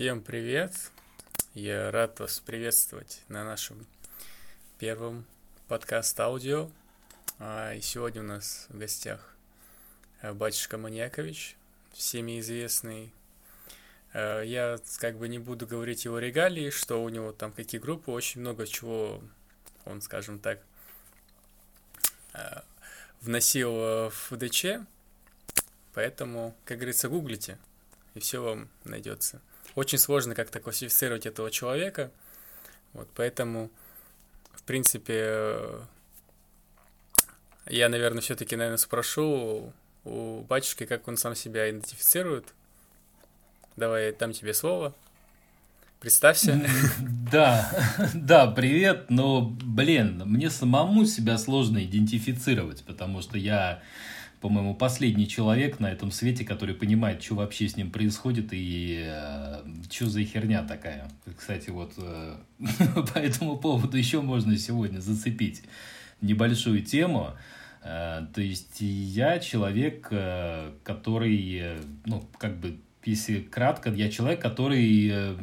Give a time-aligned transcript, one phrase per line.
[0.00, 0.72] Всем привет!
[1.52, 3.86] Я рад вас приветствовать на нашем
[4.78, 5.26] первом
[5.68, 6.70] подкаст-аудио.
[7.38, 9.36] А, и сегодня у нас в гостях
[10.22, 11.54] э, батюшка Маньякович,
[11.92, 13.12] всеми известный.
[14.14, 18.10] Э, я как бы не буду говорить его регалии, что у него там какие группы,
[18.10, 19.22] очень много чего
[19.84, 20.60] он, скажем так,
[22.32, 22.60] э,
[23.20, 24.80] вносил в ДЧ,
[25.92, 27.58] поэтому, как говорится, гуглите,
[28.14, 29.42] и все вам найдется
[29.74, 32.10] очень сложно как-то классифицировать этого человека.
[32.92, 33.70] Вот, поэтому,
[34.52, 35.80] в принципе, э,
[37.66, 39.72] я, наверное, все-таки, наверное, спрошу
[40.04, 42.46] у батюшки, как он сам себя идентифицирует.
[43.76, 44.94] Давай дам тебе слово.
[46.00, 46.60] Представься.
[47.30, 47.70] Да,
[48.14, 53.82] да, привет, но, блин, мне самому себя сложно идентифицировать, потому что я
[54.40, 59.58] по-моему, последний человек на этом свете, который понимает, что вообще с ним происходит и э,
[59.90, 61.10] что за херня такая.
[61.36, 62.36] Кстати, вот э,
[63.14, 65.62] по этому поводу еще можно сегодня зацепить
[66.22, 67.32] небольшую тему.
[67.82, 74.40] Э, то есть я человек, э, который, э, ну, как бы, если кратко, я человек,
[74.40, 75.36] который э,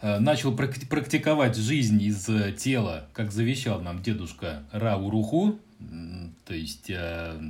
[0.00, 5.60] э, начал практиковать жизнь из тела, как завещал нам дедушка Рауруху,
[6.44, 7.40] то есть э,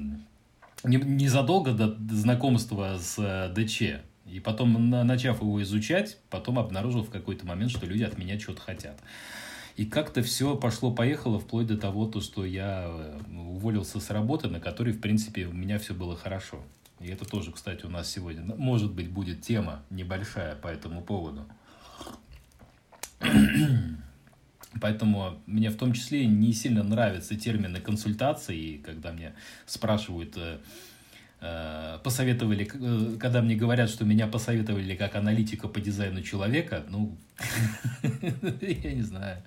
[0.85, 4.03] незадолго до знакомства с э, ДЧ.
[4.27, 8.61] И потом, начав его изучать, потом обнаружил в какой-то момент, что люди от меня что-то
[8.61, 9.01] хотят.
[9.77, 14.61] И как-то все пошло-поехало, вплоть до того, то, что я э, уволился с работы, на
[14.61, 16.63] которой, в принципе, у меня все было хорошо.
[17.01, 21.47] И это тоже, кстати, у нас сегодня, может быть, будет тема небольшая по этому поводу.
[24.79, 29.35] Поэтому мне в том числе не сильно нравятся термины консультации, когда мне
[29.67, 30.59] спрашивают, э,
[31.41, 37.17] э, посоветовали, э, когда мне говорят, что меня посоветовали как аналитика по дизайну человека, ну,
[38.61, 39.43] я не знаю.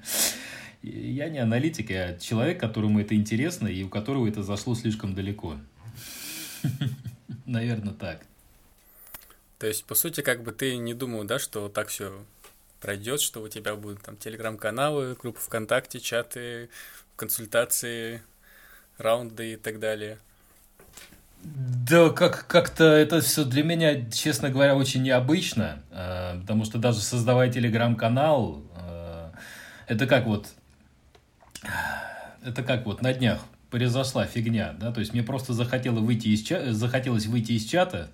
[0.82, 5.58] Я не аналитик, я человек, которому это интересно и у которого это зашло слишком далеко.
[7.46, 8.26] Наверное, так.
[9.58, 12.26] То есть, по сути, как бы ты не думал, да, что так все
[12.84, 16.70] пройдет, что у тебя будут там телеграм-каналы, группы ВКонтакте, чаты,
[17.16, 18.22] консультации,
[18.98, 20.20] раунды и так далее.
[21.44, 27.00] Да, как, как-то это все для меня, честно говоря, очень необычно, э, потому что даже
[27.00, 29.32] создавая телеграм-канал, э,
[29.88, 30.50] это как вот,
[32.44, 33.40] это как вот на днях
[33.74, 36.74] произошла фигня, да, то есть мне просто захотело выйти из ча...
[36.74, 38.12] захотелось выйти из чата,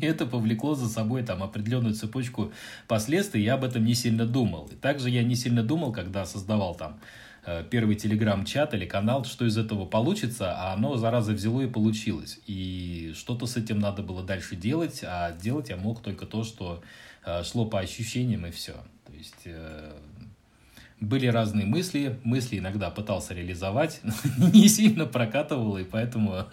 [0.00, 2.52] и это повлекло за собой там определенную цепочку
[2.86, 4.66] последствий, я об этом не сильно думал.
[4.72, 7.00] И также я не сильно думал, когда создавал там
[7.44, 12.38] э, первый телеграм-чат или канал, что из этого получится, а оно, зараза, взяло и получилось.
[12.46, 16.82] И что-то с этим надо было дальше делать, а делать я мог только то, что
[17.26, 18.72] э, шло по ощущениям и все.
[19.04, 19.92] То есть э,
[21.00, 24.00] были разные мысли, мысли иногда пытался реализовать,
[24.38, 26.46] но не сильно прокатывал, и поэтому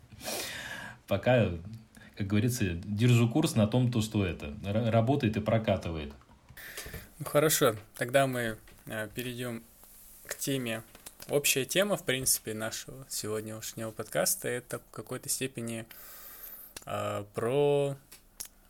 [1.06, 1.48] пока,
[2.16, 6.12] как говорится, держу курс на том, то, что это работает и прокатывает.
[7.18, 9.62] Ну, хорошо, тогда мы э, перейдем
[10.26, 10.82] к теме.
[11.28, 15.86] Общая тема, в принципе, нашего сегодняшнего подкаста это в какой-то степени
[16.86, 17.96] э, про...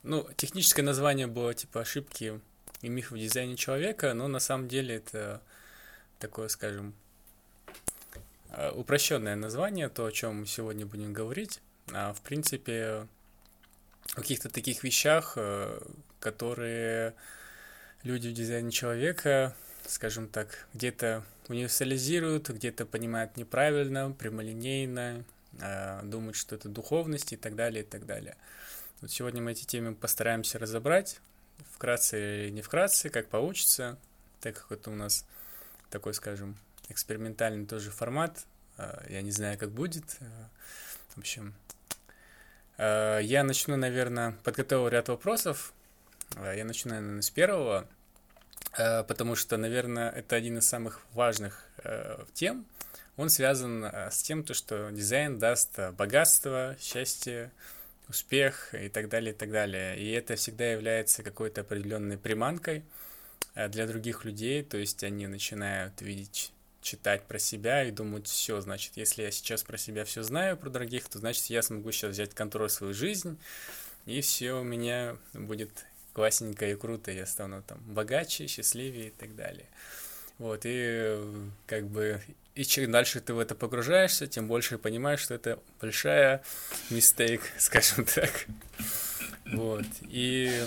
[0.03, 2.41] Ну, техническое название было типа ошибки
[2.83, 5.41] и миф в дизайне человека, но на самом деле это
[6.19, 6.95] такое, скажем,
[8.51, 11.61] э, упрощенное название, то, о чем мы сегодня будем говорить.
[11.93, 13.07] А, в принципе,
[14.15, 15.81] о каких-то таких вещах, э,
[16.19, 17.15] которые
[18.03, 19.55] люди в дизайне человека,
[19.87, 25.25] скажем так, где-то универсализируют, где-то понимают неправильно, прямолинейно,
[25.61, 28.37] э, думают, что это духовность и так далее, и так далее.
[29.01, 31.21] Вот сегодня мы эти темы постараемся разобрать,
[31.75, 33.99] вкратце или не вкратце, как получится,
[34.41, 35.25] так как это у нас
[35.91, 36.57] такой, скажем,
[36.89, 38.45] экспериментальный тоже формат.
[38.77, 40.17] А, я не знаю, как будет.
[40.21, 40.49] А,
[41.15, 41.55] в общем,
[42.79, 45.73] а, я начну, наверное, подготовил ряд вопросов.
[46.37, 47.89] Я начну, наверное, с первого,
[48.73, 51.67] потому что, наверное, это один из самых важных
[52.35, 52.67] тем.
[53.17, 57.51] Он связан с тем, то, что дизайн даст богатство, счастье,
[58.11, 59.99] успех и так далее, и так далее.
[59.99, 62.83] И это всегда является какой-то определенной приманкой
[63.55, 66.53] э, для других людей, то есть они начинают видеть
[66.83, 70.71] читать про себя и думать, все, значит, если я сейчас про себя все знаю, про
[70.71, 73.39] других, то значит, я смогу сейчас взять контроль свою жизнь,
[74.07, 75.71] и все у меня будет
[76.13, 79.67] классненько и круто, я стану там богаче, счастливее и так далее.
[80.39, 81.21] Вот, и
[81.67, 82.21] как бы,
[82.55, 86.43] и чем дальше ты в это погружаешься, тем больше понимаешь, что это большая
[86.91, 88.47] мистейк, скажем так.
[89.47, 90.63] Вот, и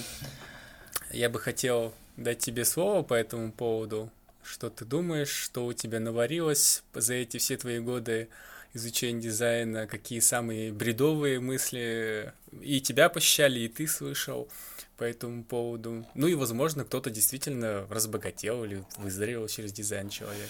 [1.12, 4.12] я бы хотел дать тебе слово по этому поводу.
[4.44, 8.27] Что ты думаешь, что у тебя наварилось за эти все твои годы
[8.74, 14.50] изучения дизайна, какие самые бредовые мысли и тебя посещали, и ты слышал
[14.97, 16.06] по этому поводу.
[16.15, 20.50] Ну и, возможно, кто-то действительно разбогател или выздоровел через дизайн человек.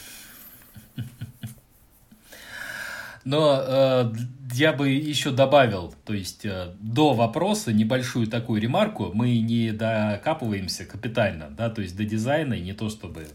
[3.25, 4.13] Но э,
[4.53, 10.85] я бы еще добавил, то есть э, до вопроса небольшую такую ремарку, мы не докапываемся
[10.85, 13.27] капитально, да, то есть до дизайна, не то чтобы,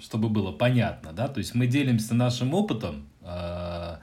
[0.00, 3.96] чтобы было понятно, да, то есть мы делимся нашим опытом, э,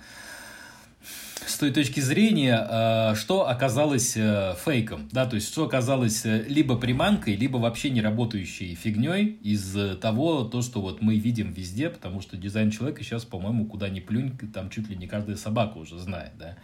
[1.53, 6.45] с той точки зрения, э, что оказалось э, фейком, да, то есть что оказалось э,
[6.47, 11.89] либо приманкой, либо вообще не работающей фигней из того, то, что вот мы видим везде,
[11.89, 15.77] потому что дизайн человека сейчас, по-моему, куда ни плюнь, там чуть ли не каждая собака
[15.77, 16.57] уже знает, да.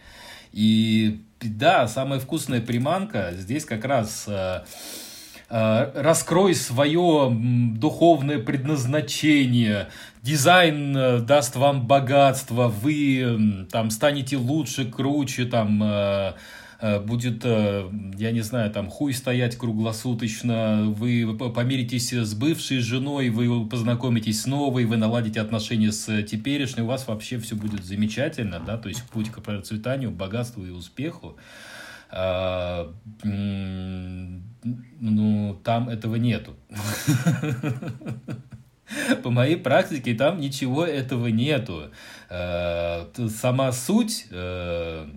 [0.51, 4.27] И да, самая вкусная приманка здесь как раз
[5.49, 9.89] раскрой свое духовное предназначение,
[10.21, 16.33] дизайн э, даст вам богатство, вы там станете лучше, круче, там э,
[17.03, 24.43] будет, я не знаю, там хуй стоять круглосуточно, вы помиритесь с бывшей женой, вы познакомитесь
[24.43, 28.87] с новой, вы наладите отношения с теперешней, у вас вообще все будет замечательно, да, то
[28.87, 31.35] есть путь к процветанию, богатству и успеху.
[32.11, 32.91] А,
[33.23, 34.41] ну,
[35.63, 36.56] там этого нету.
[39.23, 41.91] По моей практике там ничего этого нету.
[42.29, 45.07] А, сама суть э,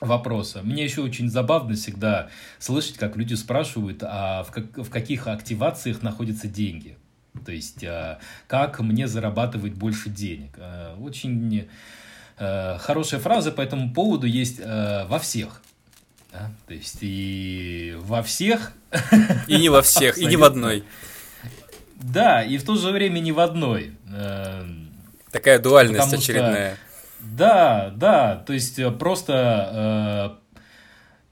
[0.00, 0.60] вопроса.
[0.62, 2.28] Мне еще очень забавно всегда
[2.60, 6.96] слышать, как люди спрашивают, а в, как, в каких активациях находятся деньги.
[7.44, 10.56] То есть, а, как мне зарабатывать больше денег.
[11.00, 11.68] Очень
[12.36, 15.60] хорошая фраза по этому поводу есть во всех.
[16.32, 16.50] Да?
[16.66, 18.72] То есть и во всех...
[19.46, 20.84] И не во всех, и не в одной.
[21.96, 23.92] Да, и в то же время не в одной.
[24.12, 24.90] Эм,
[25.30, 26.74] Такая дуальность Потому очередная.
[26.74, 30.38] Что, да, да, то есть э, просто...
[30.50, 30.62] Э,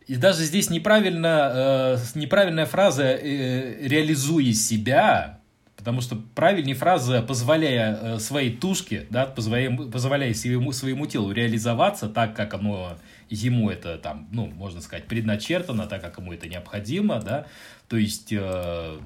[0.06, 5.40] и даже здесь неправильно, э, неправильная фраза э, «реализуя себя»,
[5.80, 12.10] Потому что правильнее фраза, позволяя э, своей тушке, да, позволяя, позволяя своему, своему телу реализоваться
[12.10, 12.98] так, как оно
[13.30, 17.46] ему это там, ну, можно сказать, предначертано, так как ему это необходимо, да,
[17.88, 18.98] то есть, э,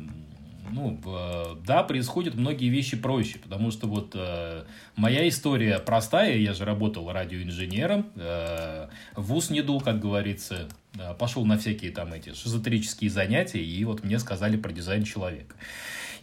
[0.71, 4.65] ну, э, да, происходят многие вещи проще, потому что вот э,
[4.97, 10.69] моя история простая, я же работал радиоинженером, э, вуз не дул, как говорится,
[10.99, 15.55] э, пошел на всякие там эти шизотерические занятия, и вот мне сказали про дизайн человека.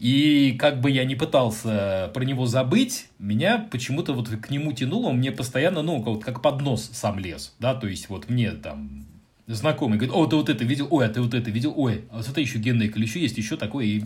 [0.02, 5.10] И как бы я не пытался про него забыть, меня почему-то вот к нему тянуло,
[5.10, 8.50] он мне постоянно, ну, как, как под нос сам лез, да, то есть вот мне
[8.54, 9.06] там
[9.46, 12.18] знакомый говорит, о, ты вот это видел, ой, а ты вот это видел, ой, а
[12.18, 13.86] вот это еще генные ключи есть, еще такое.
[13.86, 14.04] И,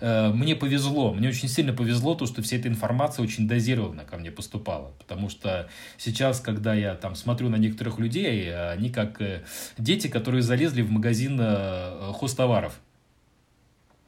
[0.00, 4.16] э, мне повезло, мне очень сильно повезло то, что вся эта информация очень дозированно ко
[4.16, 5.68] мне поступала, потому что
[5.98, 9.42] сейчас, когда я там смотрю на некоторых людей, они как э,
[9.76, 12.80] дети, которые залезли в магазин э, хостоваров,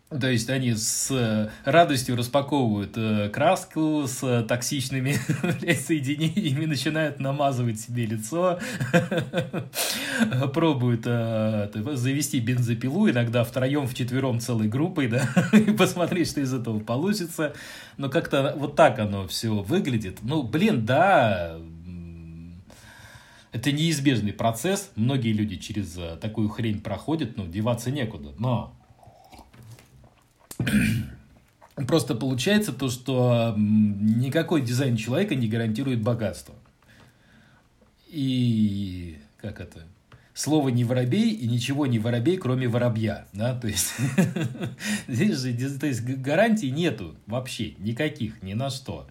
[0.08, 5.14] то есть они с э, радостью распаковывают э, краску с токсичными
[5.74, 8.60] соединениями, начинают намазывать себе лицо,
[10.54, 16.78] пробуют э, завести бензопилу, иногда втроем, вчетвером целой группой, да, и посмотреть, что из этого
[16.78, 17.54] получится.
[17.96, 20.18] Но как-то вот так оно все выглядит.
[20.22, 21.56] Ну, блин, да,
[23.50, 24.92] это неизбежный процесс.
[24.94, 28.32] Многие люди через такую хрень проходят, но деваться некуда.
[28.38, 28.76] Но
[31.86, 36.54] Просто получается то, что никакой дизайн человека не гарантирует богатство.
[38.08, 39.82] И как это?
[40.32, 43.26] Слово не воробей и ничего не воробей, кроме воробья.
[43.32, 43.58] Да?
[43.58, 43.92] То есть
[45.08, 49.06] здесь же то есть, гарантий нету вообще никаких, ни на что.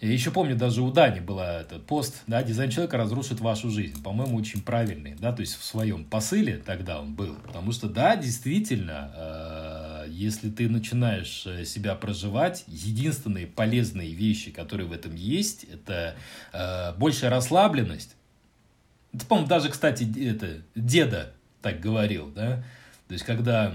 [0.00, 4.00] Я еще помню, даже у Дани была этот пост, да, дизайн человека разрушит вашу жизнь.
[4.00, 7.34] По-моему, очень правильный, да, то есть в своем посыле тогда он был.
[7.44, 9.77] Потому что, да, действительно, э
[10.18, 16.16] если ты начинаешь э, себя проживать, единственные полезные вещи, которые в этом есть, это
[16.52, 18.16] э, большая расслабленность.
[19.12, 21.32] Это, по-моему, даже, кстати, это, деда
[21.62, 22.64] так говорил, да,
[23.06, 23.74] то есть, когда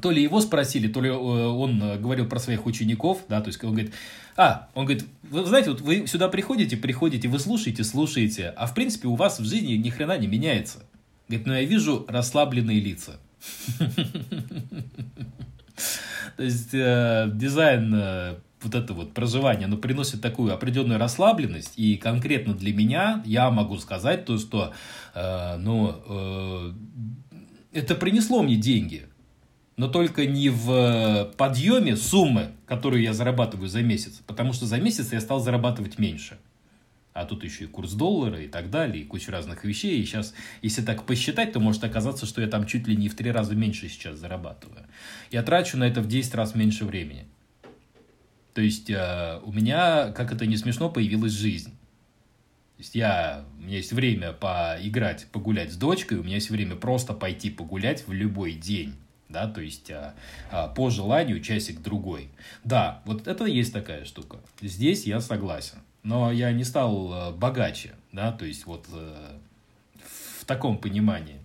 [0.00, 3.48] то ли его спросили, то ли э, он э, говорил про своих учеников, да, то
[3.48, 3.92] есть он говорит,
[4.36, 8.74] а, он говорит, вы знаете, вот вы сюда приходите, приходите, вы слушаете, слушаете, а в
[8.74, 10.84] принципе у вас в жизни ни хрена не меняется.
[11.28, 13.20] Говорит, но я вижу расслабленные лица.
[16.36, 21.96] То есть э, дизайн э, вот это вот проживание, оно приносит такую определенную расслабленность, и
[21.96, 24.72] конкретно для меня я могу сказать то, что,
[25.14, 26.72] э, ну, э,
[27.72, 29.06] это принесло мне деньги.
[29.76, 35.10] но только не в подъеме суммы, которую я зарабатываю за месяц, потому что за месяц
[35.12, 36.36] я стал зарабатывать меньше.
[37.12, 40.00] А тут еще и курс доллара и так далее, и куча разных вещей.
[40.00, 43.16] И сейчас, если так посчитать, то может оказаться, что я там чуть ли не в
[43.16, 44.86] три раза меньше сейчас зарабатываю.
[45.30, 47.26] Я трачу на это в 10 раз меньше времени.
[48.54, 51.70] То есть э, у меня, как это не смешно, появилась жизнь.
[51.70, 56.76] То есть я, у меня есть время поиграть, погулять с дочкой, у меня есть время
[56.76, 58.94] просто пойти погулять в любой день.
[59.28, 60.14] Да, то есть а,
[60.50, 62.30] а, по желанию часик другой.
[62.64, 64.38] Да, вот это есть такая штука.
[64.60, 65.78] Здесь я согласен.
[66.02, 69.38] Но я не стал э, богаче, да, то есть вот э,
[70.40, 71.40] в таком понимании.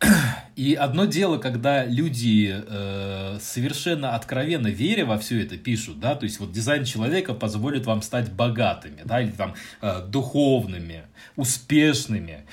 [0.56, 6.24] И одно дело, когда люди э, совершенно откровенно веря во все это пишут, да, то
[6.24, 11.02] есть вот дизайн человека позволит вам стать богатыми, да, или там э, духовными,
[11.36, 12.44] успешными.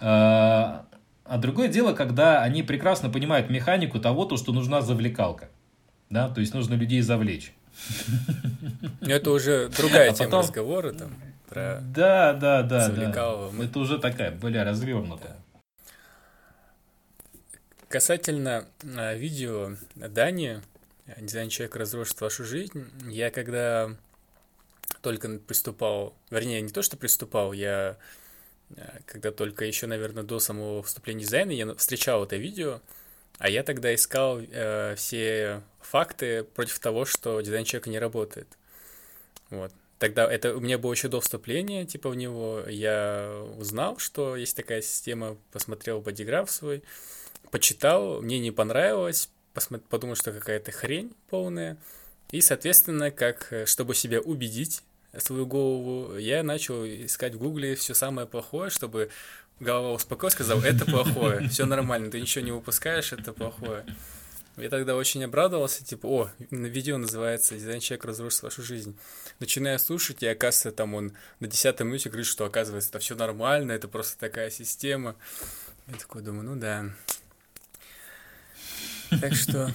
[0.00, 0.82] Э,
[1.24, 5.48] а другое дело, когда они прекрасно понимают механику того, то, что нужна завлекалка,
[6.08, 7.52] да, то есть нужно людей завлечь.
[9.00, 10.40] Это уже другая а тема потом...
[10.40, 11.10] разговора там
[11.48, 13.50] про да, да, да, да.
[13.64, 15.36] Это уже такая более развернутая.
[17.88, 20.62] Касательно а, видео Дани,
[21.18, 23.90] дизайн человека разрушит вашу жизнь, я когда
[25.02, 27.96] только приступал, вернее, не то, что приступал, я
[28.76, 32.80] а, когда только еще, наверное, до самого вступления дизайна, я встречал это видео,
[33.40, 38.46] а я тогда искал э, все факты против того, что дизайн человека не работает.
[39.48, 39.72] Вот.
[39.98, 42.62] Тогда это у меня было еще до вступления, типа, в него.
[42.68, 46.82] Я узнал, что есть такая система, посмотрел бодиграф свой,
[47.50, 49.84] почитал, мне не понравилось, посмотр...
[49.88, 51.78] подумал, что какая-то хрень полная.
[52.32, 54.82] И, соответственно, как, э, чтобы себя убедить,
[55.18, 59.10] свою голову, я начал искать в гугле все самое плохое, чтобы
[59.60, 63.84] голова успокоилась, сказал, это плохое, все нормально, ты ничего не выпускаешь, это плохое.
[64.56, 68.98] Я тогда очень обрадовался, типа, о, видео называется «Дизайн человек разрушит вашу жизнь».
[69.38, 73.72] Начинаю слушать, и оказывается, там он на десятой минуте говорит, что оказывается, это все нормально,
[73.72, 75.14] это просто такая система.
[75.86, 76.90] Я такой думаю, ну да,
[79.18, 79.72] так что,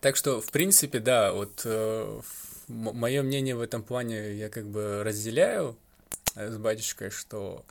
[0.00, 2.20] так что, в принципе, да, вот э,
[2.68, 5.76] мое мнение в этом плане я как бы разделяю
[6.34, 7.64] э, с батюшкой, что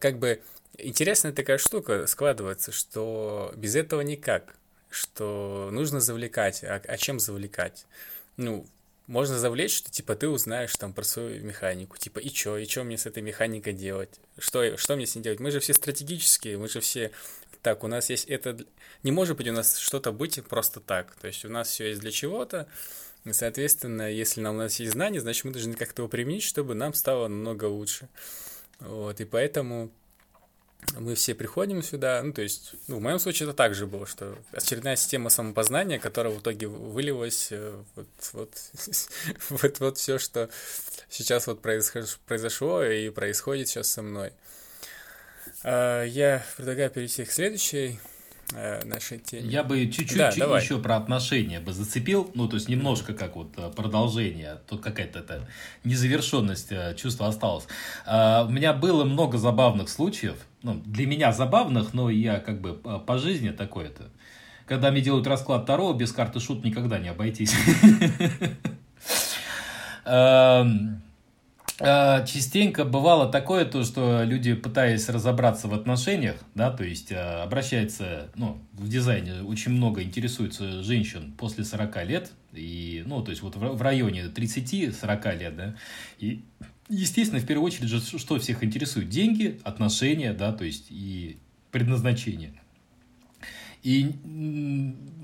[0.00, 0.42] как бы
[0.78, 4.54] интересная такая штука складывается, что без этого никак,
[4.90, 7.86] что нужно завлекать, а, а чем завлекать?
[8.36, 8.66] Ну,
[9.06, 12.84] можно завлечь, что типа ты узнаешь там про свою механику, типа и чё, и чё
[12.84, 16.58] мне с этой механикой делать, что, что мне с ней делать, мы же все стратегические,
[16.58, 17.10] мы же все
[17.64, 18.58] так, у нас есть это...
[19.02, 21.14] Не может быть у нас что-то быть просто так.
[21.16, 22.68] То есть у нас все есть для чего-то.
[23.30, 26.92] Соответственно, если нам, у нас есть знания, значит, мы должны как-то его применить, чтобы нам
[26.92, 28.08] стало намного лучше.
[28.80, 29.90] Вот, и поэтому
[30.98, 34.06] мы все приходим сюда, ну, то есть, ну, в моем случае это так же было,
[34.06, 38.50] что очередная система самопознания, которая в итоге вылилась э, вот, вот,
[39.48, 40.50] вот, вот все, что
[41.08, 44.32] сейчас вот произошло и происходит сейчас со мной.
[45.62, 47.98] А, я предлагаю перейти к следующей
[48.84, 49.48] нашей теме.
[49.48, 53.52] Я бы чуть-чуть да, еще про отношения бы зацепил, ну, то есть немножко как вот
[53.56, 55.48] э, продолжение, тут какая-то это
[55.82, 57.66] незавершенность э, чувства осталась.
[58.06, 62.74] А, у меня было много забавных случаев, ну, для меня забавных, но я как бы
[62.74, 64.10] по жизни такое-то.
[64.66, 67.54] Когда мне делают расклад Таро, без карты шут никогда не обойтись.
[71.80, 77.16] Э, частенько бывало такое, то, что люди, пытаясь разобраться в отношениях, да, то есть э,
[77.16, 83.42] обращается, ну, в дизайне очень много интересуется женщин после 40 лет, и, ну, то есть
[83.42, 85.74] вот в районе 30-40 лет, да,
[86.20, 86.44] и,
[86.88, 89.08] естественно, в первую очередь же, что всех интересует?
[89.08, 91.38] Деньги, отношения, да, то есть и
[91.72, 92.54] предназначение.
[93.84, 94.14] И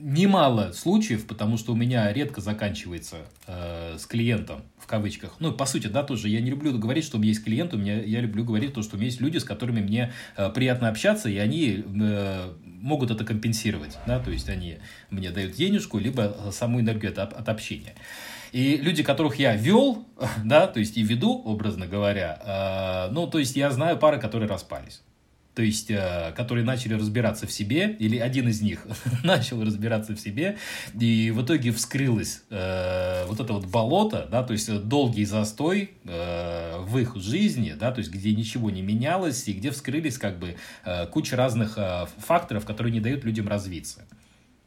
[0.03, 5.37] немало случаев, потому что у меня редко заканчивается э, с клиентом, в кавычках.
[5.41, 7.79] Ну, по сути, да, тоже я не люблю говорить, что у меня есть клиент, у
[7.79, 10.89] меня, я люблю говорить то, что у меня есть люди, с которыми мне э, приятно
[10.89, 14.77] общаться, и они э, могут это компенсировать, да, то есть они
[15.09, 17.95] мне дают денежку, либо саму энергию от, от общения.
[18.53, 20.07] И люди, которых я вел,
[20.45, 24.49] да, то есть и веду, образно говоря, э, ну, то есть я знаю пары, которые
[24.51, 25.03] распались
[25.55, 28.87] то есть, э, которые начали разбираться в себе, или один из них
[29.25, 30.57] начал разбираться в себе,
[30.99, 36.79] и в итоге вскрылось э, вот это вот болото, да, то есть долгий застой э,
[36.81, 40.57] в их жизни, да, то есть где ничего не менялось, и где вскрылись как бы
[40.85, 44.07] э, куча разных э, факторов, которые не дают людям развиться.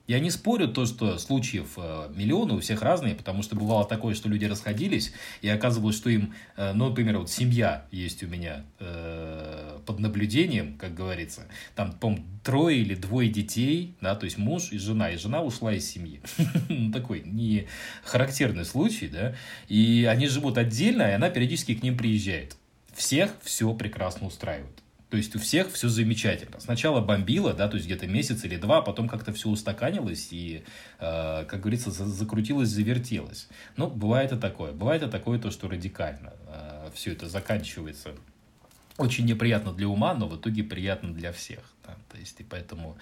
[0.06, 4.16] Я не спорю то, что случаев э, миллионы, у всех разные, потому что бывало такое,
[4.16, 8.66] что люди расходились, и оказывалось, что им, э, ну, например, вот семья есть у меня
[8.80, 14.74] э, под наблюдением, как говорится, там, по трое или двое детей, да, то есть муж
[14.74, 16.22] и жена, и жена ушла из семьи.
[16.70, 17.68] Ну, такой не
[18.04, 19.36] характерный случай, да,
[19.70, 22.58] и они живут отдельно, и она периодически к ним приезжает.
[22.94, 24.83] Всех все прекрасно устраивает.
[25.14, 26.60] То есть у всех все замечательно.
[26.60, 30.64] Сначала бомбило, да, то есть где-то месяц или два, потом как-то все устаканилось и,
[31.00, 33.48] э, как говорится, закрутилось, завертелось.
[33.78, 34.72] Но бывает и такое.
[34.72, 38.16] Бывает и такое то, что радикально э, все это заканчивается.
[38.98, 41.60] Очень неприятно для ума, но в итоге приятно для всех.
[41.86, 41.96] Да?
[42.12, 42.98] То есть и поэтому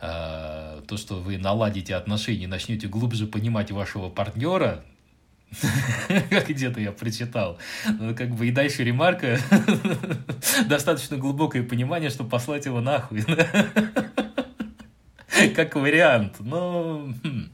[0.00, 4.86] э, то, что вы наладите отношения, начнете глубже понимать вашего партнера,
[6.48, 7.58] где-то я прочитал.
[7.86, 9.38] Ну, как бы и дальше ремарка,
[10.68, 13.24] достаточно глубокое понимание, чтобы послать его нахуй.
[15.54, 16.36] как вариант.
[16.40, 17.50] Но, хм.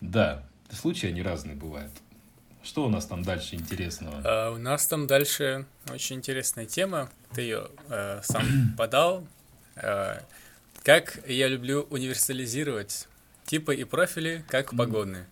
[0.00, 1.92] да, случаи они разные бывают.
[2.62, 4.22] Что у нас там дальше интересного?
[4.24, 7.10] А, у нас там дальше очень интересная тема.
[7.32, 9.26] Ты ее э, сам подал.
[9.74, 10.20] Э,
[10.84, 13.08] как я люблю универсализировать
[13.46, 15.26] типы и профили, как погодные.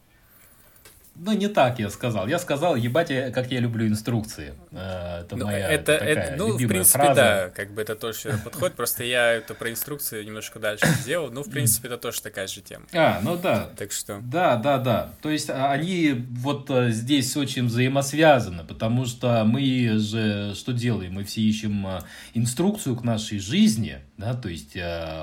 [1.16, 2.26] Ну, не так я сказал.
[2.28, 4.54] Я сказал, ебать, я, как я люблю инструкции.
[4.70, 7.14] Э, это ну, моя это, такая это, ну, в принципе, фраза.
[7.14, 8.74] да, как бы это тоже подходит.
[8.74, 11.30] Просто я это про инструкции немножко дальше сделал.
[11.30, 12.86] Ну, в принципе, это тоже такая же тема.
[12.94, 13.70] А, ну да.
[13.76, 14.20] Так что.
[14.22, 15.12] Да, да, да.
[15.20, 21.14] То есть а, они вот э, здесь очень взаимосвязаны, потому что мы же что делаем?
[21.14, 22.00] Мы все ищем э,
[22.32, 24.76] инструкцию к нашей жизни, да, то есть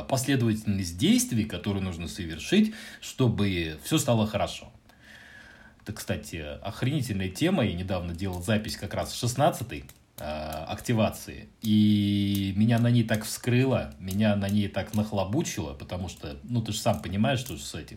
[0.08, 4.72] последовательность действий, которые нужно совершить, чтобы все стало хорошо.
[5.88, 7.66] Это, кстати, охренительная тема.
[7.66, 9.86] Я недавно делал запись как раз 16-й
[10.18, 11.48] э, активации.
[11.62, 16.74] И меня на ней так вскрыло, меня на ней так нахлобучило, потому что, ну, ты
[16.74, 17.96] же сам понимаешь, что с этим,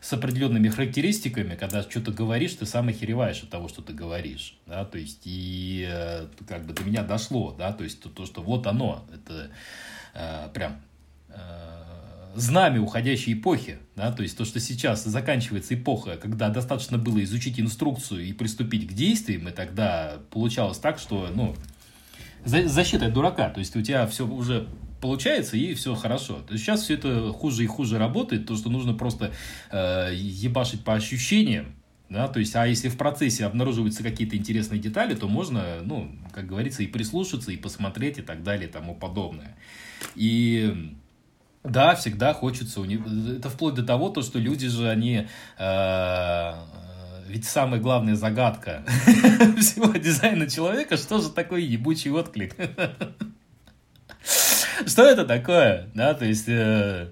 [0.00, 4.84] с определенными характеристиками, когда что-то говоришь, ты сам охереваешь от того, что ты говоришь, да,
[4.84, 8.42] то есть, и э, как бы до меня дошло, да, то есть, то, то что
[8.42, 9.50] вот оно, это
[10.14, 10.80] э, прям
[11.30, 11.83] э,
[12.34, 17.60] знамя уходящей эпохи, да, то есть то, что сейчас заканчивается эпоха, когда достаточно было изучить
[17.60, 21.54] инструкцию и приступить к действиям, и тогда получалось так, что, ну,
[22.44, 24.68] защита от дурака, то есть у тебя все уже
[25.00, 26.40] получается и все хорошо.
[26.46, 29.32] То есть сейчас все это хуже и хуже работает, то, что нужно просто
[29.70, 31.74] э, ебашить по ощущениям,
[32.10, 36.46] да, то есть, а если в процессе обнаруживаются какие-то интересные детали, то можно, ну, как
[36.46, 39.56] говорится, и прислушаться, и посмотреть, и так далее, и тому подобное.
[40.14, 40.94] И
[41.64, 43.00] да, всегда хочется них.
[43.38, 45.26] Это вплоть до того, то, что люди же, они...
[45.58, 46.54] Э,
[47.26, 48.84] ведь самая главная загадка
[49.58, 52.54] всего дизайна человека, что же такое ебучий отклик?
[54.86, 55.88] Что это такое?
[55.94, 56.48] Да, то есть...
[56.48, 57.08] Э,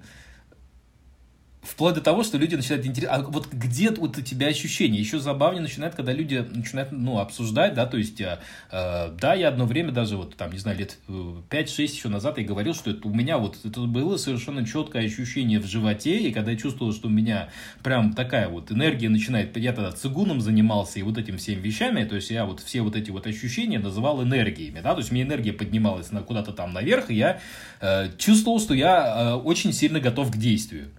[1.63, 4.99] Вплоть до того, что люди начинают интересоваться, а вот где вот у тебя ощущения?
[4.99, 9.47] Еще забавнее начинает, когда люди начинают, ну, обсуждать, да, то есть, э, э да, я
[9.47, 12.91] одно время даже вот там, не знаю, лет 5-6 э, еще назад я говорил, что
[12.91, 16.91] это у меня вот, это было совершенно четкое ощущение в животе, и когда я чувствовал,
[16.91, 17.49] что у меня
[17.81, 22.15] прям такая вот энергия начинает, я тогда цигуном занимался и вот этим всеми вещами, то
[22.15, 25.53] есть я вот все вот эти вот ощущения называл энергиями, да, то есть мне энергия
[25.53, 27.39] поднималась на, куда-то там наверх, и я
[27.79, 30.91] э, чувствовал, что я э, очень сильно готов к действию.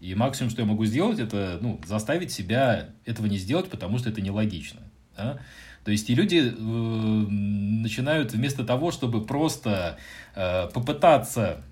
[0.00, 4.10] И максимум, что я могу сделать, это ну, заставить себя этого не сделать, потому что
[4.10, 4.80] это нелогично.
[5.16, 5.38] Да?
[5.84, 9.98] То есть и люди э, начинают вместо того, чтобы просто
[10.34, 11.62] э, попытаться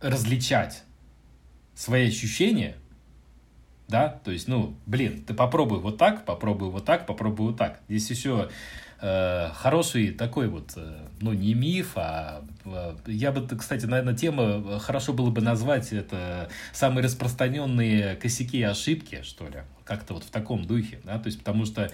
[0.00, 0.82] различать
[1.74, 2.76] свои ощущения,
[3.88, 7.80] да, то есть, ну, блин, ты попробуй вот так, попробуй вот так, попробуй вот так.
[7.88, 8.50] Здесь еще
[9.00, 12.44] э, хороший такой вот, э, ну, не миф, а
[13.06, 18.62] я бы, кстати, наверное, тема э, хорошо было бы назвать это самые распространенные косяки и
[18.62, 21.90] ошибки, что ли, как-то вот в таком духе, да, то есть потому что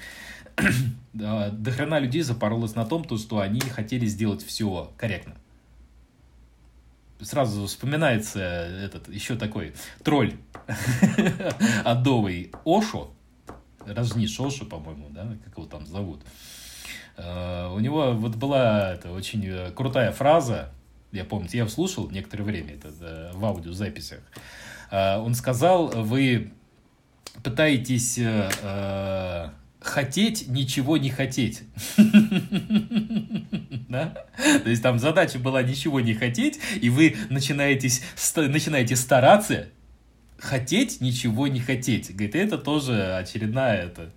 [1.13, 5.35] до хрена людей запоролось на том, то, что они хотели сделать все корректно.
[7.21, 10.35] Сразу вспоминается этот еще такой тролль
[11.85, 13.15] адовый Ошо,
[13.87, 16.21] Рожни Шошо, по-моему, да, как его там зовут.
[17.17, 20.71] Э, у него вот была это очень э, крутая фраза,
[21.13, 24.21] я помню, я слушал некоторое время это э, в аудиозаписях.
[24.91, 26.53] Он сказал, вы
[27.43, 28.21] пытаетесь
[29.81, 31.63] хотеть ничего не хотеть.
[33.89, 34.27] Да?
[34.65, 37.89] То есть там задача была ничего не хотеть, и вы начинаете,
[38.37, 39.69] начинаете стараться
[40.39, 42.11] хотеть ничего не хотеть.
[42.11, 44.11] Говорит, это тоже очередная это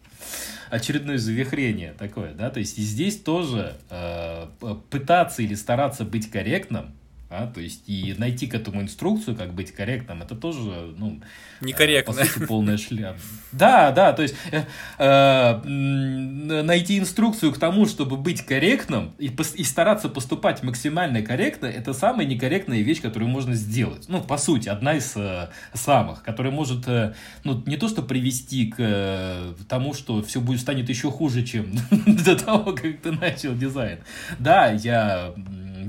[0.69, 4.47] очередное завихрение такое, да, то есть и здесь тоже э,
[4.89, 6.93] пытаться или стараться быть корректным,
[7.29, 11.19] А, то есть и найти к этому инструкцию, как быть корректным, это тоже, ну,
[11.59, 12.13] некорректно.
[12.13, 13.19] По сути, полная шляпа.
[13.51, 14.63] Да, да, то есть э,
[14.97, 15.61] э,
[16.63, 22.25] найти инструкцию к тому, чтобы быть корректным и, и стараться поступать максимально корректно, это самая
[22.25, 24.05] некорректная вещь, которую можно сделать.
[24.07, 27.13] Ну, по сути, одна из э, самых, которая может, э,
[27.43, 31.75] ну, не то что привести к э, тому, что все будет станет еще хуже, чем
[32.05, 33.99] до того, как ты начал дизайн.
[34.39, 35.33] Да, я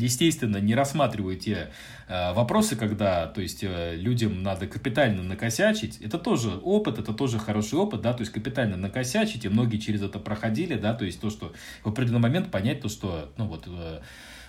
[0.01, 1.71] естественно, не рассматриваю те
[2.09, 5.99] э, вопросы, когда, то есть, э, людям надо капитально накосячить.
[5.99, 10.03] Это тоже опыт, это тоже хороший опыт, да, то есть, капитально накосячить, и многие через
[10.03, 13.67] это проходили, да, то есть, то, что в определенный момент понять то, что, ну, вот,
[13.67, 14.01] э,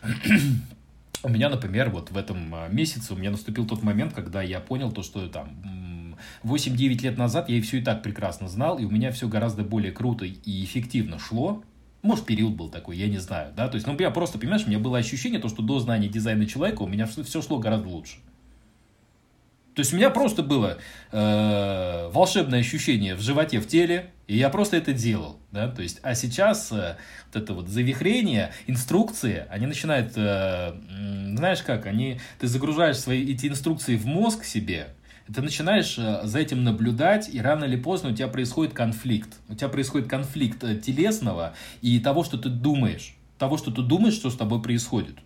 [1.23, 4.91] у меня, например, вот в этом месяце у меня наступил тот момент, когда я понял
[4.91, 9.11] то, что там 8-9 лет назад я все и так прекрасно знал, и у меня
[9.11, 11.63] все гораздо более круто и эффективно шло,
[12.01, 14.69] может, период был такой, я не знаю, да, то есть, ну, я просто, понимаешь, у
[14.69, 18.17] меня было ощущение, то, что до знания дизайна человека у меня все, шло гораздо лучше.
[19.75, 20.77] То есть, у меня просто было
[21.11, 25.99] э, волшебное ощущение в животе, в теле, и я просто это делал, да, то есть,
[26.03, 26.97] а сейчас э,
[27.31, 30.73] вот это вот завихрение, инструкции, они начинают, э,
[31.35, 34.89] знаешь как, они, ты загружаешь свои эти инструкции в мозг себе,
[35.33, 39.37] ты начинаешь э, за этим наблюдать, и рано или поздно у тебя происходит конфликт.
[39.47, 43.15] У тебя происходит конфликт э, телесного и того, что ты думаешь.
[43.37, 45.17] Того, что ты думаешь, что с тобой происходит.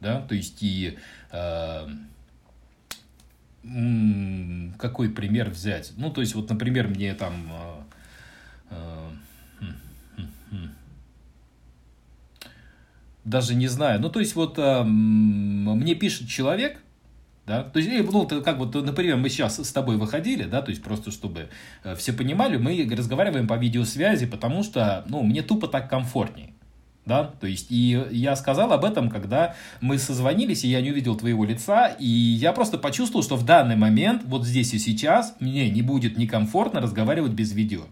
[0.00, 0.98] Да, то есть и...
[1.30, 1.88] Э,
[4.76, 5.92] какой пример взять?
[5.96, 7.34] Ну, то есть, вот, например, мне там...
[7.50, 7.82] Э,
[8.70, 9.08] э,
[9.60, 9.74] хм,
[10.16, 10.70] хм, хм.
[13.24, 14.00] даже не знаю.
[14.00, 16.82] Ну, то есть, вот э, мне пишет человек,
[17.46, 17.64] да?
[17.64, 21.10] То есть, ну, как вот, например, мы сейчас с тобой выходили, да, то есть просто
[21.10, 21.48] чтобы
[21.82, 26.52] э, все понимали, мы разговариваем по видеосвязи, потому что, ну, мне тупо так комфортнее.
[27.04, 31.16] Да, то есть, и я сказал об этом, когда мы созвонились, и я не увидел
[31.16, 35.68] твоего лица, и я просто почувствовал, что в данный момент, вот здесь и сейчас, мне
[35.68, 37.86] не будет некомфортно разговаривать без видео.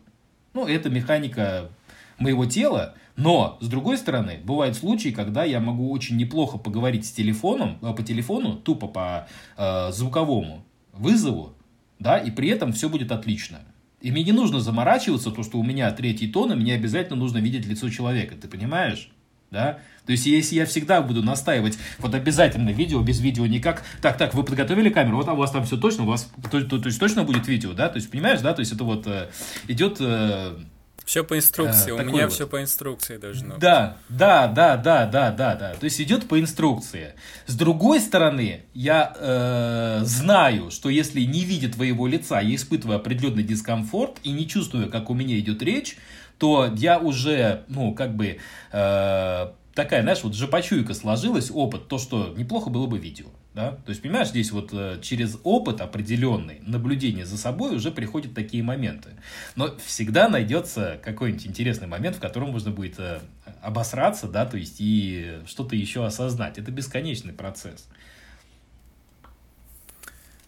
[0.55, 1.71] Ну, это механика
[2.19, 7.13] моего тела, но, с другой стороны, бывают случаи, когда я могу очень неплохо поговорить с
[7.13, 9.29] телефоном, э, по телефону, тупо по
[9.59, 11.53] э, звуковому вызову,
[11.99, 13.59] да, и при этом все будет отлично.
[14.01, 17.37] И мне не нужно заморачиваться, то, что у меня третий тон, и мне обязательно нужно
[17.37, 19.11] видеть лицо человека, ты понимаешь?
[19.51, 19.81] Да?
[20.07, 24.33] То есть, если я всегда буду настаивать, вот обязательно видео, без видео никак, так, так,
[24.33, 26.87] вы подготовили камеру, вот а у вас там все точно, у вас, то, то, то
[26.87, 29.29] есть, точно будет видео, да, то есть, понимаешь, да, то есть, это вот э,
[29.69, 29.99] идет...
[30.01, 30.57] Э,
[31.11, 32.33] все по инструкции, а, у меня вот.
[32.33, 33.59] все по инструкции должно быть.
[33.59, 35.75] Да, да, да, да, да, да, да.
[35.75, 37.15] То есть идет по инструкции.
[37.47, 43.43] С другой стороны, я э, знаю, что если не видя твоего лица, я испытываю определенный
[43.43, 45.97] дискомфорт и не чувствую, как у меня идет речь,
[46.39, 48.39] то я уже, ну, как бы
[48.71, 53.27] э, такая, знаешь, вот жопочуйка сложилась, опыт, то, что неплохо было бы видео.
[53.61, 53.73] Да?
[53.85, 58.63] То есть, понимаешь, здесь вот э, через опыт определенный, наблюдение за собой уже приходят такие
[58.63, 59.11] моменты.
[59.55, 63.21] Но всегда найдется какой-нибудь интересный момент, в котором можно будет э,
[63.61, 66.57] обосраться, да, то есть и что-то еще осознать.
[66.57, 67.87] Это бесконечный процесс.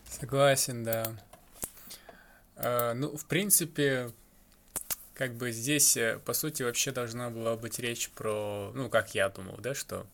[0.09, 1.13] Согласен, да.
[2.57, 4.11] А, ну, в принципе,
[5.13, 9.29] как бы здесь, э, по сути, вообще должна была быть речь про, ну, как я
[9.29, 10.07] думал, да, что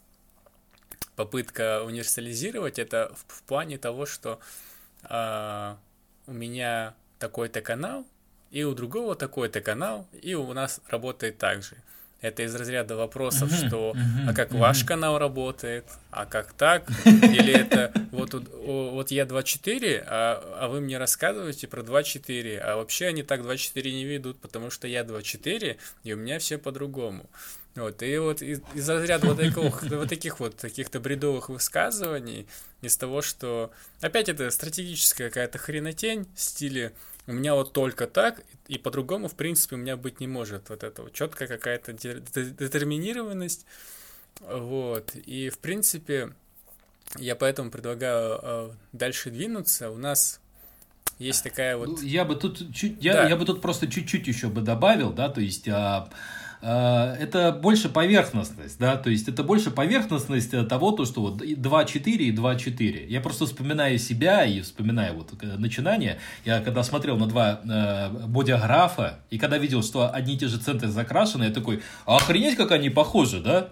[1.18, 4.38] попытка универсализировать это в, в плане того, что
[5.02, 5.74] э,
[6.28, 8.06] у меня такой-то канал,
[8.52, 11.74] и у другого такой-то канал, и у нас работает так же.
[12.20, 14.58] Это из разряда вопросов, uh-huh, что uh-huh, а как uh-huh.
[14.58, 20.80] ваш канал работает, а как так, или это вот, вот я 2.4, а, а вы
[20.80, 25.78] мне рассказываете про 2.4, а вообще они так 2.4 не ведут, потому что я 2.4,
[26.04, 27.28] и у меня все по-другому.
[27.78, 32.46] Вот, и вот из, из разряда вот, таких, вот таких вот каких-то бредовых высказываний,
[32.82, 36.92] из того, что опять это стратегическая какая-то хренотень в стиле
[37.26, 40.70] у меня вот только так, и по-другому, в принципе, у меня быть не может.
[40.70, 43.66] Вот это вот четкая какая-то детерминированность.
[44.40, 45.14] Вот.
[45.14, 46.32] И, в принципе,
[47.16, 49.90] я поэтому предлагаю э, дальше двинуться.
[49.90, 50.40] У нас
[51.18, 51.88] есть такая вот...
[51.88, 53.28] Ну, я бы тут чуть, я, да.
[53.28, 56.08] я бы тут просто чуть-чуть еще бы добавил, да, то есть а,
[56.60, 62.32] это больше поверхностность, да, то есть это больше поверхностность того, то, что вот 2.4 и
[62.34, 63.06] 2.4.
[63.06, 66.18] Я просто вспоминаю себя и вспоминаю вот э, начинание.
[66.44, 70.58] Я когда смотрел на два э, бодиаграфа, и когда видел, что одни и те же
[70.58, 73.70] центры закрашены, я такой, охренеть, как они похожи, да?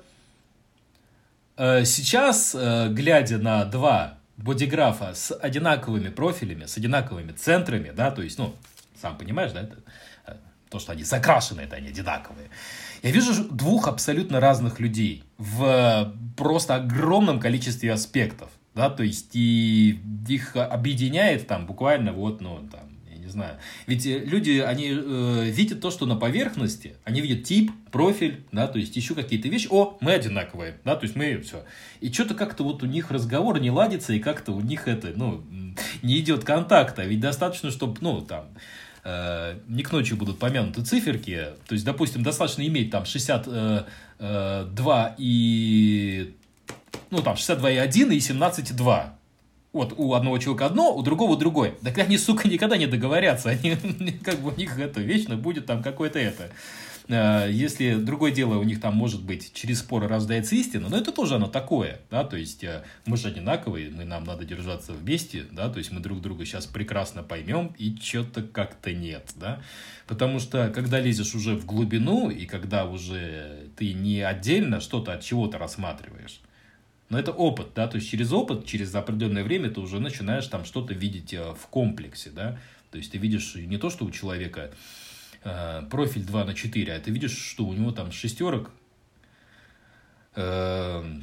[1.57, 8.23] Э, сейчас, э, глядя на два бодиграфа с одинаковыми профилями, с одинаковыми центрами, да, то
[8.23, 8.55] есть, ну,
[9.01, 9.77] сам понимаешь, да, это
[10.69, 12.49] то, что они закрашены, это они одинаковые.
[13.03, 20.01] Я вижу двух абсолютно разных людей в просто огромном количестве аспектов, да, то есть и
[20.29, 23.59] их объединяет там буквально вот, ну, там, я не знаю.
[23.87, 28.67] Ведь э, люди, они э, видят то, что на поверхности, они видят тип, профиль, да,
[28.67, 31.65] то есть еще какие-то вещи, о, мы одинаковые, да, то есть мы все.
[32.01, 35.45] И что-то как-то вот у них разговор не ладится, и как-то у них это, ну,
[36.03, 38.47] не идет контакта, ведь достаточно, чтобы, ну, там,
[39.07, 43.85] э, не к ночи будут помянуты циферки, то есть, допустим, достаточно иметь там 62 э,
[44.19, 46.35] э, и,
[47.11, 49.19] ну, там, 62 и 1 и 17 и 2.
[49.73, 51.75] Вот у одного человека одно, у другого другое.
[51.83, 53.51] Так они, сука, никогда не договорятся.
[53.51, 53.77] Они,
[54.25, 56.51] как бы у них это вечно будет там какое-то это.
[57.09, 61.13] Э, если другое дело у них там может быть через споры рождается истина, но это
[61.13, 65.45] тоже оно такое, да, то есть э, мы же одинаковые, мы, нам надо держаться вместе,
[65.53, 69.63] да, то есть мы друг друга сейчас прекрасно поймем и что-то как-то нет, да,
[70.07, 75.23] потому что когда лезешь уже в глубину и когда уже ты не отдельно что-то от
[75.23, 76.41] чего-то рассматриваешь,
[77.09, 80.65] но это опыт, да, то есть через опыт, через определенное время ты уже начинаешь там
[80.65, 82.59] что-то видеть э, в комплексе, да,
[82.91, 84.73] то есть ты видишь не то, что у человека
[85.91, 88.71] профиль 2 на 4, а ты видишь, что у него там шестерок
[90.35, 91.21] э,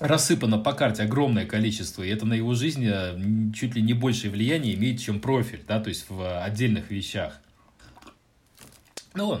[0.00, 3.18] рассыпано по карте огромное количество, и это на его жизнь э,
[3.54, 7.40] чуть ли не большее влияние имеет, чем профиль, да, то есть в отдельных вещах.
[9.14, 9.40] Ну,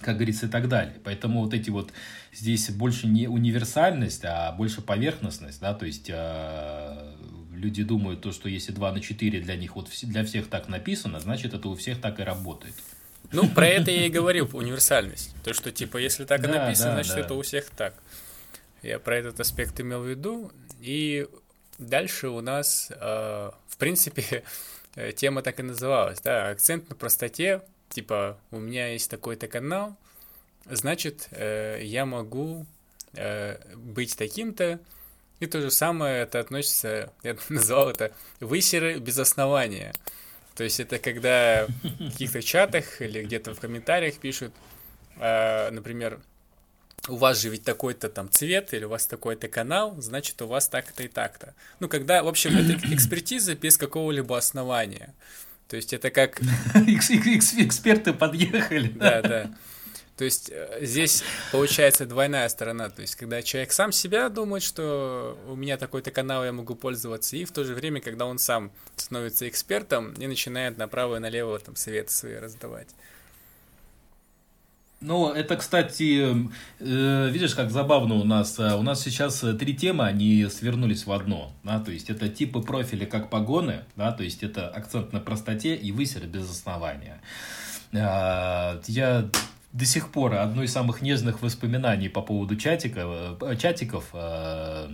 [0.00, 0.96] как говорится, и так далее.
[1.04, 1.92] Поэтому вот эти вот
[2.32, 7.14] здесь больше не универсальность, а больше поверхностность, да, то есть э,
[7.52, 11.20] люди думают то, что если 2 на 4 для них вот для всех так написано,
[11.20, 12.74] значит это у всех так и работает.
[13.32, 15.34] Ну, про это я и говорил, универсальность.
[15.44, 17.94] То, что, типа, если так и написано, значит, это у всех так.
[18.82, 20.50] Я про этот аспект имел в виду.
[20.80, 21.28] И
[21.78, 24.44] дальше у нас, э, в принципе,
[25.16, 27.62] тема так и называлась, да, акцент на простоте.
[27.88, 29.96] Типа, у меня есть такой-то канал,
[30.66, 32.66] значит, э, я могу
[33.14, 34.78] э, быть таким-то.
[35.40, 39.92] И то же самое это относится, я назвал это высеры без основания.
[40.58, 44.52] То есть это когда в каких-то чатах или где-то в комментариях пишут,
[45.20, 46.18] э, например,
[47.06, 50.66] у вас же ведь такой-то там цвет, или у вас такой-то канал, значит, у вас
[50.66, 51.54] так-то и так-то.
[51.78, 55.14] Ну, когда, в общем, это экспертиза без какого-либо основания.
[55.68, 56.40] То есть это как...
[56.74, 58.88] Эксперты подъехали.
[58.88, 59.54] Да, да.
[60.18, 62.90] То есть э, здесь получается двойная сторона.
[62.90, 67.36] То есть когда человек сам себя думает, что у меня такой-то канал, я могу пользоваться,
[67.36, 71.56] и в то же время, когда он сам становится экспертом и начинает направо и налево
[71.60, 72.88] там советы свои раздавать.
[75.00, 76.34] Ну, это, кстати,
[76.80, 78.58] э, видишь, как забавно у нас.
[78.58, 81.52] Э, у нас сейчас три темы, они свернулись в одно.
[81.62, 81.78] Да?
[81.78, 84.10] То есть, это типы профиля как погоны, да?
[84.10, 87.20] то есть, это акцент на простоте и высер без основания.
[87.92, 89.30] Я
[89.72, 94.88] до сих пор одно из самых нежных воспоминаний по поводу чатика, э, чатиков э,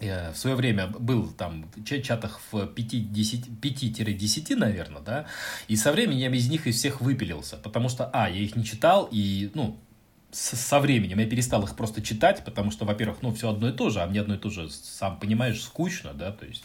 [0.00, 5.26] в свое время был там в чатах в 5-10, наверное, да,
[5.68, 9.08] и со временем из них из всех выпилился, потому что, а, я их не читал,
[9.10, 9.78] и, ну,
[10.32, 13.90] со временем я перестал их просто читать, потому что, во-первых, ну, все одно и то
[13.90, 16.64] же, а мне одно и то же, сам понимаешь, скучно, да, то есть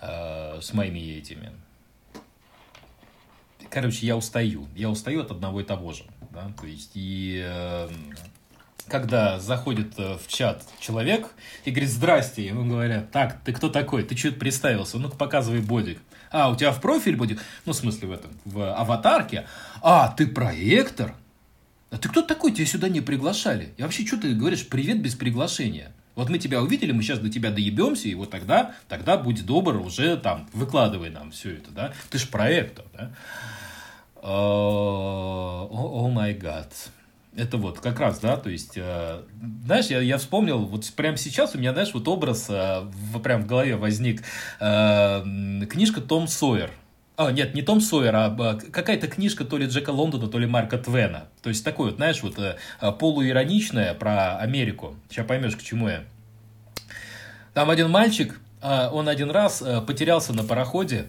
[0.00, 1.52] э, с моими этими
[3.70, 4.68] короче, я устаю.
[4.76, 6.04] Я устаю от одного и того же.
[6.30, 6.52] Да?
[6.60, 7.88] То есть, и э,
[8.88, 11.28] когда заходит э, в чат человек
[11.64, 14.02] и говорит «Здрасте», ему говорят «Так, ты кто такой?
[14.02, 14.98] Ты что-то представился?
[14.98, 15.98] Ну-ка, показывай бодик».
[16.32, 19.46] «А, у тебя в профиль бодик?» Ну, в смысле в этом, в аватарке.
[19.82, 21.14] «А, ты проектор?»
[21.90, 22.52] «А ты кто такой?
[22.52, 25.92] Тебя сюда не приглашали?» И вообще, что ты говоришь «Привет без приглашения»?
[26.14, 29.76] Вот мы тебя увидели, мы сейчас до тебя доебемся, и вот тогда, тогда будь добр,
[29.76, 31.92] уже там, выкладывай нам все это, да?
[32.10, 33.12] Ты ж проектор, да?
[34.22, 36.72] О май гад.
[37.36, 39.22] Это вот как раз, да, то есть, э,
[39.64, 43.44] знаешь, я, я вспомнил, вот прямо сейчас у меня, знаешь, вот образ э, в, прям
[43.44, 44.22] в голове возник.
[44.58, 45.22] Э,
[45.70, 46.72] книжка Том Сойер.
[47.16, 50.76] А, нет, не Том Сойер, а какая-то книжка то ли Джека Лондона, то ли Марка
[50.76, 51.28] Твена.
[51.40, 52.56] То есть, такой вот, знаешь, вот э,
[52.98, 54.96] полуироничная про Америку.
[55.08, 56.02] Сейчас поймешь, к чему я.
[57.54, 61.06] Там один мальчик, э, он один раз э, потерялся на пароходе,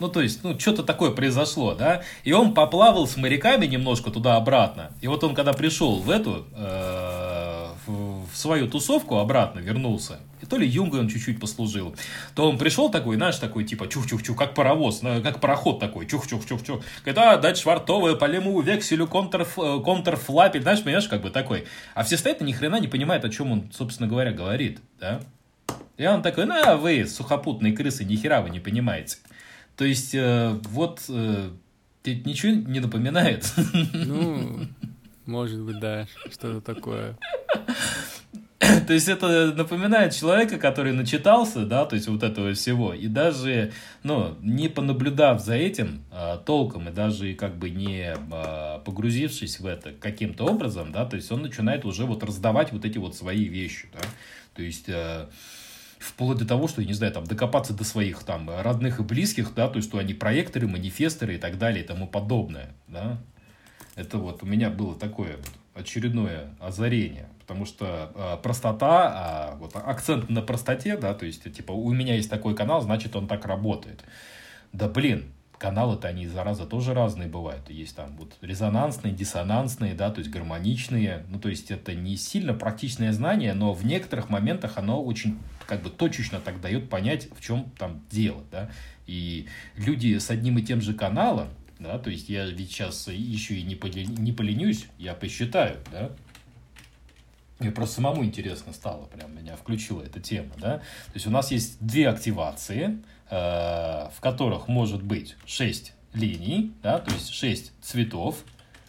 [0.00, 4.92] ну, то есть, ну, что-то такое произошло, да, и он поплавал с моряками немножко туда-обратно,
[5.00, 10.56] и вот он, когда пришел в эту, э, в, свою тусовку обратно вернулся, и то
[10.56, 11.94] ли юнгой он чуть-чуть послужил,
[12.34, 17.36] то он пришел такой, знаешь, такой, типа, чух-чух-чух, как паровоз, как пароход такой, чух-чух-чух-чух, когда
[17.36, 19.46] дать швартовое по лему векселю контр,
[19.84, 23.30] контрфлапель, знаешь, понимаешь, как бы такой, а все стоят и ни хрена не понимают, о
[23.30, 25.20] чем он, собственно говоря, говорит, да,
[25.96, 29.18] и он такой, ну, вы, сухопутные крысы, ни хера вы не понимаете.
[29.76, 31.50] То есть, э, вот э,
[32.04, 33.52] ничего не напоминает.
[33.92, 34.66] Ну,
[35.26, 37.16] Может быть, да, что-то такое.
[38.86, 43.72] То есть это напоминает человека, который начитался, да, то есть вот этого всего, и даже,
[44.02, 49.66] ну, не понаблюдав за этим а, толком, и даже как бы не а, погрузившись в
[49.66, 53.44] это каким-то образом, да, то есть он начинает уже вот раздавать вот эти вот свои
[53.44, 54.00] вещи, да,
[54.54, 54.86] то есть...
[54.88, 55.28] А,
[56.04, 59.54] вплоть до того, что, я не знаю, там, докопаться до своих там родных и близких,
[59.54, 63.18] да, то есть, что они проекторы, манифесторы и так далее и тому подобное, да.
[63.96, 65.38] Это вот у меня было такое
[65.74, 71.72] очередное озарение, потому что э, простота, а, вот акцент на простоте, да, то есть, типа,
[71.72, 74.04] у меня есть такой канал, значит, он так работает.
[74.72, 75.32] Да, блин,
[75.64, 77.70] каналы-то они, зараза, тоже разные бывают.
[77.70, 81.24] Есть там вот резонансные, диссонансные, да, то есть гармоничные.
[81.30, 85.82] Ну, то есть это не сильно практичное знание, но в некоторых моментах оно очень как
[85.82, 88.70] бы точечно так дает понять, в чем там дело, да.
[89.06, 89.46] И
[89.76, 91.48] люди с одним и тем же каналом,
[91.78, 96.10] да, то есть я ведь сейчас еще и не, поли, не поленюсь, я посчитаю, да,
[97.58, 100.78] мне просто самому интересно стало, прям меня включила эта тема, да.
[100.80, 102.98] То есть у нас есть две активации,
[103.30, 108.44] в которых может быть 6 линий, да, то есть 6 цветов,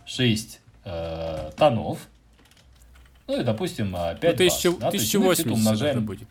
[0.06, 2.08] 6 э, тонов,
[3.28, 6.28] ну и, допустим, 5 ну, тысяча, баз, да, 1080 умножаем, будет.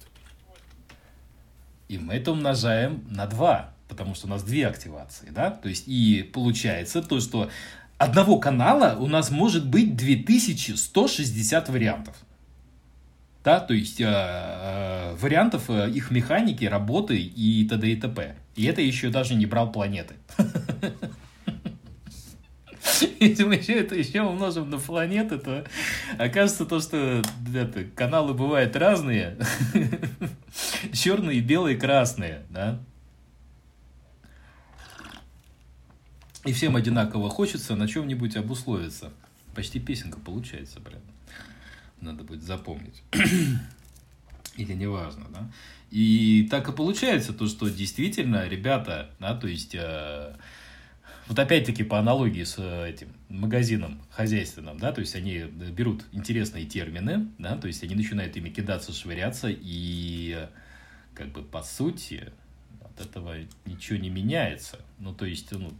[1.88, 5.84] И мы это умножаем на 2 потому что у нас две активации, да, то есть
[5.86, 7.50] и получается то, что
[7.98, 12.16] одного канала у нас может быть 2160 вариантов.
[13.44, 17.90] Да, то есть э, э, вариантов э, их механики, работы и т.д.
[17.90, 18.36] и т.п.
[18.56, 20.14] И это еще даже не брал планеты.
[23.20, 25.64] Если мы еще это еще умножим на планеты, то
[26.18, 27.22] окажется то, что
[27.54, 29.36] это, каналы бывают разные.
[30.92, 32.80] Черные, белые, красные, да.
[36.46, 39.10] И всем одинаково хочется на чем-нибудь обусловиться.
[39.54, 41.00] Почти песенка получается, прям.
[42.04, 43.02] Надо будет запомнить.
[44.56, 45.50] Или неважно, да.
[45.90, 49.74] И так и получается то, что действительно ребята, да, то есть...
[49.74, 50.34] Э,
[51.26, 56.66] вот опять-таки по аналогии с э, этим магазином хозяйственным, да, то есть они берут интересные
[56.66, 60.46] термины, да, то есть они начинают ими кидаться, швыряться, и
[61.14, 62.30] как бы по сути
[62.82, 64.78] от этого ничего не меняется.
[64.98, 65.72] Ну, то есть, ну,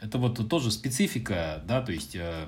[0.00, 2.46] это вот тоже специфика, да, то есть э, э,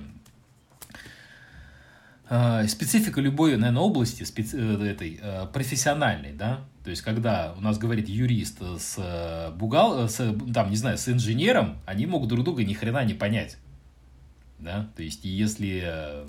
[2.69, 4.57] специфика любой, наверное, области специ...
[4.57, 10.09] Э, этой э, профессиональной, да, то есть когда у нас говорит юрист с э, бухгал,
[10.09, 10.17] с,
[10.55, 13.57] там, не знаю, с инженером, они могут друг друга ни хрена не понять,
[14.61, 16.25] да, то есть если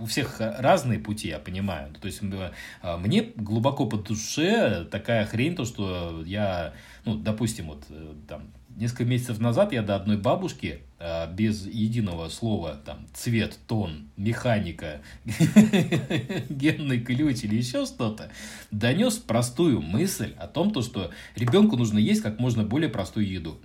[0.00, 1.94] у всех разные пути, я понимаю.
[1.94, 7.84] То есть мне глубоко по душе такая хрень, то, что я, ну, допустим, вот
[8.26, 14.08] там Несколько месяцев назад я до одной бабушки а, без единого слова там цвет, тон,
[14.16, 15.00] механика,
[16.48, 18.30] генный ключ или еще что-то
[18.72, 23.60] донес простую мысль о том, то, что ребенку нужно есть как можно более простую еду.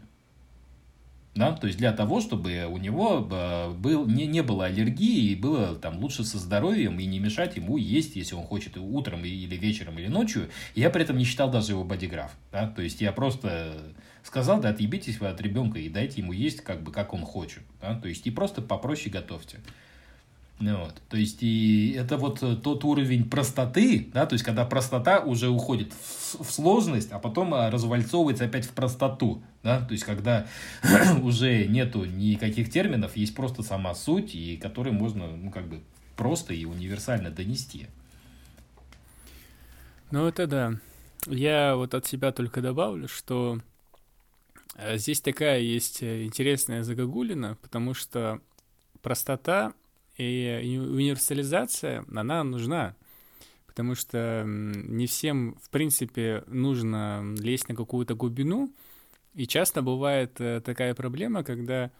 [1.33, 1.53] Да?
[1.53, 5.75] То есть для того, чтобы у него а, был, не, не было аллергии и было
[5.75, 9.97] там лучше со здоровьем и не мешать ему есть, если он хочет утром или вечером
[9.97, 10.49] или ночью.
[10.75, 12.31] Я при этом не считал даже его бодиграф.
[12.51, 12.67] Да?
[12.67, 13.73] То есть я просто
[14.23, 17.63] сказал, да отъебитесь вы от ребенка и дайте ему есть, как бы, как он хочет.
[17.81, 17.99] Да?
[17.99, 19.59] То есть, и просто попроще готовьте.
[20.59, 20.95] Ну, вот.
[21.09, 25.93] То есть, и это вот тот уровень простоты, да, то есть, когда простота уже уходит
[25.93, 30.47] в, в сложность, а потом а, развальцовывается опять в простоту, да, то есть, когда
[31.23, 35.79] уже нету никаких терминов, есть просто сама суть, и которую можно, ну, как бы,
[36.17, 37.87] просто и универсально донести.
[40.11, 40.73] Ну, это да.
[41.25, 43.68] Я вот от себя только добавлю, что Э,
[44.95, 48.41] здесь такая есть э, интересная загогулина, потому что
[49.01, 49.73] простота
[50.17, 52.95] и универсализация, она нужна.
[53.65, 58.73] Потому что не всем, в принципе, нужно лезть на какую-то глубину.
[59.33, 61.91] И часто бывает э, такая проблема, когда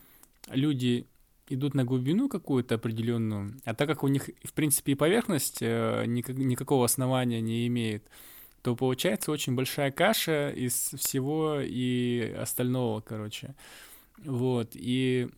[0.48, 1.08] люди
[1.48, 6.86] идут на глубину какую-то определенную, а так как у них, в принципе, и поверхность никакого
[6.86, 8.08] основания не имеет,
[8.62, 13.56] то получается очень большая каша из всего и остального, короче.
[14.24, 15.29] Вот, и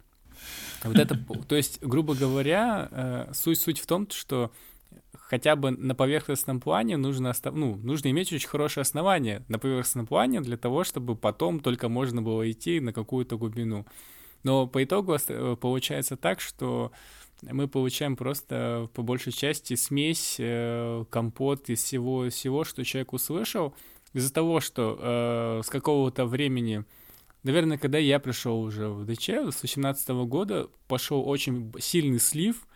[0.83, 1.17] вот это,
[1.47, 4.51] то есть, грубо говоря, суть-суть э, в том, что
[5.13, 7.53] хотя бы на поверхностном плане нужно, остав...
[7.53, 12.21] ну, нужно иметь очень хорошее основание на поверхностном плане для того, чтобы потом только можно
[12.21, 13.85] было идти на какую-то глубину.
[14.43, 16.91] Но по итогу э, получается так, что
[17.41, 23.73] мы получаем просто по большей части смесь, э, компот из всего, всего, что человек услышал.
[24.13, 26.85] Из-за того, что э, с какого-то времени
[27.43, 32.67] наверное, когда я пришел уже в ДЧ с 18 года, пошел очень сильный слив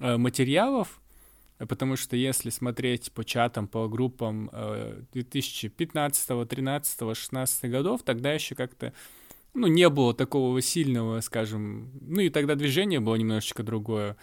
[0.00, 1.00] э, материалов,
[1.56, 4.50] потому что если смотреть по чатам, по группам
[5.12, 8.92] 2015, 13, 16 годов, тогда еще как-то
[9.54, 14.16] ну, не было такого сильного, скажем, ну и тогда движение было немножечко другое,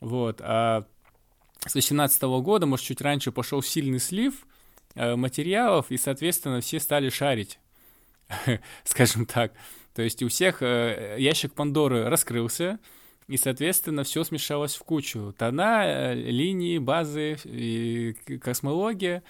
[0.00, 0.86] вот, а
[1.66, 4.46] с 18 года, может, чуть раньше пошел сильный слив
[4.94, 7.58] э, материалов, и, соответственно, все стали шарить,
[8.84, 9.52] скажем так,
[9.94, 12.78] то есть у всех э, ящик Пандоры раскрылся,
[13.26, 15.34] и, соответственно, все смешалось в кучу.
[15.36, 19.22] Тона, э, линии, базы, и космология,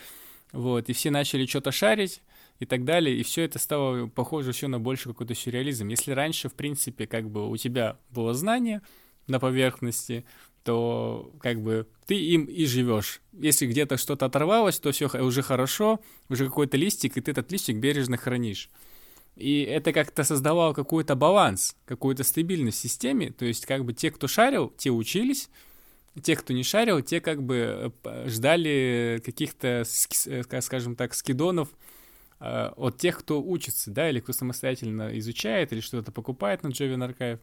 [0.52, 2.20] вот, и все начали что-то шарить,
[2.58, 5.88] и так далее, и все это стало похоже еще на больше какой-то сюрреализм.
[5.88, 8.82] Если раньше, в принципе, как бы у тебя было знание
[9.26, 10.24] на поверхности,
[10.64, 13.20] то как бы ты им и живешь.
[13.32, 17.76] Если где-то что-то оторвалось, то все уже хорошо, уже какой-то листик, и ты этот листик
[17.76, 18.70] бережно хранишь.
[19.36, 23.30] И это как-то создавало какой-то баланс, какую-то стабильность в системе.
[23.30, 25.48] То есть как бы те, кто шарил, те учились,
[26.20, 29.84] те, кто не шарил, те как бы э, ждали каких-то,
[30.26, 31.68] э, скажем так, скидонов
[32.40, 36.96] э, от тех, кто учится, да, или кто самостоятельно изучает, или что-то покупает на Java
[36.96, 37.40] Archive.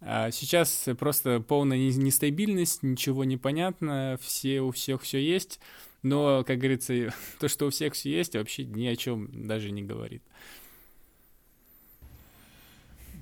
[0.00, 5.60] А сейчас просто полная нестабильность, ничего не понятно, все у всех все есть,
[6.02, 9.82] но, как говорится, то, что у всех все есть, вообще ни о чем даже не
[9.82, 10.22] говорит.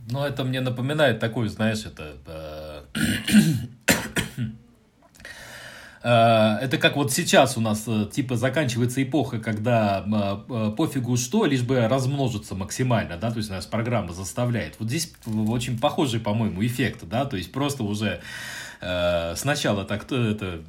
[0.09, 2.87] Ну, это мне напоминает такую, знаешь, это...
[6.07, 10.05] Э, это как вот сейчас у нас э, типа заканчивается эпоха, когда
[10.49, 14.77] э, пофигу что, лишь бы размножиться максимально, да, то есть нас программа заставляет.
[14.79, 18.21] Вот здесь очень похожий, по-моему, эффект, да, то есть просто уже
[18.81, 20.63] сначала так это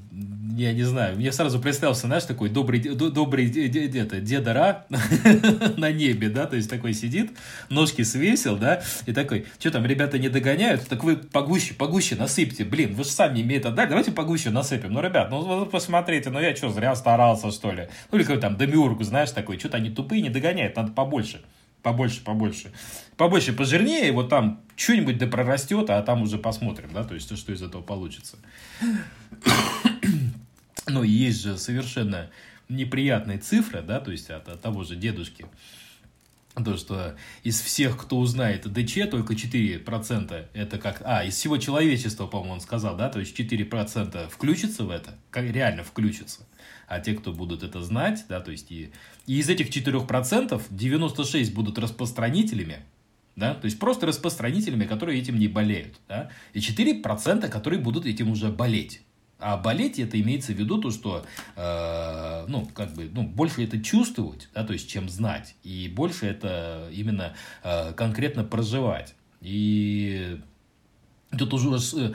[0.58, 4.86] я не знаю, мне сразу представился, знаешь, такой добрый, добрый это, деда Ра
[5.78, 7.32] на небе, да, то есть такой сидит,
[7.70, 12.66] ножки свесил, да, и такой, что там, ребята не догоняют, так вы погуще, погуще насыпьте,
[12.66, 16.39] блин, вы же сами мне это дали, давайте погуще насыпем, ну, ребят, ну, посмотрите, ну,
[16.39, 19.91] я что, зря старался, что ли, ну, или какой там демиург, знаешь, такой, что-то они
[19.91, 21.41] тупые, не догоняют, надо побольше
[21.84, 22.74] побольше, побольше.
[23.16, 27.51] Побольше, пожирнее, вот там что-нибудь да прорастет, а там уже посмотрим, да, то есть, что
[27.51, 28.38] из этого получится.
[30.88, 32.30] Но есть же совершенно
[32.69, 35.47] неприятные цифры, да, то есть от, от того же дедушки.
[36.63, 41.01] То, что из всех, кто узнает ДЧ, только 4% это как...
[41.05, 45.84] А, из всего человечества, по-моему, он сказал, да, то есть 4% включится в это, реально
[45.84, 46.47] включится.
[46.88, 48.91] А те, кто будут это знать, да, то есть и,
[49.28, 52.80] и из этих 4% 96 будут распространителями,
[53.38, 58.32] да, то есть просто распространителями, которые этим не болеют, да, и 4%, которые будут этим
[58.32, 59.02] уже болеть.
[59.40, 61.24] А болеть это имеется в виду то, что
[61.56, 66.26] э, ну, как бы, ну, больше это чувствовать, да, то есть, чем знать, и больше
[66.26, 69.14] это именно э, конкретно проживать.
[69.42, 70.40] И
[71.38, 72.14] тут уже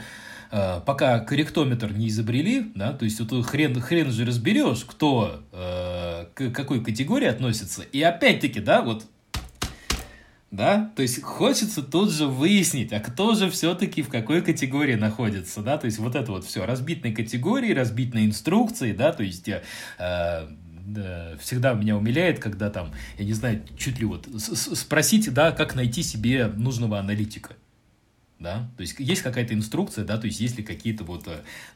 [0.50, 6.26] э, пока корректометр не изобрели, да, то есть вот хрен, хрен же разберешь, кто э,
[6.34, 7.82] к какой категории относится.
[7.82, 9.06] И опять-таки, да, вот
[10.52, 15.62] да, то есть хочется тут же выяснить, а кто же все-таки в какой категории находится,
[15.62, 19.22] да, то есть вот это вот все, разбить на категории, разбить на инструкции, да, то
[19.22, 19.62] есть э,
[19.98, 25.74] да, всегда меня умиляет, когда там, я не знаю, чуть ли вот спросите, да, как
[25.74, 27.56] найти себе нужного аналитика,
[28.42, 31.28] да, то есть есть какая-то инструкция, да, то есть есть ли какие-то вот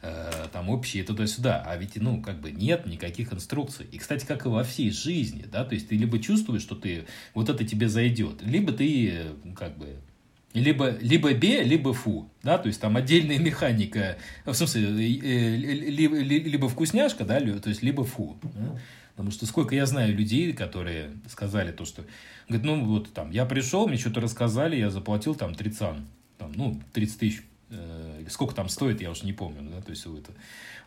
[0.03, 3.87] э, там общие туда-сюда, а ведь, ну, как бы нет никаких инструкций.
[3.93, 7.07] И, кстати, как и во всей жизни, да, то есть ты либо чувствуешь, что ты,
[7.35, 9.97] вот это тебе зайдет, либо ты, как бы,
[10.53, 16.17] либо, либо бе, либо фу, да, то есть там отдельная механика, в смысле, э, либо,
[16.17, 18.79] либо вкусняшка, да, то есть либо фу, да?
[19.17, 22.05] Потому что сколько я знаю людей, которые сказали то, что,
[22.51, 26.07] говорит, ну вот там, я пришел, мне что-то рассказали, я заплатил там трицан
[26.39, 30.07] там, ну, 30 тысяч, э, сколько там стоит, я уже не помню, да, то есть
[30.07, 30.33] у, это,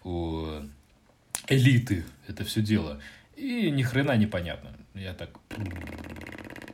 [0.03, 0.47] у
[1.47, 2.99] элиты это все дело.
[3.35, 4.71] И ни хрена непонятно.
[4.93, 5.29] Я так,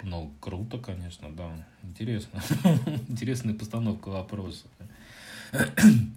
[0.03, 2.41] ну, круто, конечно, да, интересно.
[3.07, 4.65] Интересная постановка вопроса.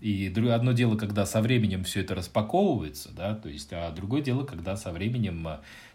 [0.01, 4.45] И одно дело, когда со временем все это распаковывается, да, то есть, а другое дело,
[4.45, 5.47] когда со временем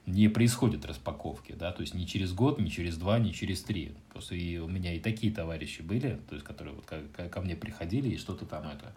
[0.05, 3.93] не происходит распаковки, да, то есть не через год, не через два, не через три.
[4.09, 7.55] Просто и у меня и такие товарищи были, то есть, которые вот ко, ко мне
[7.55, 8.93] приходили и что-то там это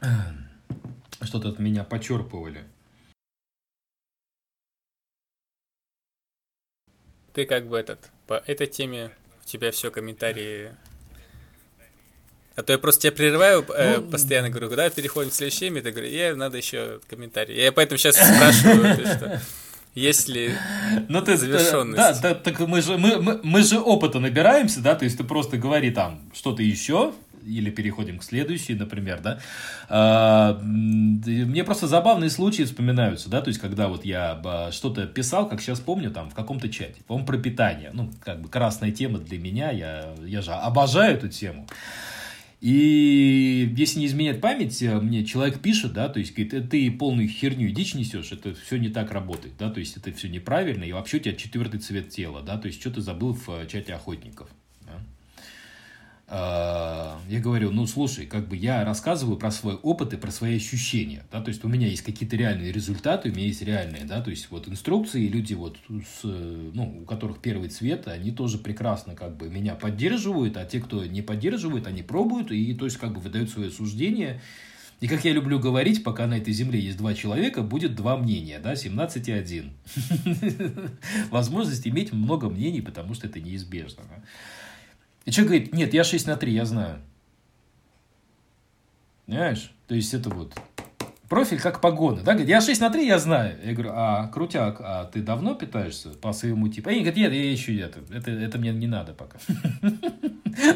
[1.22, 2.64] что-то от меня почерпывали.
[7.32, 9.10] Ты как бы этот, по этой теме
[9.42, 10.74] у тебя все комментарии
[12.56, 15.80] а то я просто тебя прерываю, э, ну, постоянно говорю, куда переходим к следующей теме,
[15.80, 17.60] ты говоришь, я надо еще комментарий.
[17.60, 19.40] Я поэтому сейчас спрашиваю, ты что.
[19.94, 20.54] Если
[21.08, 21.96] ну, ты, завершенность.
[21.96, 25.24] Да, да, так мы же, мы, мы, мы же опыта набираемся, да, то есть ты
[25.24, 27.12] просто говори там что-то еще,
[27.44, 29.40] или переходим к следующей, например, да,
[29.88, 35.48] а, мне просто забавные случаи вспоминаются, да, то есть, когда вот я а, что-то писал,
[35.48, 39.18] как сейчас помню, там, в каком-то чате, по-моему, про питание, ну, как бы красная тема
[39.18, 41.66] для меня, я, я же обожаю эту тему,
[42.60, 47.68] и если не изменять память, мне человек пишет, да, то есть говорит, ты полную херню
[47.68, 50.92] и дичь несешь, это все не так работает, да, то есть это все неправильно, и
[50.92, 54.48] вообще у тебя четвертый цвет тела, да, то есть что ты забыл в чате охотников.
[56.32, 60.56] А, я говорю, ну слушай, как бы я рассказываю про свой опыт и про свои
[60.58, 64.20] ощущения, да, то есть у меня есть какие-то реальные результаты, у меня есть реальные, да,
[64.20, 69.16] то есть вот инструкции, люди вот, с, ну, у которых первый цвет, они тоже прекрасно
[69.16, 73.12] как бы меня поддерживают, а те, кто не поддерживает, они пробуют и то есть как
[73.12, 74.40] бы выдают свое суждение,
[75.00, 78.58] и как я люблю говорить, пока на этой земле есть два человека, будет два мнения,
[78.58, 79.72] да, 17 и 1.
[81.30, 84.02] Возможность иметь много мнений, потому что это неизбежно.
[85.30, 87.00] И человек говорит, нет, я 6 на 3, я знаю.
[89.26, 89.72] Понимаешь?
[89.86, 90.52] То есть это вот
[91.30, 92.22] профиль как погоны.
[92.22, 92.32] Да?
[92.32, 93.56] Говорит, я 6 на 3, я знаю.
[93.64, 96.90] Я говорю, а, крутяк, а ты давно питаешься по своему типу?
[96.90, 99.38] Они говорят, нет, я еще это, это, это мне не надо пока.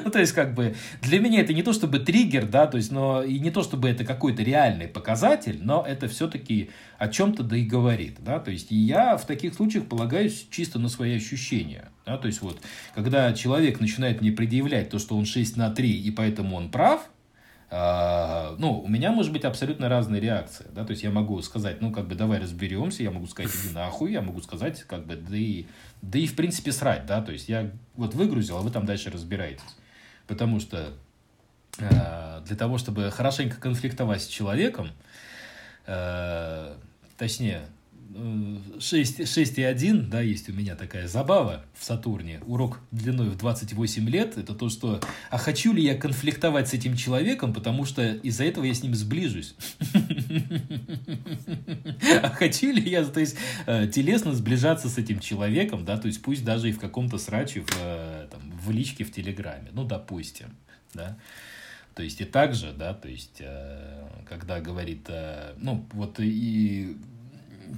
[0.05, 2.93] Ну, то есть, как бы, для меня это не то, чтобы триггер, да, то есть,
[2.93, 7.57] но и не то, чтобы это какой-то реальный показатель, но это все-таки о чем-то да
[7.57, 12.17] и говорит, да, то есть, я в таких случаях полагаюсь чисто на свои ощущения, да,
[12.17, 12.61] то есть, вот,
[12.95, 17.11] когда человек начинает мне предъявлять то, что он 6 на 3, и поэтому он прав,
[17.71, 21.91] ну, у меня может быть абсолютно разная реакция, да, то есть я могу сказать, ну,
[21.93, 25.37] как бы, давай разберемся, я могу сказать, иди нахуй, я могу сказать, как бы, да
[25.37, 25.67] и,
[26.03, 29.11] да и в принципе срать, да, то есть я вот выгрузил, а вы там дальше
[29.11, 29.77] разбираетесь,
[30.27, 30.93] потому что
[31.79, 34.91] э, для того, чтобы хорошенько конфликтовать с человеком,
[35.87, 36.77] э,
[37.17, 37.63] точнее,
[38.79, 43.37] 6, 6 и 1, да, есть у меня такая забава в Сатурне, урок длиной в
[43.37, 45.01] 28 лет, это то, что,
[45.31, 48.95] а хочу ли я конфликтовать с этим человеком, потому что из-за этого я с ним
[48.95, 49.57] сближусь.
[52.23, 53.37] А хочу ли я, то есть,
[53.67, 57.63] э, телесно сближаться с этим человеком, да, то есть, пусть даже и в каком-то сраче,
[57.63, 60.57] в, э, там, в личке в Телеграме, ну, допустим,
[60.93, 61.19] да,
[61.95, 65.09] то есть и также, да, то есть, э, когда говорит,
[65.57, 66.97] ну, вот и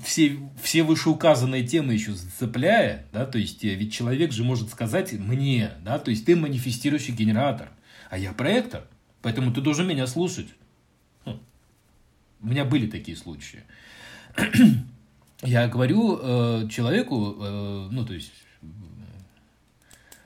[0.05, 5.13] все, все вышеуказанные темы еще зацепляя, да, то есть э, ведь человек же может сказать
[5.13, 7.71] мне, да, то есть ты манифестирующий генератор,
[8.11, 8.87] а я проектор,
[9.23, 10.49] поэтому ты должен меня слушать.
[11.25, 11.39] Хм.
[12.41, 13.63] У меня были такие случаи.
[15.43, 18.33] я говорю э, человеку, э, ну, то есть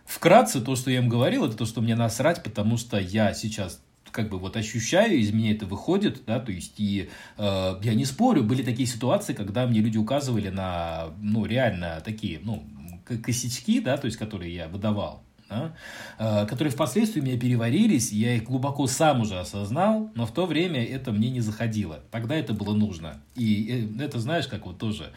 [0.05, 3.81] вкратце то, что я им говорил, это то, что мне насрать, потому что я сейчас
[4.13, 7.09] как бы вот ощущаю, из меня это выходит, да, то есть и
[7.39, 12.41] э, я не спорю, были такие ситуации, когда мне люди указывали на, ну, реально такие,
[12.43, 12.65] ну,
[13.05, 15.75] косячки, да, то есть которые я выдавал, да,
[16.19, 20.47] э, которые впоследствии у меня переварились, я их глубоко сам уже осознал, но в то
[20.47, 24.79] время это мне не заходило, тогда это было нужно, и э, это знаешь, как вот
[24.79, 25.11] тоже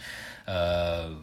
[0.48, 1.16] э,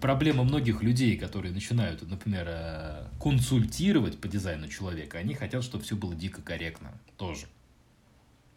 [0.00, 5.96] проблема многих людей, которые начинают, например, э, консультировать по дизайну человека, они хотят, чтобы все
[5.96, 7.46] было дико корректно тоже.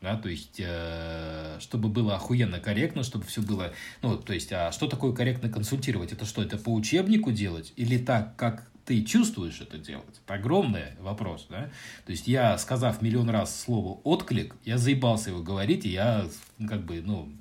[0.02, 3.74] Да, то есть, э, чтобы было охуенно корректно, чтобы все было...
[4.02, 6.12] Ну, то есть, а что такое корректно консультировать?
[6.12, 7.74] Это что, это по учебнику делать?
[7.76, 10.22] Или так, как ты чувствуешь это делать?
[10.24, 11.72] Это огромный вопрос, да?
[12.06, 16.28] То есть, я, сказав миллион раз слово «отклик», я заебался его говорить, и я,
[16.68, 17.32] как бы, ну,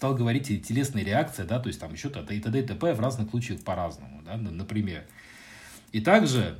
[0.00, 2.34] стал говорить и телесная реакция, да, то есть там еще т.д.
[2.34, 2.58] и т.д.
[2.58, 2.94] и т.п.
[2.94, 5.04] в разных случаях по-разному, да, например.
[5.92, 6.58] И также,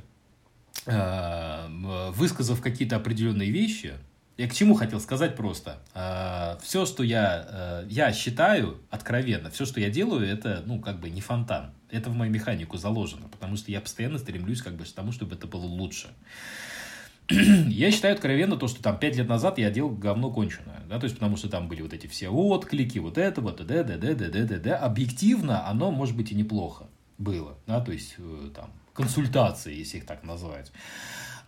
[0.85, 3.95] э, высказав какие-то определенные вещи,
[4.37, 5.79] я к чему хотел сказать просто?
[5.95, 10.99] Э, все, что я, э, я считаю откровенно, все, что я делаю, это, ну, как
[10.99, 11.73] бы не фонтан.
[11.89, 15.33] Это в мою механику заложено, потому что я постоянно стремлюсь как бы к тому, чтобы
[15.33, 16.09] это было лучше.
[17.31, 21.05] Я считаю откровенно то, что там пять лет назад я делал говно конченое, да, то
[21.05, 24.15] есть потому что там были вот эти все отклики, вот это, вот, д, д, д,
[24.15, 24.73] д, д, д, д.
[24.73, 30.05] Объективно оно, может быть, и неплохо было, да, то есть э, там консультации, если их
[30.05, 30.71] так назвать.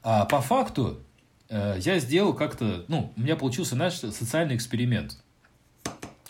[0.01, 0.99] А по факту
[1.49, 5.17] э, я сделал как-то, ну, у меня получился, знаешь, социальный эксперимент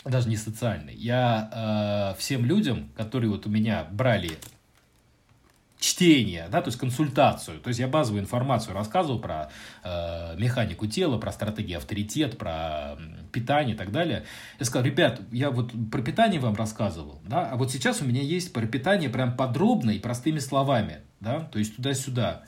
[0.04, 0.94] даже не социальный.
[0.94, 4.32] Я э, всем людям, которые вот у меня брали
[5.84, 7.60] чтение, да, то есть консультацию.
[7.60, 9.50] То есть я базовую информацию рассказывал про
[9.82, 12.96] э, механику тела, про стратегию авторитет, про
[13.32, 14.24] питание и так далее.
[14.58, 18.22] Я сказал, ребят, я вот про питание вам рассказывал, да, а вот сейчас у меня
[18.22, 22.44] есть про питание прям подробно и простыми словами, да, то есть туда-сюда.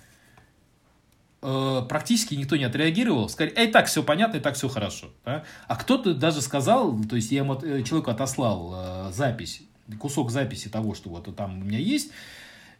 [1.42, 5.08] Э, практически никто не отреагировал, сказали, эй, так все понятно, и так все хорошо.
[5.26, 5.44] Да?
[5.68, 9.62] А кто-то даже сказал, то есть я ему, э, человеку отослал э, запись
[10.00, 12.10] кусок записи того, что вот там у меня есть.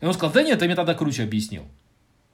[0.01, 1.67] И он сказал, да нет, ты мне тогда круче объяснил.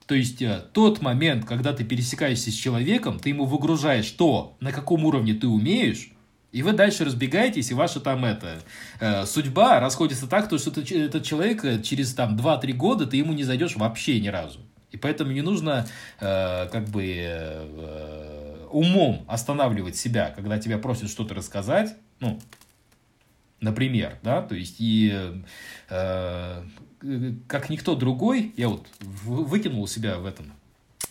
[0.06, 4.72] То есть э, тот момент, когда ты пересекаешься с человеком, ты ему выгружаешь то, на
[4.72, 6.10] каком уровне ты умеешь,
[6.50, 8.60] и вы дальше разбегаетесь, и ваша там это
[9.00, 13.16] э, судьба расходится так, то, что ты, этот человек э, через там 2-3 года ты
[13.16, 14.60] ему не зайдешь вообще ни разу.
[14.90, 15.86] И поэтому не нужно
[16.20, 22.38] э, как бы э, умом останавливать себя, когда тебя просят что-то рассказать, ну,
[23.60, 25.32] например, да, то есть и
[25.88, 26.62] э,
[27.48, 30.52] как никто другой, я вот выкинул себя в этом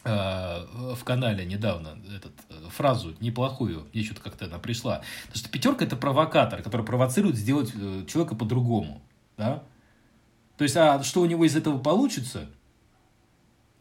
[0.04, 0.66] э,
[0.96, 5.02] в канале недавно этот, э, фразу неплохую, мне что-то как-то она пришла.
[5.28, 9.02] Потому что пятерка это провокатор, который провоцирует сделать э, человека по-другому.
[9.38, 9.64] Да?
[10.58, 12.48] То есть, а что у него из этого получится,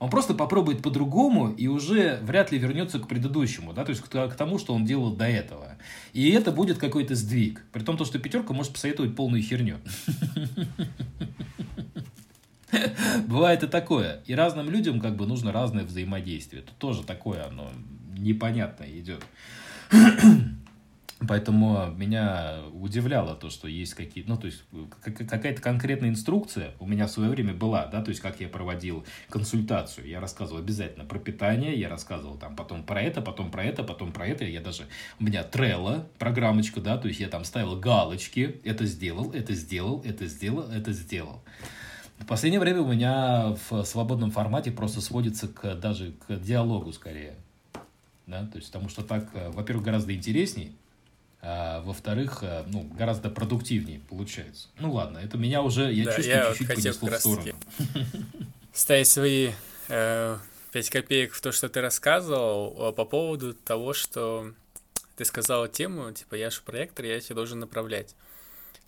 [0.01, 4.35] он просто попробует по-другому и уже вряд ли вернется к предыдущему, да, то есть к,
[4.35, 5.77] тому, что он делал до этого.
[6.15, 7.67] И это будет какой-то сдвиг.
[7.71, 9.77] При том, что пятерка может посоветовать полную херню.
[13.27, 14.21] Бывает и такое.
[14.27, 16.63] И разным людям как бы нужно разное взаимодействие.
[16.63, 17.71] Тут тоже такое оно
[18.17, 19.23] непонятное идет.
[21.29, 24.63] Поэтому меня удивляло то, что есть какие-то, ну, то есть
[25.03, 29.05] какая-то конкретная инструкция у меня в свое время была, да, то есть как я проводил
[29.29, 30.09] консультацию.
[30.09, 34.13] Я рассказывал обязательно про питание, я рассказывал там потом про это, потом про это, потом
[34.13, 34.47] про это.
[34.47, 34.87] Я даже,
[35.19, 40.03] у меня Trello программочка, да, то есть я там ставил галочки, это сделал, это сделал,
[40.03, 41.43] это сделал, это сделал.
[42.21, 47.35] В последнее время у меня в свободном формате просто сводится к, даже к диалогу скорее.
[48.27, 48.47] Да?
[48.47, 50.77] То есть, потому что так, э, во-первых, гораздо интересней,
[51.43, 54.69] а во-вторых, э, ну, гораздо продуктивнее получается.
[54.79, 57.55] Ну ладно, это меня уже, я да, чувствую, я чуть-чуть понесло в сторону.
[58.73, 59.51] Ставить свои
[59.89, 60.37] э,
[60.73, 64.53] 5 копеек в то, что ты рассказывал по поводу того, что
[65.17, 68.15] ты сказал тему, типа, я же проектор, я тебя должен направлять.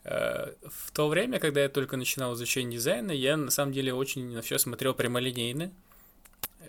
[0.05, 4.32] Э, в то время, когда я только начинал изучение дизайна, я на самом деле очень
[4.32, 5.72] на все смотрел прямолинейно.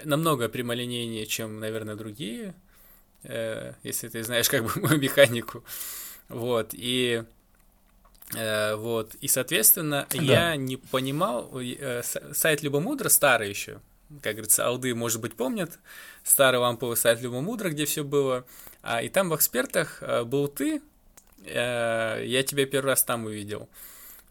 [0.03, 2.53] Намного прямолинейнее, чем, наверное, другие,
[3.23, 5.63] э, если ты знаешь как бы мою механику.
[6.29, 7.23] Вот, и
[8.35, 10.21] э, вот, и, соответственно, да.
[10.21, 11.59] я не понимал,
[12.33, 13.81] сайт Любомудра старый еще,
[14.21, 15.79] как говорится, алды, может быть, помнят,
[16.23, 18.45] старый ламповый сайт Любомудра, где все было,
[18.81, 20.81] а, и там в экспертах был ты,
[21.45, 23.67] я тебя первый раз там увидел.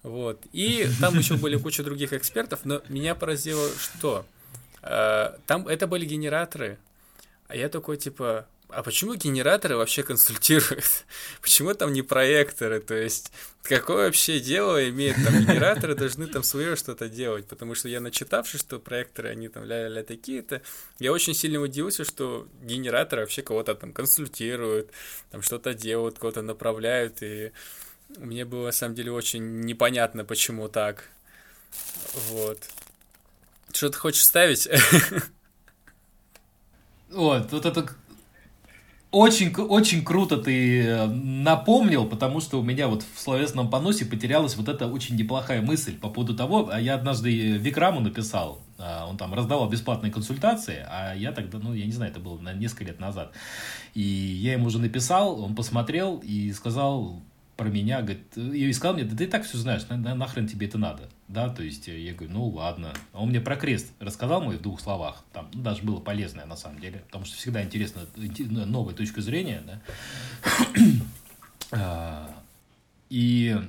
[0.03, 0.45] Вот.
[0.53, 4.27] И там еще были куча других экспертов, но меня поразило, что
[4.83, 6.79] э, там это были генераторы.
[7.47, 11.05] А я такой, типа, а почему генераторы вообще консультируют?
[11.43, 12.81] почему там не проекторы?
[12.81, 13.31] То есть,
[13.63, 17.47] какое вообще дело имеет там генераторы, должны там свое что-то делать?
[17.47, 20.63] Потому что я начитавшись, что проекторы, они там ля-ля-ля такие-то,
[20.99, 24.91] я очень сильно удивился, что генераторы вообще кого-то там консультируют,
[25.31, 27.53] там что-то делают, кого-то направляют, и
[28.17, 31.09] мне было на самом деле очень непонятно, почему так.
[32.29, 32.59] Вот.
[33.73, 34.69] Что ты хочешь ставить?
[37.13, 37.95] Вот, вот это
[39.13, 44.57] очень, очень круто ты э, напомнил, потому что у меня вот в словесном поносе потерялась
[44.57, 49.19] вот эта очень неплохая мысль по поводу того, а я однажды Викраму написал, а, он
[49.19, 53.01] там раздавал бесплатные консультации, а я тогда, ну, я не знаю, это было несколько лет
[53.01, 53.33] назад.
[53.93, 57.21] И я ему уже написал, он посмотрел и сказал,
[57.57, 60.49] про меня, говорит, и сказал мне, да ты и так все знаешь, на, на, нахрен
[60.49, 63.93] тебе это надо, да, то есть я говорю, ну ладно, а он мне про крест
[64.01, 67.37] рассказал мой в двух словах, там ну, даже было полезное на самом деле, потому что
[67.37, 69.81] всегда интересно новая точка зрения, да,
[71.73, 72.43] а,
[73.11, 73.61] и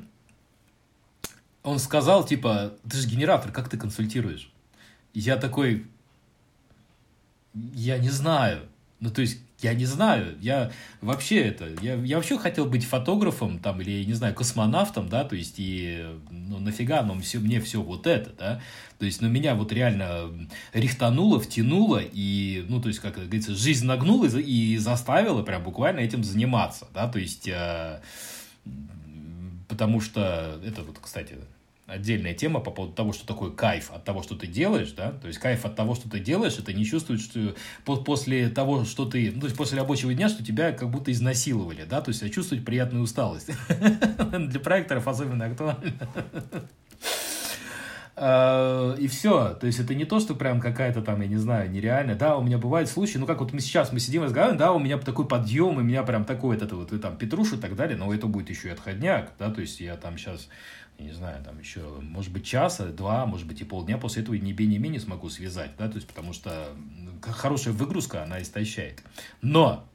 [1.64, 4.50] он сказал, типа, ты же генератор, как ты консультируешь?
[5.14, 5.86] Я такой,
[7.54, 8.62] я не знаю,
[9.00, 13.60] ну то есть я не знаю, я вообще это, я, я вообще хотел быть фотографом
[13.60, 17.60] там или, я не знаю, космонавтом, да, то есть и, ну, нафига, ну, все, мне
[17.62, 18.62] все вот это, да,
[19.00, 20.30] то есть, ну, меня вот реально
[20.74, 26.00] рихтануло, втянуло, и, ну, то есть, как говорится, жизнь нагнула и, и заставила прям буквально
[26.00, 28.02] этим заниматься, да, то есть, э,
[29.68, 31.36] потому что, это вот, кстати,
[31.86, 35.28] отдельная тема по поводу того, что такое кайф от того, что ты делаешь, да, то
[35.28, 39.32] есть кайф от того, что ты делаешь, это не чувствует, что после того, что ты,
[39.34, 42.64] ну, то есть после рабочего дня, что тебя как будто изнасиловали, да, то есть чувствовать
[42.64, 43.52] приятную усталость.
[44.32, 45.94] Для проекторов особенно актуально.
[48.16, 49.56] А, и все.
[49.56, 52.16] То есть это не то, что прям какая-то там, я не знаю, нереальная.
[52.16, 54.80] Да, у меня бывают случаи, ну как вот мы сейчас мы сидим разговариваем, да, у
[54.80, 57.76] меня такой подъем, и меня прям такой вот это вот, и там Петруш и так
[57.76, 60.48] далее, но это будет еще и отходняк, да, то есть я там сейчас
[61.00, 64.54] не знаю, там еще, может быть, часа, два, может быть, и полдня после этого ни
[64.54, 66.70] бе, ни менее смогу связать, да, то есть потому что
[67.22, 69.04] хорошая выгрузка, она истощает.
[69.42, 69.86] Но,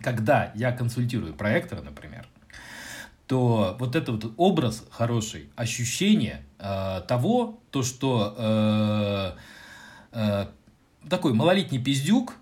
[0.00, 2.26] когда я консультирую проектора, например,
[3.26, 9.32] то вот этот вот образ хороший, ощущение э, того, то, что э,
[10.12, 10.46] э,
[11.08, 12.34] такой малолетний пиздюк,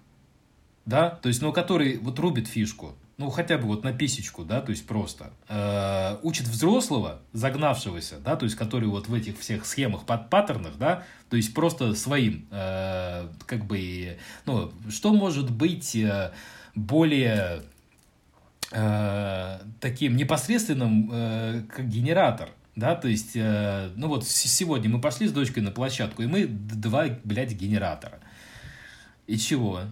[0.85, 4.61] да, то есть, ну, который вот рубит фишку, ну, хотя бы вот на писечку, да,
[4.61, 9.67] то есть просто, э, учит взрослого, загнавшегося, да, то есть, который вот в этих всех
[9.67, 15.95] схемах, под паттернах, да, то есть просто своим, э, как бы, ну, что может быть
[15.95, 16.33] э,
[16.75, 17.63] более
[18.73, 25.29] э, таким непосредственным, э, как генератор, да, то есть, э, ну вот сегодня мы пошли
[25.29, 28.21] с дочкой на площадку, и мы два, блядь, генератора.
[29.27, 29.83] И чего?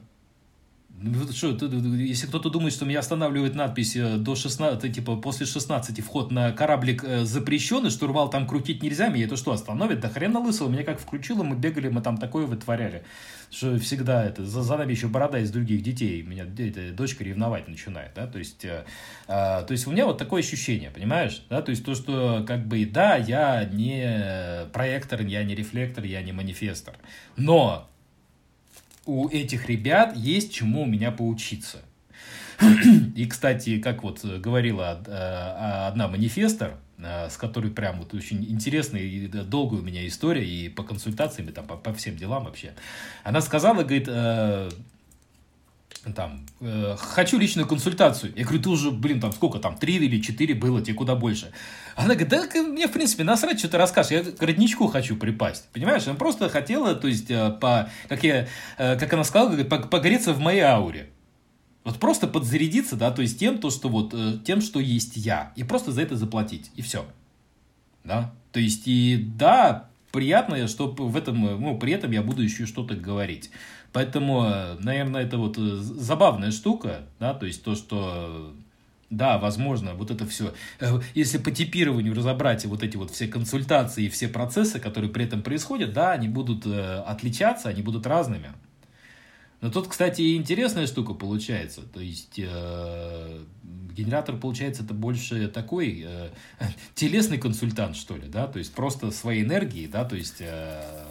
[1.02, 1.56] Ну, что,
[1.96, 6.52] если кто-то думает, что меня останавливает надпись э, до 16, типа после 16 вход на
[6.52, 10.00] кораблик э, запрещен, и штурвал там крутить нельзя, меня это что, остановит?
[10.00, 13.02] Да хрена лысого, меня как включило, мы бегали, мы там такое вытворяли,
[13.50, 17.66] что всегда это, за, за нами еще борода из других детей, меня это, дочка ревновать
[17.66, 18.84] начинает, да, то есть, э,
[19.26, 22.66] э, то есть у меня вот такое ощущение, понимаешь, да, то есть то, что как
[22.66, 26.96] бы, да, я не проектор, я не рефлектор, я не манифестор,
[27.38, 27.90] но
[29.10, 31.82] у этих ребят есть чему у меня поучиться.
[33.16, 39.00] И, кстати, как вот говорила э, одна манифестор, э, с которой прям вот очень интересная
[39.00, 42.72] и долгая у меня история, и по консультациям, и там по, по всем делам вообще.
[43.24, 44.70] Она сказала, говорит, э,
[46.14, 48.32] там, э, хочу личную консультацию.
[48.36, 51.52] Я говорю, ты уже, блин, там сколько там, три или четыре было, тебе куда больше.
[51.96, 55.68] Она говорит, да мне, в принципе, насрать, что ты расскажешь, я к родничку хочу припасть.
[55.72, 59.68] Понимаешь, она просто хотела, то есть, э, по, как, я, э, как она сказала, говорит,
[59.68, 61.10] погореться в моей ауре.
[61.84, 65.52] Вот просто подзарядиться, да, то есть тем, то, что вот, э, тем, что есть я.
[65.56, 66.70] И просто за это заплатить.
[66.76, 67.06] И все.
[68.04, 68.32] Да.
[68.52, 72.94] То есть, и да, приятно, что в этом, ну, при этом я буду еще что-то
[72.94, 73.50] говорить.
[73.92, 78.54] Поэтому, наверное, это вот забавная штука, да, то есть то, что
[79.10, 84.04] да, возможно, вот это все, э, если по типированию разобрать вот эти вот все консультации
[84.04, 88.52] и все процессы, которые при этом происходят, да, они будут отличаться, они будут разными.
[89.60, 91.82] Но тут, кстати, интересная штука получается.
[91.82, 93.44] То есть э,
[93.92, 96.30] генератор, получается, это больше такой э,
[96.94, 101.04] телесный консультант, что ли, да, то есть просто своей энергией, да, то есть э,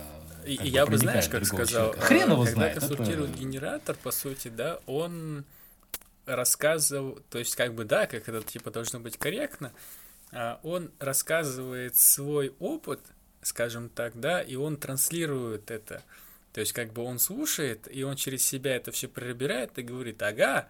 [0.48, 2.02] и, и я бы, знаешь, как сказал, человека.
[2.02, 2.80] Хрен его когда знает.
[2.80, 3.40] консультирует это...
[3.40, 5.44] генератор, по сути, да, он
[6.36, 9.74] рассказывал, то есть как бы, да, как это типа должно быть корректно,
[10.32, 13.00] а, он рассказывает свой опыт,
[13.42, 16.04] скажем так, да, и он транслирует это.
[16.54, 20.22] То есть как бы он слушает, и он через себя это все пробирает и говорит,
[20.22, 20.70] ага,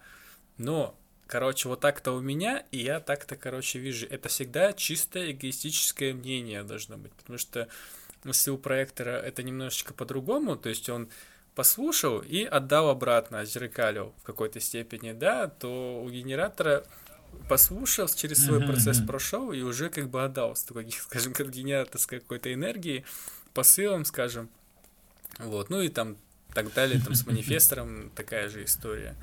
[0.58, 0.98] но,
[1.28, 4.08] короче, вот так-то у меня, и я так-то, короче, вижу.
[4.10, 7.68] Это всегда чисто эгоистическое мнение должно быть, потому что
[8.26, 11.10] если у проектора это немножечко по-другому, то есть он
[11.60, 16.86] послушал и отдал обратно, зеркалил в какой-то степени, да, то у генератора
[17.50, 22.54] послушал, через свой процесс прошел и уже как бы отдал, скажем, как генератор с какой-то
[22.54, 23.04] энергией,
[23.54, 24.50] посылом, скажем,
[25.38, 26.16] вот, ну и там
[26.54, 29.18] так далее, там с манифестором такая же история.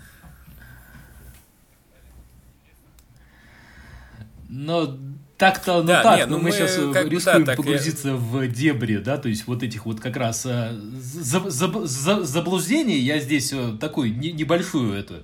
[4.51, 4.99] Но
[5.37, 8.15] так-то, ну да, так, нет, но ну мы, мы сейчас рискуем да, погрузиться я...
[8.15, 12.99] в дебри, да, то есть вот этих вот как раз э, за, за, за, заблуждений.
[12.99, 15.17] Я здесь э, такую не, небольшую эту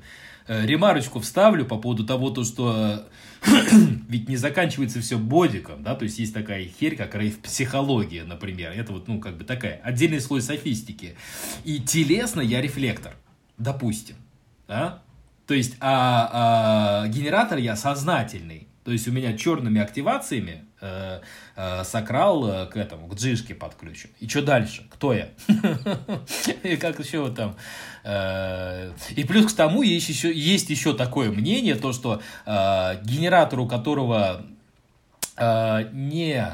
[0.49, 3.09] э, ремарочку вставлю по поводу того, то, что
[4.09, 8.93] ведь не заканчивается все бодиком, да, то есть есть такая херь, как рейв-психология, например, это
[8.93, 11.17] вот, ну, как бы такая, отдельный слой софистики.
[11.65, 13.15] И телесно я рефлектор,
[13.57, 14.17] допустим,
[14.69, 15.03] да,
[15.47, 21.21] то есть, а, а генератор я сознательный, то есть у меня черными активациями э,
[21.55, 24.11] э, сакрал э, к этому, к джишке подключен.
[24.19, 24.87] И что дальше?
[24.91, 25.29] Кто я?
[26.65, 27.57] И как еще там...
[28.03, 33.69] Э, и плюс к тому есть еще, есть еще такое мнение, то что э, генератору,
[33.69, 34.45] которого
[35.37, 36.45] э, не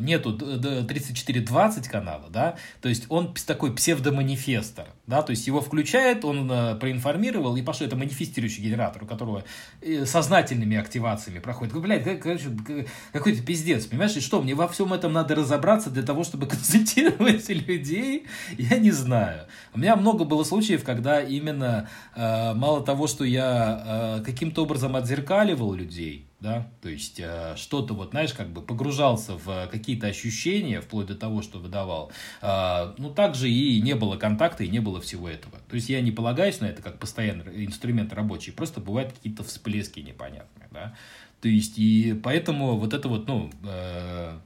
[0.00, 6.50] нету 3420 канала, да, то есть он такой псевдоманифестор, да, то есть его включает, он
[6.50, 9.44] э, проинформировал и пошел, это манифестирующий генератор, у которого
[9.80, 11.74] э, сознательными активациями проходит.
[11.74, 16.46] Блядь, какой-то пиздец, понимаешь, и что, мне во всем этом надо разобраться для того, чтобы
[16.48, 18.26] консультировать людей?
[18.58, 19.46] Я не знаю.
[19.74, 26.29] У меня много было случаев, когда именно мало того, что я каким-то образом отзеркаливал людей,
[26.40, 31.14] да, то есть э, что-то вот, знаешь, как бы погружался в какие-то ощущения, вплоть до
[31.14, 32.10] того, что выдавал,
[32.40, 35.58] э, ну, также и не было контакта, и не было всего этого.
[35.68, 40.00] То есть я не полагаюсь на это как постоянный инструмент рабочий, просто бывают какие-то всплески
[40.00, 40.94] непонятные, да,
[41.42, 44.38] то есть и поэтому вот это вот, ну, э,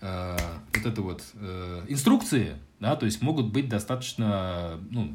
[0.00, 0.36] э,
[0.74, 5.12] вот это вот э, инструкции, да, то есть могут быть достаточно, ну,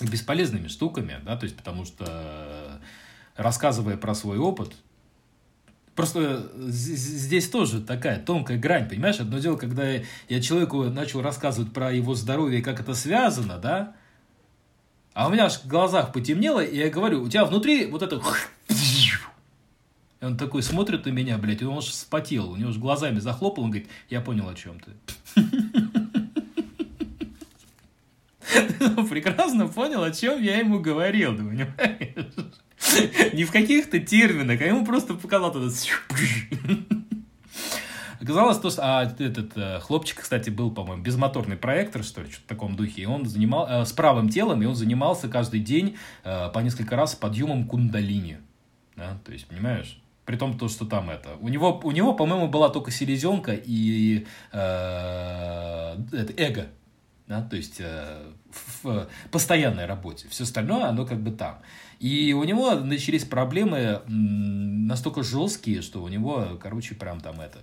[0.00, 2.80] бесполезными штуками, да, то есть потому что
[3.36, 4.74] рассказывая про свой опыт,
[5.94, 9.20] Просто здесь тоже такая тонкая грань, понимаешь?
[9.20, 9.86] Одно дело, когда
[10.28, 13.94] я человеку начал рассказывать про его здоровье и как это связано, да,
[15.14, 18.20] а у меня аж в глазах потемнело, и я говорю, у тебя внутри вот это...
[20.20, 23.18] И он такой смотрит на меня, блядь, и он аж вспотел, у него же глазами
[23.18, 24.92] захлопал, он говорит, я понял, о чем ты.
[29.10, 32.26] Прекрасно понял, о чем я ему говорил, ты понимаешь?
[33.32, 35.74] Не в каких-то терминах, а ему просто показал этот...
[38.20, 42.44] Оказалось, то, что а, этот э, хлопчик, кстати, был, по-моему, безмоторный проектор, что ли, что-то
[42.44, 43.02] в таком духе.
[43.02, 46.94] И он занимал э, с правым телом, и он занимался каждый день э, по несколько
[46.94, 48.38] раз подъемом кундалини.
[48.94, 49.18] Да?
[49.24, 50.00] То есть, понимаешь?
[50.24, 51.30] При том, то, что там это.
[51.40, 56.68] У него, у него по-моему, была только селезенка и э, это, эго.
[57.26, 57.42] Да?
[57.42, 58.22] То есть э,
[58.52, 60.28] в, в постоянной работе.
[60.28, 61.58] Все остальное, оно как бы там.
[62.02, 67.60] И у него начались проблемы настолько жесткие, что у него, короче, прям там это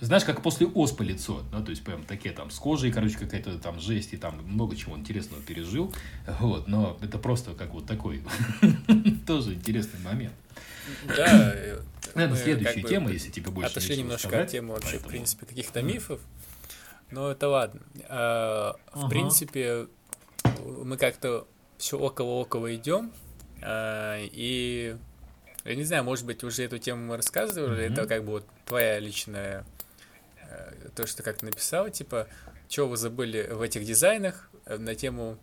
[0.00, 3.58] знаешь, как после оспы лицо, да, то есть прям такие там с кожей, короче, какая-то
[3.58, 5.94] там жесть, и там много чего интересного пережил,
[6.40, 8.22] вот, но это просто как вот такой
[9.26, 10.34] тоже интересный момент.
[11.16, 11.54] Да.
[12.14, 16.20] Наверное, следующая тема, если тебе больше Отошли немножко от темы вообще, в принципе, каких-то мифов,
[17.10, 17.80] но это ладно.
[18.08, 19.86] А, в принципе,
[20.84, 21.46] мы как-то
[21.78, 23.12] все около-около идем,
[23.62, 24.96] а, и
[25.64, 28.98] я не знаю, может быть, уже эту тему мы рассказывали, это как бы вот твоя
[28.98, 29.64] личная
[30.94, 32.28] то, что как написал, типа,
[32.68, 35.38] что вы забыли в этих дизайнах э, на тему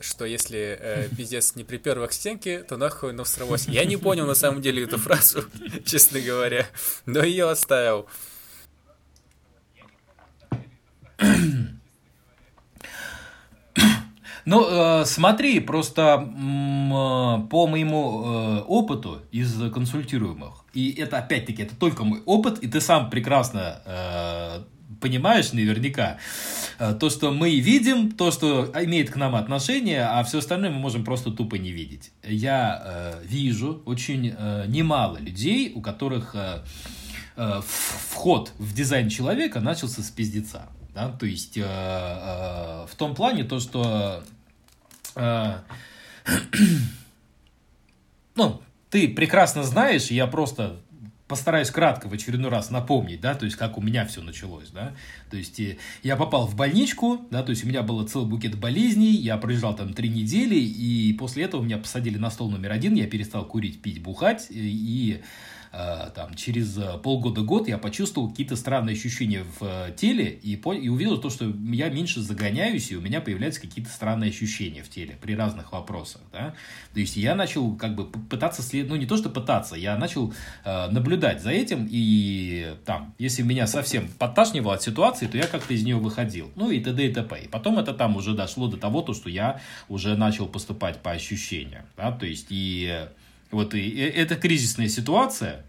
[0.00, 3.66] что если э, пиздец не припер к стенке, то нахуй на всралось.
[3.66, 5.44] Я не понял на самом деле эту фразу,
[5.84, 6.66] честно говоря,
[7.04, 8.08] но ее оставил.
[14.48, 21.76] Ну, э, смотри, просто э, по моему э, опыту из консультируемых, и это опять-таки, это
[21.76, 24.62] только мой опыт, и ты сам прекрасно э,
[25.02, 26.16] понимаешь наверняка,
[26.78, 30.78] э, то, что мы видим, то, что имеет к нам отношение, а все остальное мы
[30.78, 32.10] можем просто тупо не видеть.
[32.26, 36.64] Я э, вижу очень э, немало людей, у которых э,
[37.36, 40.70] э, вход в дизайн человека начался с пиздеца.
[40.94, 41.10] Да?
[41.10, 44.24] То есть э, э, в том плане то, что
[48.34, 50.80] ну, ты прекрасно знаешь, я просто
[51.26, 54.94] постараюсь кратко в очередной раз напомнить, да, то есть как у меня все началось, да,
[55.30, 58.58] то есть э, я попал в больничку, да, то есть у меня был целый букет
[58.58, 62.94] болезней, я пролежал там три недели, и после этого меня посадили на стол номер один,
[62.94, 65.24] я перестал курить, пить, бухать, и Э,
[66.14, 71.18] там, через э, полгода-год я почувствовал какие-то странные ощущения в э, теле и, и увидел
[71.18, 75.34] то, что я меньше загоняюсь, и у меня появляются какие-то странные ощущения в теле при
[75.34, 76.22] разных вопросах.
[76.32, 76.54] Да?
[76.94, 78.88] То есть я начал как бы пытаться, след...
[78.88, 80.32] ну не то, что пытаться, я начал
[80.64, 85.74] э, наблюдать за этим, и там, если меня совсем подташнивало от ситуации, то я как-то
[85.74, 86.50] из нее выходил.
[86.56, 87.06] Ну и т.д.
[87.06, 87.42] и т.п.
[87.44, 91.10] И потом это там уже дошло до того, то, что я уже начал поступать по
[91.10, 91.84] ощущениям.
[91.96, 92.10] Да?
[92.12, 93.06] То есть и
[93.50, 95.64] вот и, и эта кризисная ситуация,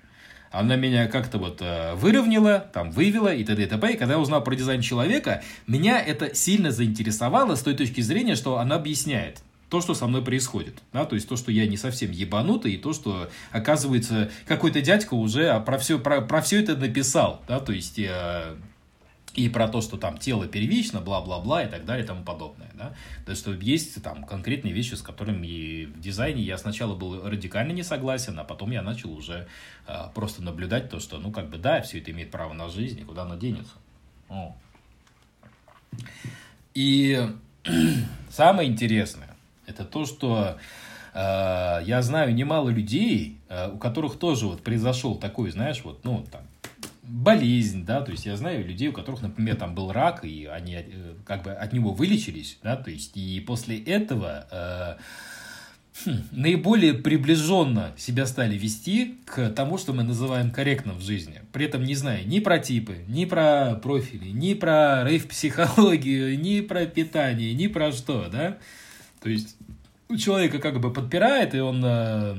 [0.51, 3.63] она меня как-то вот э, выровняла, там, вывела и т.д.
[3.63, 3.93] и т.п.
[3.93, 8.36] И когда я узнал про дизайн человека, меня это сильно заинтересовало с той точки зрения,
[8.36, 10.82] что она объясняет то, что со мной происходит.
[10.91, 11.05] Да?
[11.05, 15.59] То есть то, что я не совсем ебанутый, и то, что, оказывается, какой-то дядька уже
[15.61, 17.41] про все, про, про все это написал.
[17.47, 17.59] Да?
[17.59, 18.55] То есть э,
[19.39, 22.69] и про то, что там тело первично, бла-бла-бла и так далее и тому подобное.
[22.73, 22.93] Да?
[23.25, 27.71] То есть, что есть там конкретные вещи, с которыми в дизайне я сначала был радикально
[27.71, 29.47] не согласен, а потом я начал уже
[29.87, 32.99] э, просто наблюдать то, что, ну, как бы, да, все это имеет право на жизнь,
[32.99, 33.75] и куда оно денется.
[34.27, 34.53] О.
[36.73, 37.25] И
[38.29, 39.37] самое интересное,
[39.67, 40.57] это то, что
[41.13, 41.17] э,
[41.85, 46.41] я знаю немало людей, э, у которых тоже вот произошел такой, знаешь, вот, ну, там,
[47.10, 50.76] болезнь, да, то есть я знаю людей, у которых, например, там был рак, и они
[50.76, 54.47] э, как бы от него вылечились, да, то есть и после этого
[56.05, 61.41] э, хм, наиболее приближенно себя стали вести к тому, что мы называем корректным в жизни.
[61.51, 66.86] При этом не зная ни про типы, ни про профили, ни про рейв-психологию, ни про
[66.86, 68.60] питание, ни про что, да.
[69.22, 69.57] То есть
[70.10, 71.82] у человека как бы подпирает, и он...
[71.84, 72.38] Э,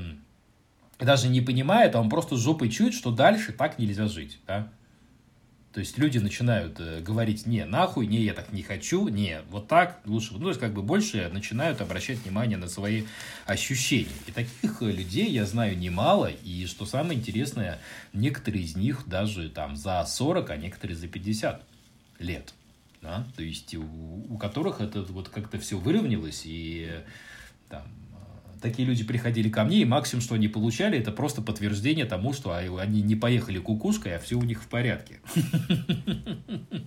[1.05, 4.71] даже не понимает, а он просто жопой чует, что дальше так нельзя жить, да.
[5.73, 9.69] То есть люди начинают э, говорить, не, нахуй, не, я так не хочу, не, вот
[9.69, 10.33] так лучше.
[10.33, 13.03] Ну, то есть как бы больше начинают обращать внимание на свои
[13.45, 14.11] ощущения.
[14.27, 17.79] И таких э, людей я знаю немало, и что самое интересное,
[18.11, 21.63] некоторые из них даже там за 40, а некоторые за 50
[22.19, 22.53] лет.
[23.01, 23.25] Да?
[23.37, 23.85] То есть у,
[24.29, 27.01] у которых это вот как-то все выровнялось, и
[27.69, 27.83] там
[28.61, 32.53] такие люди приходили ко мне, и максимум, что они получали, это просто подтверждение тому, что
[32.53, 35.19] они не поехали кукушкой, а все у них в порядке.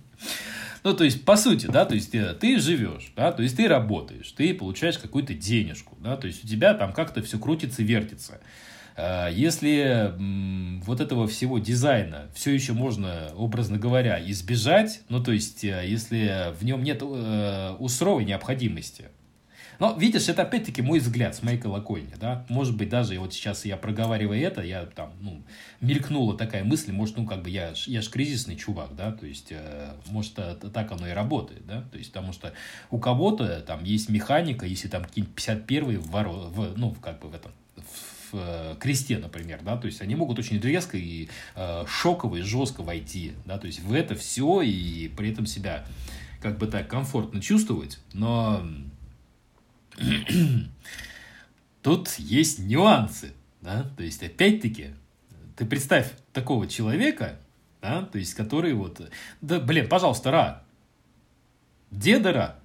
[0.83, 3.67] Ну, то есть, по сути, да, то есть, э, ты живешь, да, то есть, ты
[3.67, 8.39] работаешь, ты получаешь какую-то денежку, да, то есть, у тебя там как-то все крутится, вертится.
[8.97, 10.13] А, если
[10.85, 16.53] вот этого всего дизайна все еще можно, образно говоря, избежать, ну, то есть, э, если
[16.57, 19.09] в нем нет э, суровой необходимости,
[19.79, 22.45] но, видишь, это опять-таки мой взгляд с моей колокольни, да.
[22.49, 25.41] Может быть, даже вот сейчас я проговариваю это, я там, ну,
[25.81, 29.51] мелькнула такая мысль, может, ну, как бы я, я ж кризисный чувак, да, то есть,
[29.51, 32.53] э, может, это, так оно и работает, да, то есть, потому что
[32.91, 37.35] у кого-то там есть механика, если там какие-нибудь 51-й в, в, ну, как бы в
[37.35, 42.37] этом, в э, кресте, например, да, то есть они могут очень резко и э, шоково
[42.37, 45.85] и жестко войти, да, то есть в это все и при этом себя
[46.41, 48.63] как бы так комфортно чувствовать, но
[51.81, 54.91] тут есть нюансы, да, то есть опять-таки
[55.55, 57.39] ты представь такого человека,
[57.81, 59.01] да, то есть который вот,
[59.41, 60.63] да, блин, пожалуйста, Ра,
[61.91, 62.59] деда Ра,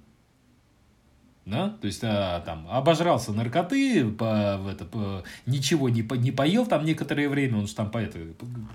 [1.45, 6.31] да, то есть а, там обожрался наркоты, по, в это, по, ничего не, по, не
[6.31, 8.19] поел там некоторое время, он же там по это,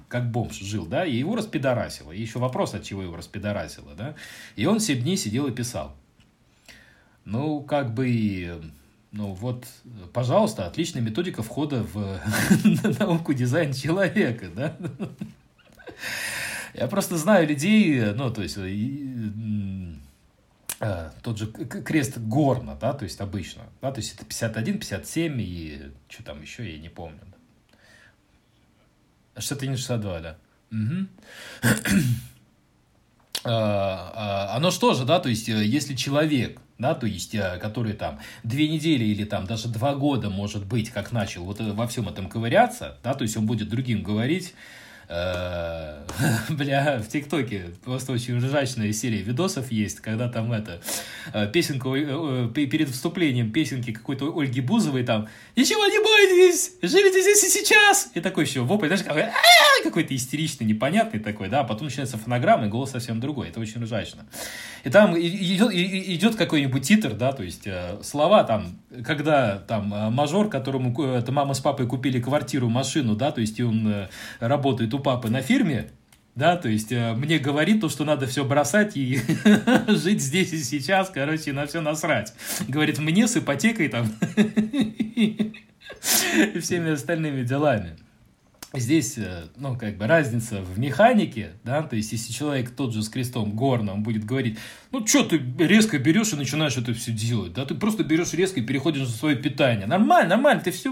[0.08, 2.10] как бомж жил, да, и его распидорасило.
[2.10, 4.16] И еще вопрос, от чего его распидорасило, да.
[4.56, 5.94] И он 7 дней сидел и писал.
[7.26, 8.72] Ну, как бы,
[9.10, 9.66] ну вот,
[10.12, 12.20] пожалуйста, отличная методика входа в
[13.00, 14.76] науку дизайн человека, да.
[16.72, 18.56] Я просто знаю людей, ну, то есть,
[20.78, 25.40] э, тот же крест Горна, да, то есть обычно, да, то есть это 51, 57
[25.40, 27.18] и что там еще, я не помню.
[29.36, 30.36] Что-то не 62, да.
[30.70, 31.08] Угу.
[33.48, 38.20] Оно что же, да, то есть э, если человек, да, то есть э, который там
[38.42, 42.28] две недели или там даже два года, может быть, как начал вот во всем этом
[42.28, 44.54] ковыряться, да, то есть он будет другим говорить,
[45.08, 46.02] Э,
[46.48, 50.80] бля, в ТикТоке просто очень ржачная серия видосов есть, когда там это,
[51.32, 57.44] э, песенка, э, перед вступлением песенки какой-то Ольги Бузовой там «Ничего не бойтесь, живите здесь
[57.44, 59.04] и сейчас!» И такой еще вопль, знаешь,
[59.78, 63.60] какой, какой-то истеричный, непонятный такой, да, а потом начинается фонограмма, и голос совсем другой, это
[63.60, 64.26] очень ржачно.
[64.84, 67.68] И там идет, идет какой-нибудь титр, да, то есть
[68.02, 73.40] слова там, когда там мажор, которому это мама с папой купили квартиру, машину, да, то
[73.40, 74.08] есть и он
[74.40, 75.90] работает у папы на фирме,
[76.36, 79.18] да, то есть э, мне говорит то, что надо все бросать и
[79.88, 82.34] жить здесь и сейчас, короче, на все насрать.
[82.68, 85.54] Говорит, мне с ипотекой там и
[86.60, 87.96] всеми остальными делами.
[88.74, 93.02] Здесь, э, ну, как бы разница в механике, да, то есть, если человек тот же
[93.02, 94.58] с крестом горно, он будет говорить,
[94.90, 98.58] ну, что ты резко берешь и начинаешь это все делать, да, ты просто берешь резко
[98.60, 99.86] и переходишь на свое питание.
[99.86, 100.90] Нормально, нормально, ты все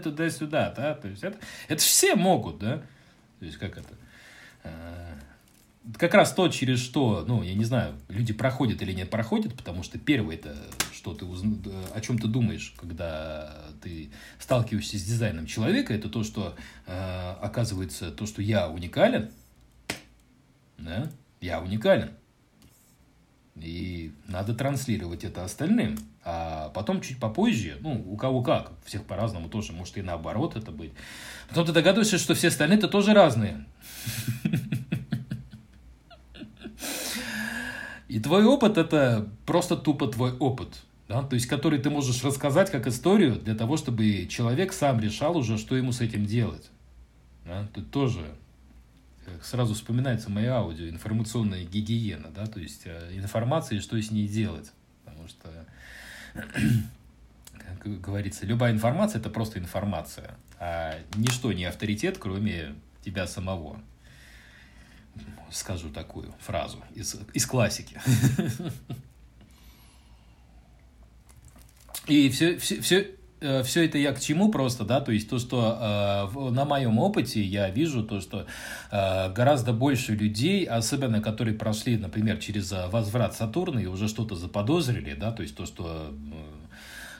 [0.00, 2.82] туда-сюда, да, то есть, это, это все могут, да,
[3.38, 3.94] то есть, как это,
[4.64, 5.05] э,
[5.98, 9.82] как раз то, через что, ну, я не знаю, люди проходят или не проходят, потому
[9.82, 10.56] что первое это,
[10.92, 11.56] что ты узна...
[11.94, 16.56] о чем ты думаешь, когда ты сталкиваешься с дизайном человека, это то, что
[16.86, 19.30] э, оказывается то, что я уникален,
[20.78, 21.10] да,
[21.40, 22.10] я уникален.
[23.56, 25.96] И надо транслировать это остальным.
[26.24, 30.72] А потом чуть попозже, ну, у кого как, всех по-разному тоже, может и наоборот это
[30.72, 30.92] быть.
[31.48, 33.64] Потом ты догадываешься, что все остальные-то тоже разные.
[38.16, 40.68] И твой опыт это просто тупо твой опыт.
[41.06, 41.22] Да?
[41.22, 45.58] То есть, который ты можешь рассказать как историю для того, чтобы человек сам решал уже,
[45.58, 46.70] что ему с этим делать.
[47.44, 47.68] Да?
[47.74, 48.24] Тут тоже
[49.42, 54.26] сразу вспоминается моя аудио, информационная гигиена, да, то есть э, информация и что с ней
[54.26, 54.72] делать.
[55.04, 55.66] Потому что,
[57.82, 63.78] как говорится, любая информация– это просто информация, а ничто не авторитет, кроме тебя самого
[65.50, 68.00] скажу такую фразу из, из классики.
[72.06, 75.38] И все, все, все, э, все это я к чему просто, да, то есть то,
[75.38, 78.46] что э, на моем опыте я вижу то, что
[78.92, 84.36] э, гораздо больше людей, особенно которые прошли, например, через э, возврат Сатурна и уже что-то
[84.36, 86.14] заподозрили, да, то есть то, что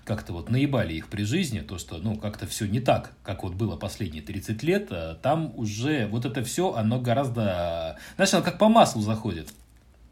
[0.06, 3.54] как-то вот наебали их при жизни, то, что, ну, как-то все не так, как вот
[3.54, 8.58] было последние 30 лет, э, там уже вот это все, оно гораздо, знаешь, оно как
[8.58, 9.48] по маслу заходит.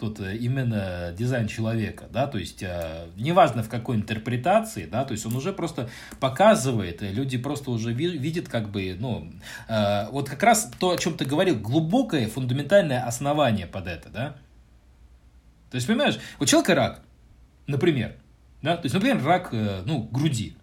[0.01, 5.13] Тут э, именно дизайн человека, да, то есть э, неважно в какой интерпретации, да, то
[5.13, 5.89] есть он уже просто
[6.19, 9.33] показывает, люди просто уже видят как бы, ну,
[10.11, 14.37] вот как раз то, о чем ты говорил, глубокое фундаментальное основание под это, да.
[15.71, 17.03] То есть, понимаешь, у человека рак,
[17.69, 18.17] например,
[18.65, 18.79] Да?
[18.79, 20.57] То есть, например, рак, э, ну, груди.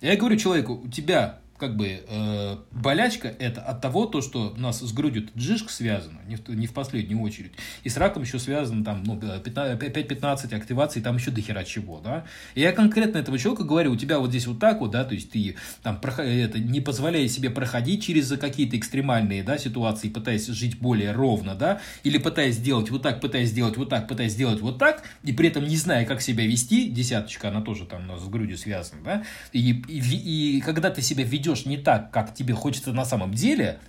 [0.00, 4.60] Я говорю человеку, у тебя как бы э, болячка это от того, то, что у
[4.60, 7.52] нас с грудью джишка связана, не в, не в последнюю очередь,
[7.84, 12.24] и с раком еще связано там ну, 5-15 активаций, там еще до хера чего, да.
[12.54, 15.14] И я конкретно этого человека говорю, у тебя вот здесь вот так вот, да, то
[15.14, 20.78] есть ты там это, не позволяя себе проходить через какие-то экстремальные, да, ситуации, пытаясь жить
[20.78, 24.78] более ровно, да, или пытаясь сделать вот так, пытаясь сделать вот так, пытаясь сделать вот
[24.78, 28.22] так, и при этом не зная, как себя вести, десяточка, она тоже там у нас
[28.22, 32.34] с грудью связана, да, и, и, и когда ты себя ведешь ведешь не так, как
[32.34, 33.80] тебе хочется на самом деле,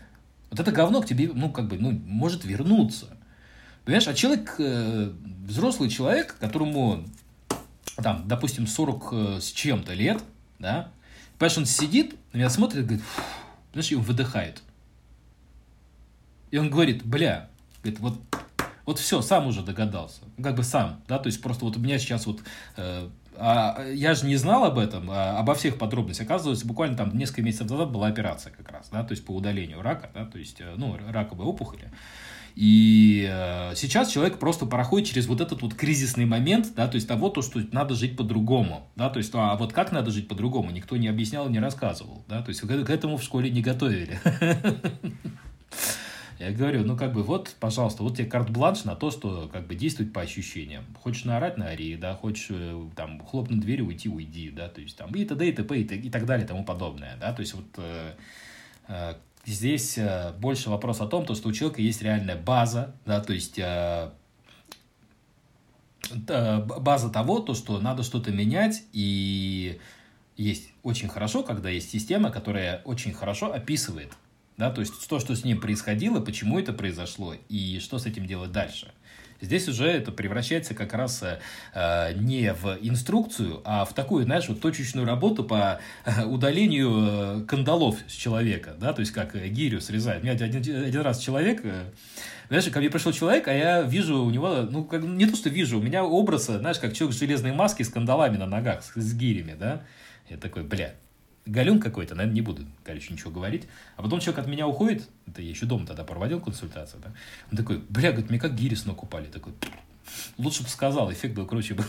[0.50, 3.08] вот это говно к тебе, ну, как бы, ну, может вернуться.
[3.86, 5.12] Понимаешь, а человек, э,
[5.46, 7.06] взрослый человек, которому,
[7.96, 10.24] там, допустим, 40 э, с чем-то лет,
[10.60, 10.92] да,
[11.38, 13.04] понимаешь, он сидит, на меня смотрит говорит,
[13.74, 14.62] знаешь, и он выдыхает.
[16.52, 17.50] И он говорит, бля,
[17.82, 18.22] говорит, вот,
[18.86, 20.22] вот все, сам уже догадался.
[20.42, 22.42] Как бы сам, да, то есть просто вот у меня сейчас вот
[22.78, 23.10] э,
[23.44, 26.28] а, я же не знал об этом, а, обо всех подробностях.
[26.28, 29.82] Оказывается, буквально там несколько месяцев назад была операция как раз, да, то есть по удалению
[29.82, 31.90] рака, да, то есть, э, ну, раковой опухоли.
[32.56, 37.08] И э, сейчас человек просто проходит через вот этот вот кризисный момент, да, то есть
[37.08, 40.70] того, то, что надо жить по-другому, да, то есть, а вот как надо жить по-другому,
[40.70, 44.20] никто не объяснял не рассказывал, да, то есть к этому в школе не готовили.
[46.42, 49.76] Я говорю, ну как бы вот, пожалуйста, вот тебе карт-бланш на то, что как бы
[49.76, 50.84] действовать по ощущениям.
[51.00, 54.98] Хочешь наорать, на ари, да, хочешь э, там хлопнуть дверью, уйти, уйди, да, то есть
[54.98, 55.48] там и т.д.
[55.48, 55.80] и т.п.
[55.80, 58.16] и, так далее и тому подобное, да, то есть вот э,
[58.88, 59.14] э,
[59.46, 63.34] здесь э, больше вопрос о том, то, что у человека есть реальная база, да, то
[63.34, 64.10] есть э,
[66.10, 69.80] база того, то, что надо что-то менять, и
[70.38, 74.12] есть очень хорошо, когда есть система, которая очень хорошо описывает
[74.62, 78.28] да, то есть то, что с ним происходило, почему это произошло и что с этим
[78.28, 78.92] делать дальше.
[79.42, 84.62] Здесь уже это превращается как раз э, не в инструкцию, а в такую, знаешь, вот
[84.62, 89.82] точечную работу по э, удалению э, кандалов с человека, да, то есть как э, гирю
[89.82, 90.20] срезать.
[90.20, 91.86] У меня один, один раз человек, э,
[92.50, 95.50] знаешь, ко мне пришел человек, а я вижу у него, ну, как, не то, что
[95.50, 98.94] вижу, у меня образ, знаешь, как человек с железной маской с кандалами на ногах, с,
[98.94, 99.82] с гирями, да.
[100.30, 100.94] Я такой, бля,
[101.46, 103.68] галюн какой-то, наверное, не буду, короче, ничего говорить.
[103.96, 107.12] А потом человек от меня уходит, это я еще дома тогда проводил консультацию, да?
[107.52, 109.26] Он такой, бля, говорит, мне как гири с ног упали.
[109.26, 109.54] Такой,
[110.38, 111.84] лучше бы сказал, эффект был круче бы.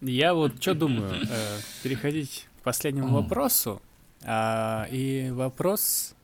[0.00, 3.80] Я вот что думаю, э, переходить к последнему вопросу.
[4.24, 6.14] А, и вопрос,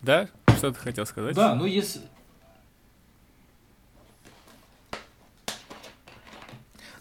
[0.00, 0.28] да,
[0.58, 1.34] что ты хотел сказать?
[1.34, 2.00] Да, ну если,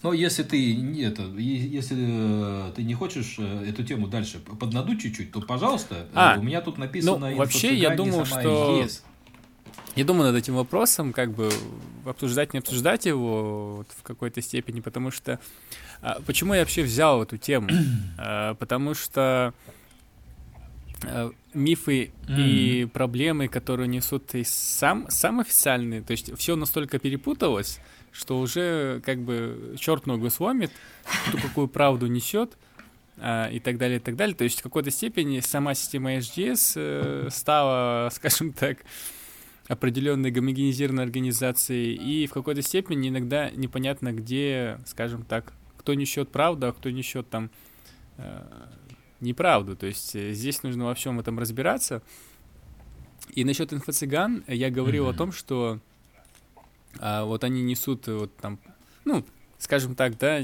[0.04, 5.32] Но если ты, это, если э, ты не хочешь э, эту тему дальше поднадуть чуть-чуть,
[5.32, 7.30] то, пожалуйста, а, у меня тут написано...
[7.30, 8.82] Ну, вообще, я думал, что...
[8.84, 9.04] ЕС.
[9.96, 11.50] Я думаю над этим вопросом, как бы
[12.06, 15.40] обсуждать, не обсуждать его вот, в какой-то степени, потому что...
[16.02, 17.70] А, почему я вообще взял эту тему?
[18.18, 19.54] а, потому что
[21.54, 22.40] мифы mm.
[22.40, 27.80] и проблемы, которые несут и сам, сам официальные, то есть все настолько перепуталось,
[28.18, 30.72] что уже как бы черт ногу сломит,
[31.28, 32.58] кто какую правду несет
[33.18, 34.36] а, и так далее, и так далее.
[34.36, 38.80] То есть в какой-то степени сама система HDS э, стала, скажем так,
[39.68, 46.68] определенной гомогенизированной организацией, и в какой-то степени иногда непонятно, где, скажем так, кто несет правду,
[46.68, 47.52] а кто несет там
[48.18, 48.42] э,
[49.20, 49.76] неправду.
[49.76, 52.02] То есть э, здесь нужно во всем этом разбираться.
[53.34, 55.14] И насчет инфо-цыган я говорил mm-hmm.
[55.14, 55.82] о том, что
[57.00, 58.60] а вот они несут вот там,
[59.06, 59.26] ну,
[59.58, 60.42] скажем так, да,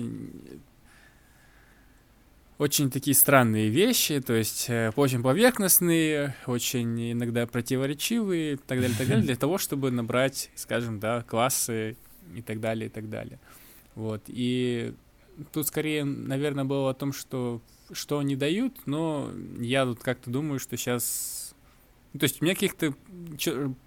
[2.57, 8.97] очень такие странные вещи, то есть э, очень поверхностные, очень иногда противоречивые и так далее,
[8.97, 11.97] так далее, для того, чтобы набрать, скажем, да, классы
[12.33, 13.39] и так далее, и так далее.
[13.95, 14.93] Вот, и
[15.51, 17.61] тут скорее, наверное, было о том, что
[17.91, 21.42] что они дают, но я тут как-то думаю, что сейчас
[22.13, 22.93] ну, то есть у меня каких-то...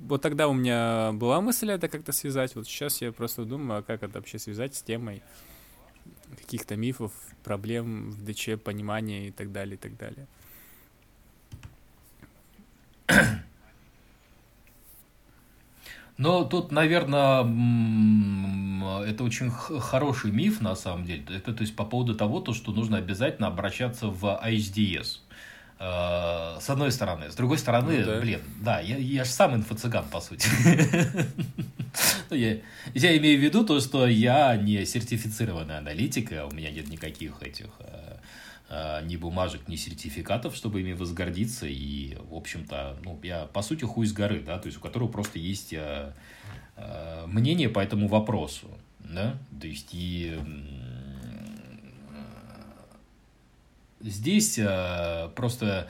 [0.00, 3.82] Вот тогда у меня была мысль это как-то связать, вот сейчас я просто думаю, а
[3.82, 5.22] как это вообще связать с темой
[6.36, 7.12] каких-то мифов,
[7.44, 10.26] проблем в ДЧ, понимания и так далее, и так далее.
[16.18, 17.42] Но тут, наверное,
[19.04, 21.24] это очень хороший миф, на самом деле.
[21.28, 25.20] Это то есть по поводу того, то, что нужно обязательно обращаться в ISDS.
[25.78, 27.30] Э, с одной стороны.
[27.30, 28.20] С другой стороны, ну, да.
[28.20, 30.48] блин, да, я, я же сам инфо-цыган, по сути.
[32.28, 32.58] Ну, я,
[32.92, 37.68] я имею в виду то, что я не сертифицированный аналитик, у меня нет никаких этих
[37.78, 38.16] э,
[38.68, 41.66] э, ни бумажек, ни сертификатов, чтобы ими возгордиться.
[41.66, 45.08] И, в общем-то, ну, я, по сути, хуй с горы, да, то есть у которого
[45.08, 45.72] просто есть
[47.26, 48.68] мнение по этому вопросу.
[48.98, 50.38] да, то есть и
[54.00, 55.88] здесь э, просто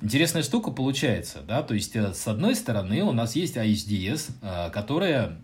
[0.00, 4.70] интересная штука получается, да, то есть э, с одной стороны у нас есть ASDS, э,
[4.70, 5.38] которая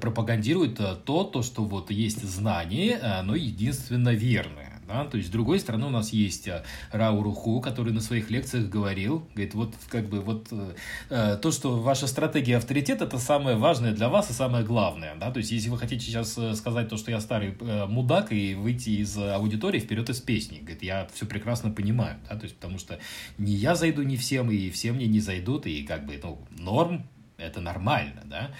[0.00, 4.71] пропагандирует то, то, что вот есть знание, оно единственно верное.
[4.86, 5.04] Да?
[5.04, 8.68] То есть, с другой стороны, у нас есть э, Рау Руху, который на своих лекциях
[8.68, 10.74] говорил, говорит, вот как бы вот э,
[11.10, 15.14] э то, что ваша стратегия авторитет, это самое важное для вас и самое главное.
[15.16, 15.30] Да?
[15.30, 17.56] То есть, если вы хотите сейчас э, сказать то, что я старый
[17.88, 22.36] мудак и выйти из аудитории вперед из песни, говорит, я все прекрасно понимаю, да?
[22.36, 22.98] то есть, потому что
[23.38, 27.06] не я зайду не всем, и все мне не зайдут, и как бы, ну, норм,
[27.42, 28.50] это нормально, да,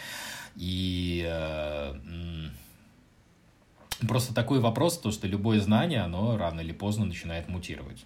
[0.56, 1.94] и э,
[4.06, 8.04] Просто такой вопрос, то, что любое знание, оно рано или поздно начинает мутировать.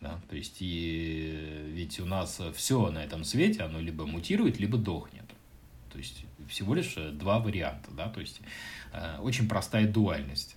[0.00, 0.20] Да?
[0.28, 5.24] То есть, и ведь у нас все на этом свете, оно либо мутирует, либо дохнет.
[5.92, 7.90] То есть, всего лишь два варианта.
[7.92, 8.08] Да?
[8.08, 8.40] То есть,
[8.92, 10.56] э, очень простая дуальность.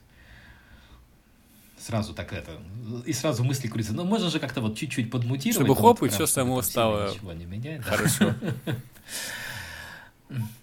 [1.80, 2.60] Сразу так это...
[3.06, 3.94] И сразу мысли крутятся.
[3.94, 5.66] Ну, можно же как-то вот чуть-чуть подмутировать.
[5.66, 7.84] Чтобы хоп, и все само стало ничего не меняет.
[7.84, 8.34] Хорошо.
[8.42, 8.76] Да,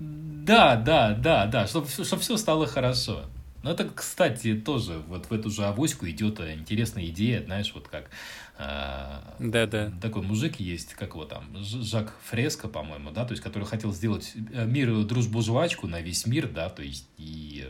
[0.00, 3.24] да, да, да, чтобы чтоб все стало хорошо.
[3.62, 8.08] Ну, это, кстати, тоже вот в эту же авоську идет интересная идея, знаешь, вот как...
[8.56, 9.92] Э, да, да.
[10.00, 14.32] Такой мужик есть, как его там, Жак Фреско, по-моему, да, то есть, который хотел сделать
[14.52, 17.68] э, мир, дружбу, жвачку на весь мир, да, то есть, и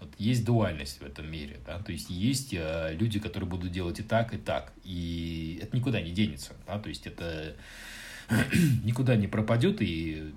[0.00, 4.00] вот есть дуальность в этом мире, да, то есть есть э, люди, которые будут делать
[4.00, 7.54] и так, и так, и это никуда не денется, да, то есть это
[8.82, 10.32] никуда не пропадет и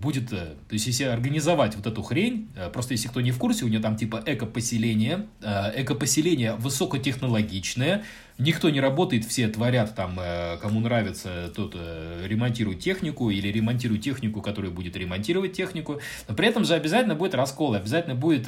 [0.00, 3.38] будет, э, то есть если организовать вот эту хрень, э, просто если кто не в
[3.38, 8.04] курсе, у нее там типа эко-поселение, э, эко-поселение высокотехнологичное,
[8.42, 10.18] никто не работает, все творят там,
[10.60, 16.64] кому нравится, тот ремонтирует технику или ремонтирует технику, которая будет ремонтировать технику, но при этом
[16.64, 18.46] же обязательно будет раскол, обязательно будет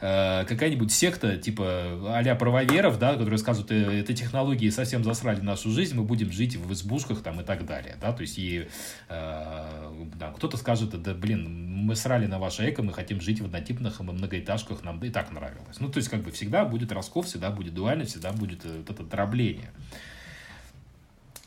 [0.00, 6.04] какая-нибудь секта типа а-ля правоверов, да, которые скажут, эти технологии совсем засрали нашу жизнь, мы
[6.04, 8.66] будем жить в избушках там и так далее, да, то есть и
[9.08, 14.00] да, кто-то скажет, да блин, мы срали на ваше эко, мы хотим жить в однотипных
[14.00, 15.78] многоэтажках, нам и так нравилось.
[15.78, 18.90] Ну, то есть, как бы всегда будет раскол, всегда будет дуальность, всегда будет э, вот
[18.90, 19.35] это дробление.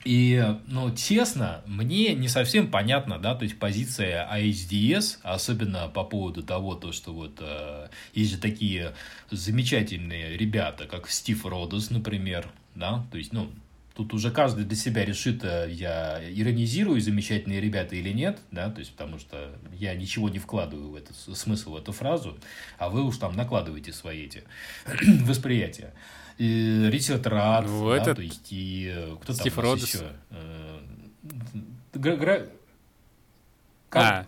[0.06, 6.42] И, ну, честно, мне не совсем понятно, да, то есть позиция ASDS, особенно по поводу
[6.42, 8.94] того, то, что вот э, есть же такие
[9.30, 13.52] замечательные ребята, как Стив Родос, например, да, то есть, ну,
[14.00, 18.80] Тут уже каждый для себя решит, э, я иронизирую замечательные ребята или нет, да, то
[18.80, 22.38] есть потому что я ничего не вкладываю в этот смысл, в эту фразу,
[22.78, 24.44] а вы уж там накладываете свои эти
[25.26, 25.94] восприятия.
[26.40, 29.94] И Ричард Рад, ну, да, то есть и э, кто Стив там Родос.
[29.94, 30.14] еще?
[30.32, 30.80] Э,
[31.94, 32.16] гра...
[32.16, 32.40] Гра...
[33.90, 34.04] Как?
[34.04, 34.26] А.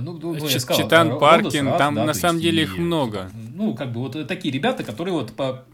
[0.00, 3.30] Ну, ну, Ч- сказал, Читан Паркин, Родос, там да, на самом деле и, их много.
[3.54, 5.64] Ну, как бы вот такие ребята, которые вот по,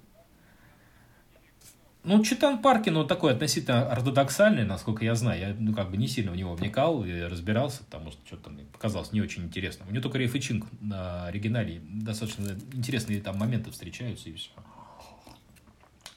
[2.05, 5.41] ну, Читан Паркин, он такой относительно ортодоксальный, насколько я знаю.
[5.41, 8.65] Я, ну, как бы не сильно в него вникал и разбирался, потому что что-то мне
[8.65, 9.85] показалось не очень интересно.
[9.89, 14.51] У него только Рейф и Чинг на оригинале достаточно интересные там моменты встречаются и все.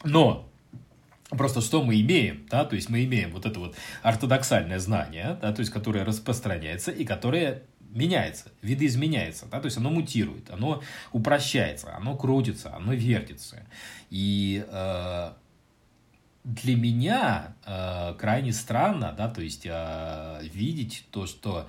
[0.03, 0.51] Но
[1.29, 5.53] Просто что мы имеем, да, то есть мы имеем вот это вот ортодоксальное знание, да,
[5.53, 10.81] то есть которое распространяется и которое меняется, видоизменяется, да, то есть оно мутирует, оно
[11.13, 13.65] упрощается, оно крутится, оно вертится.
[14.09, 15.31] И э,
[16.43, 21.67] для меня э, крайне странно, да, то есть э, видеть то, что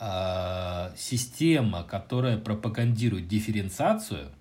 [0.00, 4.32] э, система, которая пропагандирует дифференциацию,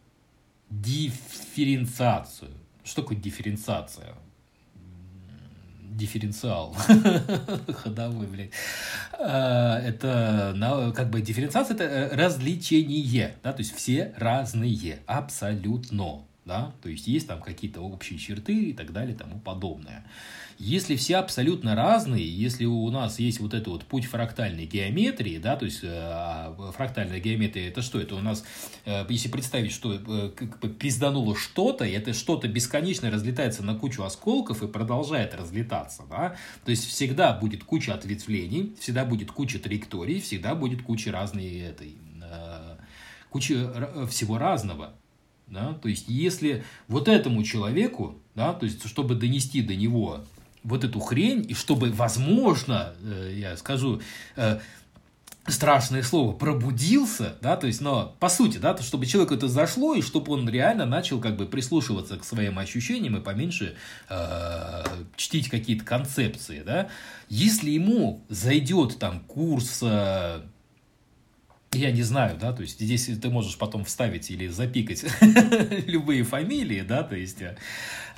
[0.71, 2.51] дифференциацию,
[2.87, 4.15] что такое дифференциация?
[5.83, 6.75] Дифференциал.
[7.73, 8.51] Ходовой, блядь.
[9.19, 16.89] Э, это как бы дифференциация это развлечение, да, то есть все разные, абсолютно да, то
[16.89, 20.05] есть есть там какие-то общие черты и так далее и тому подобное.
[20.59, 25.55] Если все абсолютно разные, если у нас есть вот этот вот путь фрактальной геометрии, да,
[25.55, 27.99] то есть э, а, фрактальная геометрия это что?
[27.99, 28.43] Это у нас,
[28.85, 33.75] э, если представить, что э, как бы пиздануло что-то, и это что-то бесконечно разлетается на
[33.75, 36.35] кучу осколков и продолжает разлетаться, да,
[36.65, 41.95] то есть всегда будет куча ответвлений, всегда будет куча траекторий, всегда будет куча разной этой,
[43.29, 44.93] куча всего разного.
[45.45, 45.75] Да?
[45.75, 50.25] То есть, если вот этому человеку, да, то есть, чтобы донести до него
[50.63, 54.01] вот эту хрень, и чтобы, возможно, э, я скажу,
[54.35, 54.59] э,
[55.47, 59.95] страшное слово, пробудился, да, то есть, но по сути, да, то, чтобы человеку это зашло,
[59.95, 63.75] и чтобы он реально начал как бы прислушиваться к своим ощущениям и поменьше
[64.09, 64.83] э,
[65.15, 66.89] чтить какие-то концепции, да,
[67.29, 70.41] если ему зайдет там курс э,
[71.73, 75.05] я не знаю, да, то есть здесь ты можешь потом вставить или запикать
[75.87, 77.55] любые фамилии, да, то есть, а,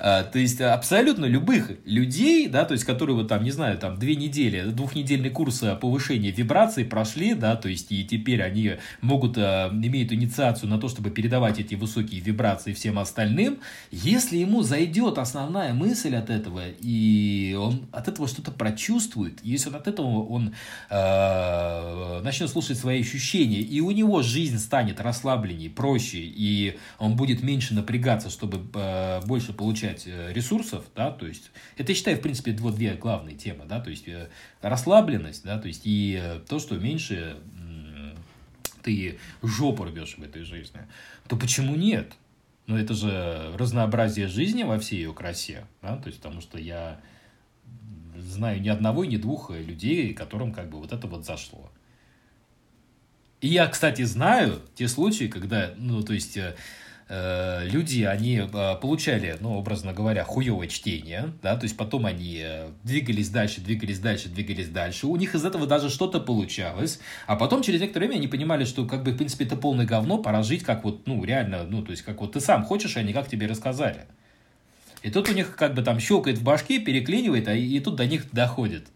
[0.00, 4.16] то есть абсолютно любых людей, да, то есть которые вот там, не знаю, там две
[4.16, 10.68] недели, двухнедельный курс повышения вибраций прошли, да, то есть и теперь они могут, имеют инициацию
[10.68, 13.58] на то, чтобы передавать эти высокие вибрации всем остальным,
[13.90, 19.76] если ему зайдет основная мысль от этого, и он от этого что-то прочувствует, если он
[19.76, 20.54] от этого он
[20.88, 27.42] э, начнет слушать свои ощущения, и у него жизнь станет расслабленнее, проще, и он будет
[27.42, 32.20] меньше напрягаться, чтобы э, больше получать э, ресурсов, да, то есть это, я считаю, в
[32.20, 34.28] принципе, вот две главные темы, да, то есть э,
[34.62, 37.36] расслабленность, да, то есть и э, то, что меньше
[38.82, 40.80] ты жопу рвешь в этой жизни,
[41.28, 42.12] то почему нет?
[42.66, 47.00] Но это же разнообразие жизни во всей ее красе, да, то есть потому что я
[48.16, 51.70] знаю ни одного, ни двух людей, которым как бы вот это вот зашло.
[53.40, 56.38] И я, кстати, знаю те случаи, когда, ну, то есть,
[57.10, 62.68] люди, они э, получали, ну, образно говоря, хуевое чтение, да, то есть потом они э,
[62.84, 67.62] двигались дальше, двигались дальше, двигались дальше, у них из этого даже что-то получалось, а потом
[67.62, 70.62] через некоторое время они понимали, что, как бы, в принципе, это полное говно, пора жить
[70.62, 73.28] как вот, ну, реально, ну, то есть, как вот ты сам хочешь, а не как
[73.28, 74.06] тебе рассказали.
[75.02, 78.06] И тут у них как бы там щелкает в башке, переклинивает, а и тут до
[78.06, 78.86] них доходит.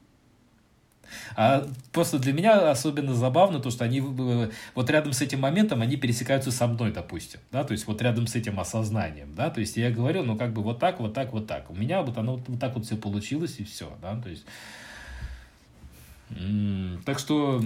[1.36, 5.96] А просто для меня особенно забавно то, что они вот рядом с этим моментом, они
[5.96, 9.76] пересекаются со мной, допустим, да, то есть вот рядом с этим осознанием, да, то есть
[9.76, 11.70] я говорю, ну как бы вот так, вот так, вот так.
[11.70, 14.44] У меня вот оно вот так вот все получилось и все, да, то есть...
[17.04, 17.62] Так что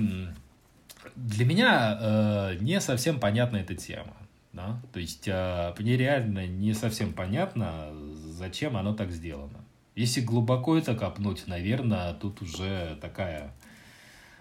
[1.16, 4.14] для меня э, не совсем понятна эта тема.
[4.52, 4.80] Да?
[4.92, 9.64] То есть э, мне реально не совсем понятно, зачем оно так сделано.
[9.94, 13.52] Если глубоко это копнуть, наверное, тут уже такая...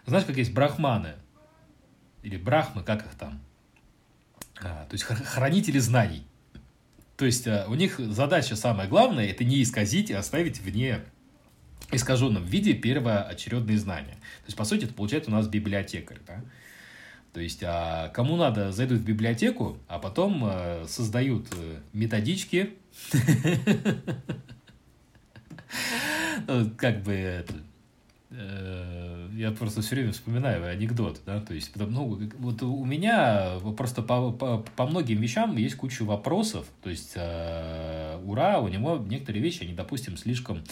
[0.08, 1.14] Знаешь, как есть брахманы?
[2.24, 3.40] Или брахмы, как их там?
[4.60, 6.26] А, то есть хранители знаний.
[7.18, 11.02] То есть а, у них задача самая главная– это не исказить и оставить вне
[11.92, 14.14] искаженном виде первоочередные знания.
[14.14, 16.20] То есть, по сути, это получается у нас библиотекарь.
[16.26, 16.42] Да?
[17.34, 22.74] То есть, а кому надо, зайдут в библиотеку, а потом э, создают э, методички,
[26.48, 27.46] Ну, как бы э,
[29.38, 34.32] я просто все время вспоминаю анекдот, да, то есть, ну, вот у меня просто по,
[34.32, 39.64] по, по многим вещам есть куча вопросов, то есть, э, ура, у него некоторые вещи,
[39.64, 40.64] они, допустим, слишком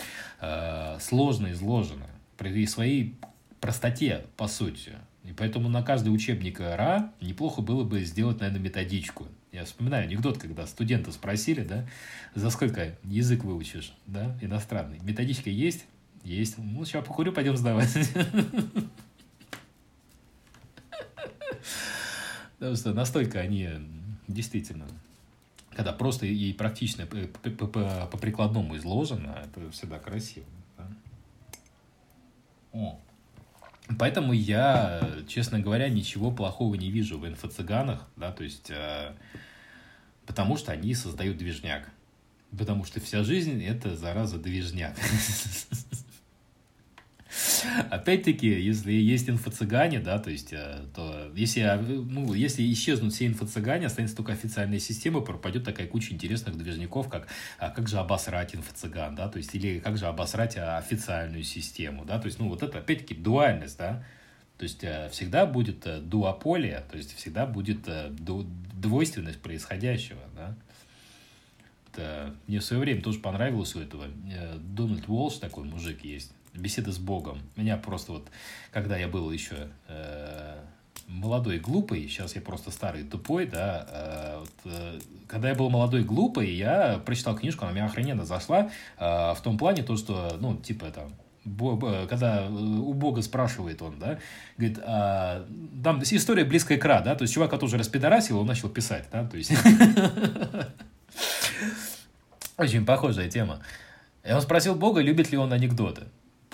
[0.41, 2.05] э, сложно изложены
[2.37, 3.15] при своей
[3.61, 4.93] простоте, по сути,
[5.23, 9.27] и поэтому на каждый учебник РА неплохо было бы сделать, наверное, методичку.
[9.51, 11.87] Я вспоминаю анекдот, когда студента спросили, да,
[12.35, 14.99] за сколько язык выучишь, да, иностранный.
[15.01, 15.85] Методичка есть?
[16.25, 16.57] Есть.
[16.57, 17.95] Ну, сейчас покурю, пойдем сдавать.
[22.57, 23.69] Потому что настолько они
[24.27, 24.87] действительно,
[25.75, 30.47] когда просто и практично по прикладному изложено, это всегда красиво.
[32.73, 32.97] Да?
[33.99, 39.13] Поэтому я, честно говоря, ничего плохого не вижу в инфо-цыганах, да, то есть, э,
[40.25, 41.91] потому что они создают движняк.
[42.57, 44.97] Потому что вся жизнь– это, зараза, движняк.
[47.89, 53.27] Опять-таки, если есть инфо-цыгане, да, то есть, э, то если, а, ну, если исчезнут все
[53.27, 58.55] инфо-цыгане, останется только официальная система, пропадет такая куча интересных движников, как а как же обосрать
[58.55, 62.49] инфо-цыган, да, то есть, или как же обосрать а, официальную систему, да, то есть, ну,
[62.49, 64.03] вот это, опять-таки, дуальность, да,
[64.57, 67.87] то есть, э, всегда будет э, дуополия, то есть, всегда будет
[68.73, 70.55] двойственность происходящего, да,
[72.47, 74.07] мне в свое время тоже понравилось у этого.
[74.59, 77.39] Дональд Уолш такой мужик есть беседа с Богом.
[77.55, 78.27] Меня просто вот,
[78.71, 80.57] когда я был еще э,
[81.07, 86.03] молодой глупый, сейчас я просто старый тупой, да, э, вот, э, когда я был молодой
[86.03, 90.55] глупый, я прочитал книжку, она меня охрененно зашла, э, в том плане то, что, ну,
[90.57, 91.13] типа там,
[92.09, 94.17] когда у Бога спрашивает он, да,
[94.57, 95.45] говорит, а,
[95.83, 99.07] там история близкая к Ра, да, то есть чувак, который уже распидорасил, он начал писать,
[99.11, 99.51] да, то есть
[102.57, 103.59] очень похожая тема.
[104.27, 106.05] И он спросил Бога, любит ли он анекдоты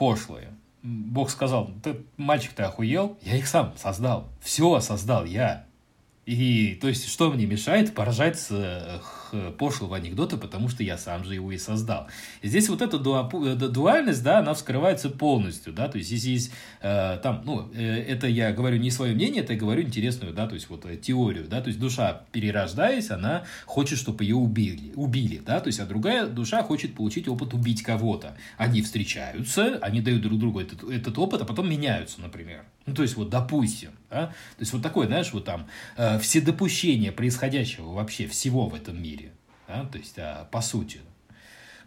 [0.02, 0.48] пошлые.
[0.82, 3.20] Бог сказал, ты, мальчик, ты охуел?
[3.22, 4.30] Я их сам создал.
[4.42, 5.68] Все создал я.
[6.28, 11.24] И, то есть, что мне мешает поражать с э, пошлого анекдота, потому что я сам
[11.24, 12.08] же его и создал.
[12.44, 17.20] Здесь вот эта э, дуальность, да, она вскрывается полностью, да, то есть, если есть э,
[17.24, 20.70] там, ну, это я говорю не свое мнение, это я говорю интересную, да, то есть,
[20.70, 25.68] вот теорию, да, то есть, душа, перерождаясь, она хочет, чтобы ее убили, убили, да, то
[25.68, 28.38] есть, а другая душа хочет получить опыт убить кого-то.
[28.58, 32.64] Они встречаются, они дают друг другу этот, этот опыт, а потом меняются, например.
[32.86, 36.42] Ну, то есть, вот, допустим, да, то есть, вот такое, знаешь, вот там, э, все
[36.42, 39.32] допущения происходящего вообще всего в этом мире,
[39.70, 41.00] да, то есть, а, по сути,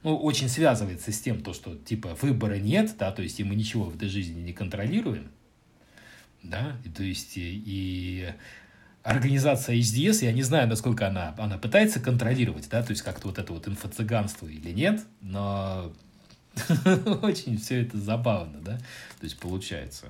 [0.03, 3.55] ну, очень связывается с тем, то, что, типа, выбора нет, да, то есть, и мы
[3.55, 5.31] ничего в этой жизни не контролируем,
[6.43, 8.33] да, и, то есть, и, и
[9.03, 13.39] организация HDS, я не знаю, насколько она, она пытается контролировать, да, то есть, как-то вот
[13.39, 15.93] это вот инфо-цыганство или нет, но
[17.21, 20.07] очень все это забавно, да, то есть, получается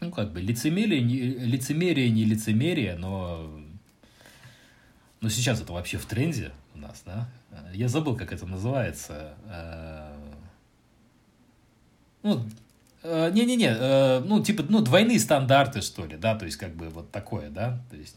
[0.00, 3.50] ну, как бы, лицемерие, не, лицемерие, не лицемерие, но,
[5.20, 7.28] но сейчас это вообще в тренде у нас, да?
[7.72, 9.34] Я забыл, как это называется.
[9.46, 10.16] Э,
[12.22, 12.44] ну,
[13.02, 16.88] э, не-не-не, э, ну, типа, ну, двойные стандарты, что ли, да, то есть, как бы,
[16.88, 18.16] вот такое, да, то есть,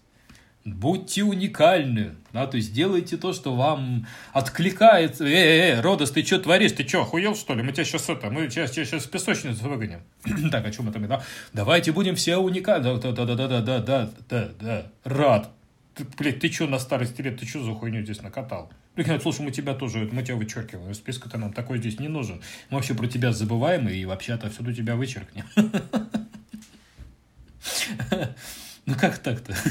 [0.64, 5.26] Будьте уникальны, да, то есть делайте то, что вам откликается.
[5.26, 6.74] Эй, эй, эй, Родос, ты что творишь?
[6.74, 7.64] Ты что, охуел, что ли?
[7.64, 10.02] Мы тебя сейчас это, мы тебя сейчас, сейчас в песочницу выгоним.
[10.52, 11.00] так, о чем это?
[11.00, 11.24] Да?
[11.52, 13.00] Давайте будем все уникальны.
[13.00, 15.50] Да, да, да, да, да, да, да, да, да, рад.
[15.96, 18.72] Ты, блядь, ты что на старости лет, ты что за хуйню здесь накатал?
[18.94, 20.94] Прикинь, слушай, мы тебя тоже, мы тебя вычеркиваем.
[20.94, 22.40] Списка-то нам такой здесь не нужен.
[22.70, 25.46] Мы вообще про тебя забываем и вообще отовсюду тебя вычеркнем.
[28.86, 29.54] Ну как так-то?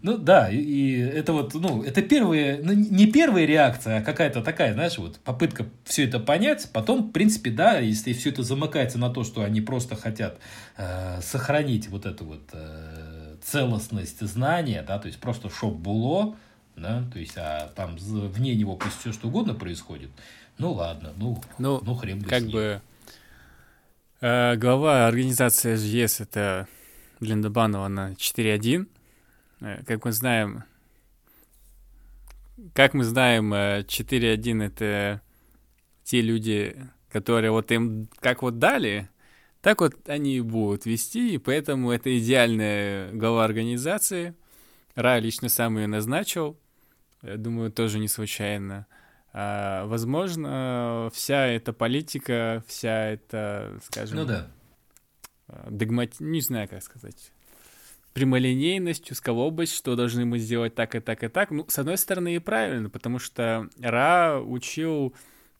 [0.00, 4.72] Ну да, и это вот, ну, это первая, ну, не первая реакция, а какая-то такая,
[4.72, 6.70] знаешь, вот попытка все это понять.
[6.72, 10.38] Потом, в принципе, да, если все это замыкается на то, что они просто хотят
[10.76, 16.36] э, сохранить вот эту вот э, целостность знания, да, то есть просто шоп було,
[16.76, 20.10] да, то есть, а там вне него пусть все что угодно происходит.
[20.58, 22.80] Ну ладно, ну, ну, ну хрен бы Как бы
[24.20, 26.68] э, глава организации СГС это
[27.20, 28.86] Линда Банова на 4.1.
[29.60, 30.64] Э, как мы знаем,
[32.74, 35.22] как мы знаем, 4.1 э, это
[36.04, 36.76] те люди,
[37.10, 39.08] которые вот им как вот дали,
[39.60, 44.34] так вот они и будут вести, и поэтому это идеальная глава организации.
[44.94, 46.58] Ра лично сам ее назначил,
[47.22, 48.86] я думаю, тоже не случайно.
[49.32, 54.50] А, возможно, вся эта политика, вся эта, скажем, ну, да.
[55.48, 56.20] Э, догмат...
[56.20, 57.32] не знаю, как сказать,
[58.12, 61.50] прямолинейностью, сколобость, что должны мы сделать так и так и так.
[61.50, 65.14] Ну, с одной стороны, и правильно, потому что Ра учил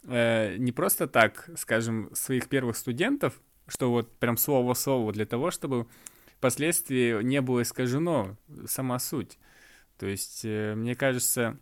[0.04, 5.26] э, не просто так, скажем, своих первых студентов, что вот прям слово в слово для
[5.26, 5.86] того, чтобы
[6.36, 8.36] впоследствии не было искажено
[8.66, 9.38] сама суть.
[9.98, 11.58] То есть, э, мне кажется,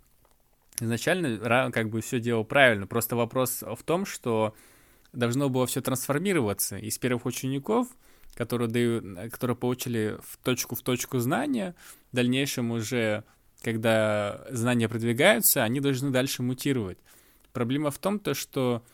[0.81, 2.87] изначально Ра как бы все делал правильно.
[2.87, 4.55] Просто вопрос в том, что
[5.13, 7.89] должно было все трансформироваться из первых учеников—
[8.37, 11.75] которые, дают, которые получили в точку в точку знания,
[12.13, 13.25] в дальнейшем уже,
[13.63, 16.99] когда знания продвигаются, они должны дальше мутировать.
[17.53, 18.85] Проблема в том, то, что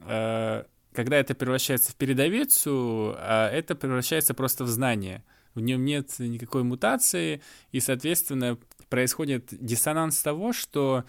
[0.00, 5.24] э, когда это превращается в передовицу, а это превращается просто в знание.
[5.54, 7.40] В нем нет никакой мутации,
[7.72, 8.58] и, соответственно,
[8.88, 11.04] происходит диссонанс того, что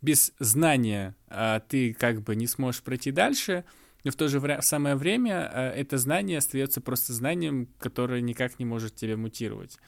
[0.00, 3.64] без знания а, ты как бы не сможешь пройти дальше,
[4.04, 8.58] но в то же вре- самое время э, это знание остается просто знанием, которое никак
[8.58, 9.78] не может тебя мутировать.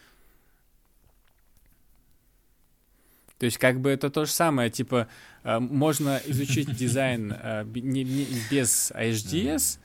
[3.39, 5.09] То есть как бы это то же самое, типа
[5.45, 9.79] э, можно изучить дизайн э, без HDS,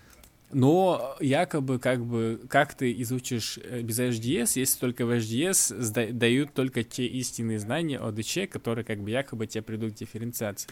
[0.53, 6.83] но якобы как бы как ты изучишь без HDS, если только в HDS дают только
[6.83, 10.69] те истинные знания о ДЧ, которые как бы якобы тебе придут к дифференциации.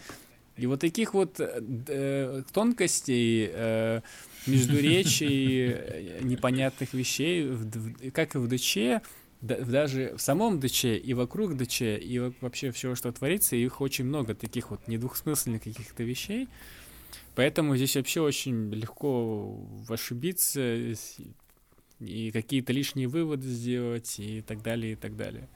[0.60, 4.02] И вот таких вот э, э тонкостей, э,
[4.46, 9.02] междуречий, э, непонятных вещей, в, как и в ДЧ,
[9.42, 14.04] да, даже в самом ДЧ и вокруг ДЧ, и вообще всего, что творится, их очень
[14.04, 16.50] много таких вот недвусмысленных каких-то вещей.
[17.36, 20.94] Поэтому здесь вообще очень легко ошибиться
[22.00, 25.48] и какие-то лишние выводы сделать и так далее, и так далее.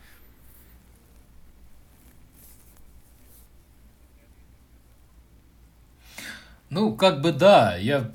[6.73, 8.11] Ну, как бы да, я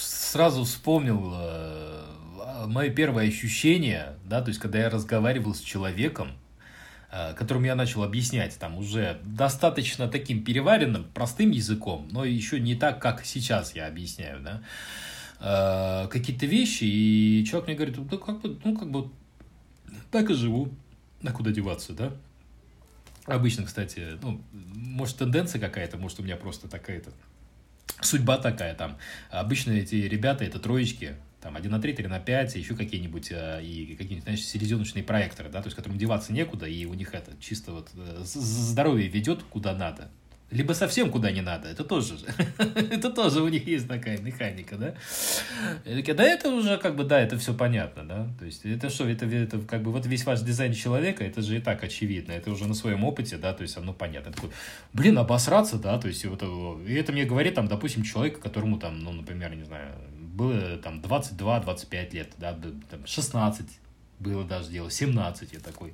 [0.00, 6.32] сразу вспомнил э, мои первые ощущения, да, то есть когда я разговаривал с человеком,
[7.12, 12.74] э, которому я начал объяснять там уже достаточно таким переваренным, простым языком, но еще не
[12.74, 14.62] так, как сейчас я объясняю, да,
[16.04, 19.10] э, какие-то вещи, и человек мне говорит, ну как бы, ну как бы
[20.10, 20.70] так и живу.
[21.24, 22.12] А куда деваться, да?
[23.26, 27.10] Обычно, кстати, ну, может, тенденция какая-то, может, у меня просто такая-то
[28.00, 28.96] судьба такая там.
[29.30, 33.60] Обычно эти ребята, это троечки, там 1 на 3, 3 на 5, еще какие-нибудь, а,
[33.60, 37.32] и какие-нибудь, знаешь, селезеночные проекторы, да, то есть, которым деваться некуда, и у них это
[37.40, 40.10] чисто вот э, здоровье ведет куда надо,
[40.50, 42.16] либо совсем куда не надо, это тоже,
[42.58, 44.94] это тоже у них есть такая механика, да.
[45.84, 48.28] Да это уже как бы, да, это все понятно, да.
[48.38, 51.56] То есть это что, это, это как бы вот весь ваш дизайн человека, это же
[51.56, 54.32] и так очевидно, это уже на своем опыте, да, то есть оно понятно.
[54.32, 54.50] Такой,
[54.92, 56.42] блин, обосраться, да, то есть вот,
[56.86, 61.00] и это мне говорит там, допустим, человек, которому там, ну, например, не знаю, было там
[61.00, 62.56] 22-25 лет, да,
[62.88, 63.66] там 16
[64.20, 65.92] было даже дело, 17 я такой.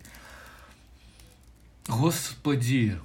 [1.88, 2.98] Господи,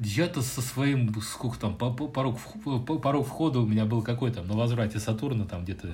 [0.00, 2.40] я-то со своим, сколько там, порог,
[3.02, 5.88] порог входа у меня был какой там, на возврате Сатурна, там где-то,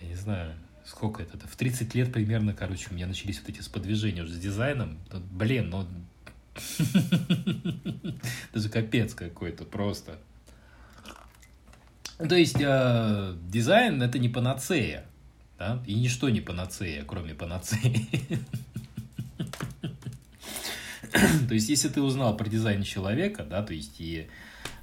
[0.00, 0.54] я не знаю,
[0.84, 4.38] сколько это, в 30 лет примерно, короче, у меня начались вот эти сподвижения уже с
[4.38, 4.98] дизайном.
[5.30, 5.86] Блин, ну,
[8.52, 10.18] даже капец какой-то просто.
[12.18, 15.04] То есть э, дизайн это не панацея,
[15.56, 18.08] да, и ничто не панацея, кроме панацеи.
[21.48, 24.28] то есть, если ты узнал про дизайн человека, да, то есть, и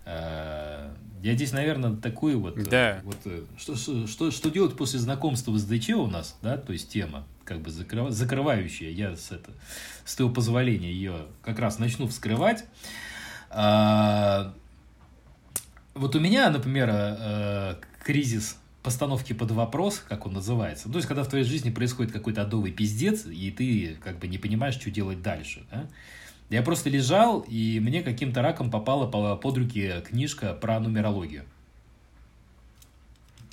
[0.05, 2.55] э, я здесь, наверное, такую вот...
[2.69, 3.01] Да.
[3.03, 6.89] Вот, э, что, что, что делать после знакомства с ДЧ у нас, да, то есть,
[6.89, 9.51] тема, как бы закрыв, закрывающая, я с, это,
[10.03, 12.65] с твоего позволения ее как раз начну вскрывать.
[13.49, 14.53] А,
[15.93, 20.87] вот у меня, например, э, кризис постановки под вопрос, как он называется.
[20.87, 24.27] Ну, то есть, когда в твоей жизни происходит какой-то адовый пиздец, и ты как бы
[24.27, 25.65] не понимаешь, что делать дальше.
[25.71, 25.87] Да?
[26.51, 31.45] Я просто лежал, и мне каким-то раком попала под руки книжка про нумерологию.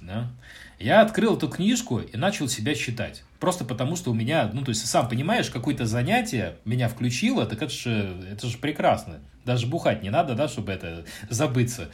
[0.02, 0.30] Да?
[0.78, 3.24] Я открыл эту книжку и начал себя считать.
[3.40, 7.62] Просто потому, что у меня, ну, то есть, сам понимаешь, какое-то занятие меня включило, так
[7.62, 9.20] это же, это же прекрасно.
[9.46, 11.88] Даже бухать не надо, да, чтобы это забыться.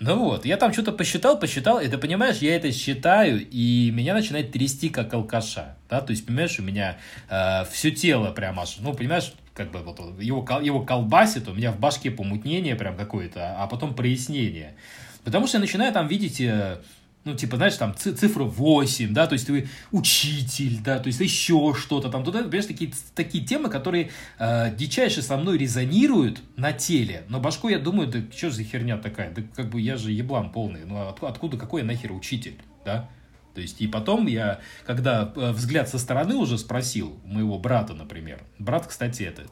[0.00, 4.14] Ну вот, я там что-то посчитал, посчитал, и ты понимаешь, я это считаю, и меня
[4.14, 6.96] начинает трясти как алкаша, да, то есть, понимаешь, у меня
[7.30, 11.70] э, все тело прям аж, ну, понимаешь, как бы вот его, его колбасит, у меня
[11.70, 14.74] в башке помутнение прям какое-то, а потом прояснение.
[15.22, 16.78] Потому что я начинаю там видеть э,
[17.24, 21.74] ну, типа, знаешь, там цифра 8, да, то есть ты учитель, да, то есть еще
[21.76, 27.24] что-то там, туда, понимаешь, такие, такие темы, которые э, дичайше со мной резонируют на теле,
[27.28, 30.50] но башку я думаю, да что за херня такая, да как бы я же еблан
[30.50, 33.08] полный, ну, от, откуда, какой я нахер учитель, да,
[33.54, 38.42] то есть, и потом я, когда э, взгляд со стороны уже спросил моего брата, например,
[38.58, 39.44] брат, кстати, это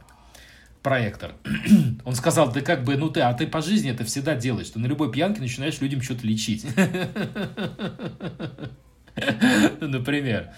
[0.83, 1.33] проектор.
[2.05, 4.71] Он сказал, да как бы, ну ты, а ты по жизни это всегда делаешь.
[4.71, 6.67] Ты на любой пьянке начинаешь людям что-то лечить.
[9.81, 10.51] Например.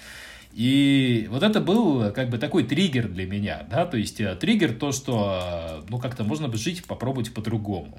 [0.52, 4.74] И вот это был как бы такой триггер для меня, да, то есть э, триггер
[4.74, 7.98] то, что, э, ну, как-то можно бы жить, попробовать по-другому.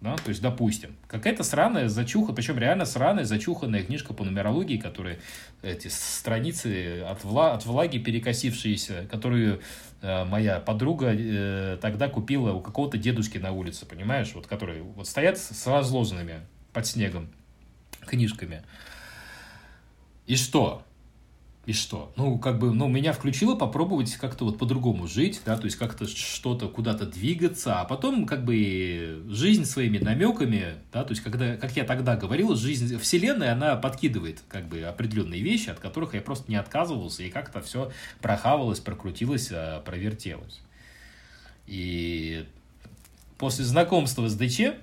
[0.00, 0.16] Да?
[0.16, 5.18] То есть, допустим, какая-то сраная зачуха, причем реально сраная зачуханная книжка по нумерологии, которые
[5.62, 9.60] эти страницы от, вла, от влаги перекосившиеся, которую э,
[10.02, 15.38] моя подруга э, тогда купила у какого-то дедушки на улице, понимаешь, вот которые вот стоят
[15.38, 16.40] с разложенными
[16.72, 17.28] под снегом
[18.06, 18.62] книжками.
[20.26, 20.84] И что?
[21.70, 22.12] И что?
[22.16, 26.08] Ну, как бы, ну, меня включило попробовать как-то вот по-другому жить, да, то есть как-то
[26.08, 31.76] что-то куда-то двигаться, а потом как бы жизнь своими намеками, да, то есть когда, как
[31.76, 36.50] я тогда говорил, жизнь, вселенная, она подкидывает как бы определенные вещи, от которых я просто
[36.50, 40.60] не отказывался, и как-то все прохавалось, прокрутилось, а, провертелось.
[41.68, 42.48] И
[43.38, 44.74] после знакомства с ДЧ,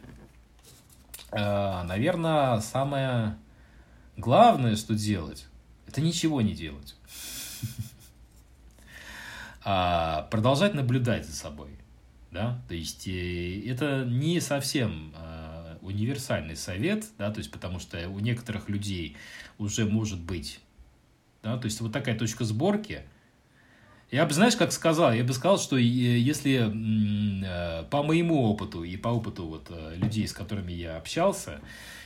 [1.32, 3.36] а, наверное, самое
[4.16, 5.48] главное, что делать,
[5.88, 6.96] это ничего не делать.
[9.70, 11.72] А продолжать наблюдать за собой.
[12.32, 12.62] Да?
[12.70, 18.20] То есть э, это не совсем а, универсальный совет, да, то есть потому что у
[18.20, 19.18] некоторых людей
[19.58, 20.60] уже может быть,
[21.44, 23.04] да, то есть вот такая точка сборки.
[24.10, 28.96] Я бы, знаешь, как сказал, я бы сказал, что если э, по моему опыту и
[28.96, 31.60] по опыту вот э, людей, с которыми я общался,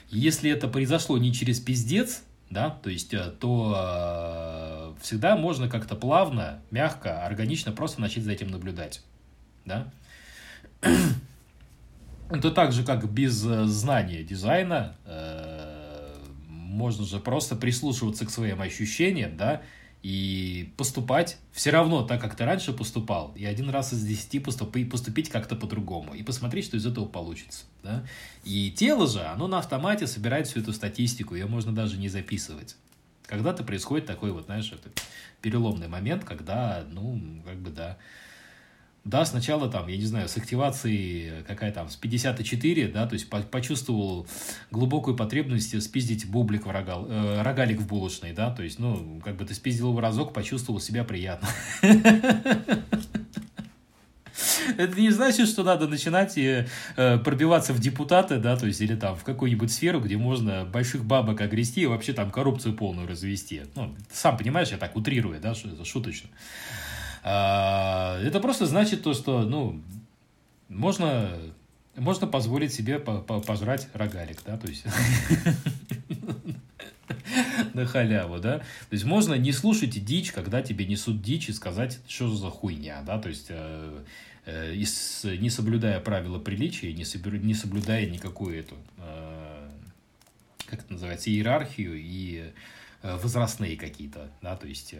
[0.09, 5.95] если это произошло не через пиздец, да, то есть, э, то э, всегда можно как-то
[5.95, 9.01] плавно, мягко, органично просто начать за этим наблюдать,
[9.65, 9.91] да.
[12.29, 14.95] Это так же, как без э, знания дизайна,
[16.47, 19.61] можно же просто прислушиваться к своим ощущениям, да,
[20.03, 24.89] и поступать все равно так, как ты раньше поступал, и один раз из десяти поступить,
[24.89, 27.65] поступить как-то по-другому, и посмотреть, что из этого получится.
[27.83, 28.03] Да?
[28.43, 32.75] И тело же, оно на автомате собирает всю эту статистику, ее можно даже не записывать.
[33.27, 34.73] когда-то происходит такой вот, знаешь,
[35.41, 37.97] переломный момент, когда, ну, как бы, да,
[39.03, 43.29] да, сначала там, я не знаю, с активацией какая там, с 54, да, то есть
[43.29, 44.27] по почувствовал
[44.69, 49.37] глубокую потребность спиздить бублик в рогал, э, рогалик в булочной, да, то есть, ну, как
[49.37, 51.47] бы ты спиздил его разок, почувствовал себя приятно.
[54.77, 56.65] Это не значит, что надо начинать и,
[56.95, 61.05] э, пробиваться в депутаты, да, то есть, или там в какую-нибудь сферу, где можно больших
[61.05, 63.63] бабок огрести и вообще там коррупцию полную развести.
[63.75, 65.53] Ну, сам понимаешь, я так утрирую, да,
[65.83, 66.29] шуточно.
[67.23, 69.81] Это просто значит то, что, ну,
[70.69, 71.37] можно,
[71.95, 74.85] можно позволить себе пожрать рогалик, да, то есть
[77.73, 78.59] на халяву, да.
[78.59, 83.01] То есть можно не слушать дичь, когда тебе несут дичь и сказать, что за хуйня,
[83.05, 84.03] да, то есть э,
[84.45, 87.05] э, не соблюдая правила приличия, не,
[87.39, 89.69] не соблюдая никакую эту, э,
[90.65, 92.51] как это называется, иерархию и
[93.03, 94.93] возрастные какие-то, да, то есть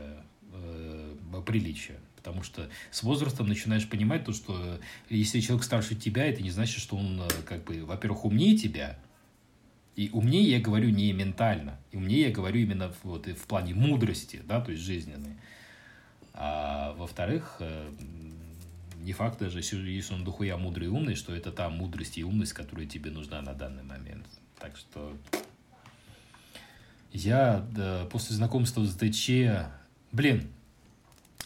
[1.45, 1.99] приличия.
[2.22, 4.80] Потому что с возрастом начинаешь понимать то, что
[5.10, 8.99] если человек старше тебя, это не значит, что он, э, как бы, во-первых, умнее тебя.
[9.95, 11.80] И умнее я говорю не ментально.
[11.91, 15.35] И умнее я говорю именно вот, в плане мудрости, да, то есть жизненной.
[16.34, 17.91] А во-вторых, э,
[18.99, 22.53] не факт даже, если он дохуя мудрый и умный, что это та мудрость и умность,
[22.53, 24.27] которая тебе нужна на данный момент.
[24.60, 25.18] Так что
[27.11, 29.69] я да, после знакомства с ДЧ,
[30.11, 30.49] блин,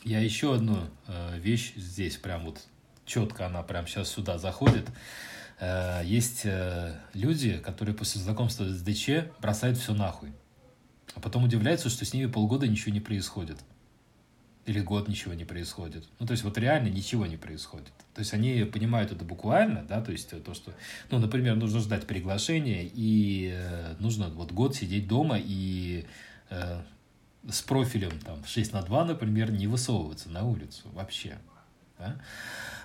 [0.05, 0.77] я еще одну
[1.07, 2.61] э, вещь здесь прям вот
[3.05, 4.87] четко она прям сейчас сюда заходит.
[5.59, 10.31] Э, есть э, люди, которые после знакомства с ДЧ бросают все нахуй.
[11.15, 13.57] А потом удивляются, что с ними полгода ничего не происходит.
[14.65, 16.05] Или год ничего не происходит.
[16.19, 17.93] Ну, то есть, вот реально ничего не происходит.
[18.13, 20.71] То есть, они понимают это буквально, да, то есть, то, что,
[21.11, 26.05] ну, например, нужно ждать приглашения, и э, нужно вот год сидеть дома и
[26.49, 26.81] э,
[27.49, 31.37] с профилем там 6 на 2, например, не высовываться на улицу вообще.
[31.97, 32.15] Да?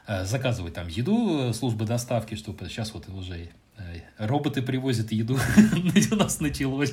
[0.06, 5.38] Э, заказывать там еду, э, службы доставки, чтобы сейчас вот уже э, роботы привозят еду,
[6.12, 6.92] у нас началось.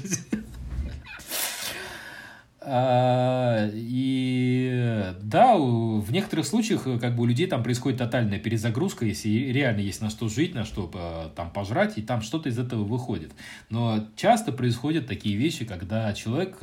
[2.69, 9.29] А, и да, в некоторых случаях как бы у людей там происходит тотальная перезагрузка, если
[9.29, 13.31] реально есть на что жить, на что там пожрать, и там что-то из этого выходит.
[13.69, 16.57] Но часто происходят такие вещи, когда человек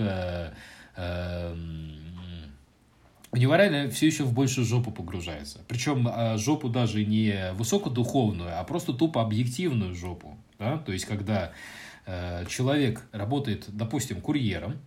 [3.34, 5.58] у него реально все еще в большую жопу погружается.
[5.66, 10.38] Причем э, жопу даже не высокодуховную, а просто тупо объективную жопу.
[10.60, 10.78] Да?
[10.78, 11.50] То есть, когда
[12.06, 14.78] э, человек работает, допустим, курьером,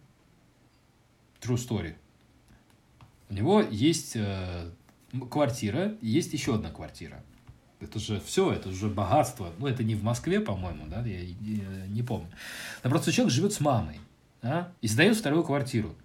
[1.42, 1.96] true story,
[3.30, 4.72] у него есть э,
[5.30, 7.22] квартира, есть еще одна квартира.
[7.82, 9.52] Это же все, это уже богатство.
[9.58, 12.30] Ну, это не в Москве, по-моему, да, я, я не помню.
[12.82, 14.00] Но просто человек живет с мамой
[14.42, 15.96] да, и сдает вторую квартиру.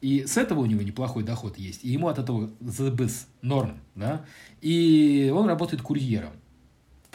[0.00, 1.84] И с этого у него неплохой доход есть.
[1.84, 3.78] И ему от этого ЗБС норм.
[3.94, 4.24] Да?
[4.62, 6.32] И он работает курьером.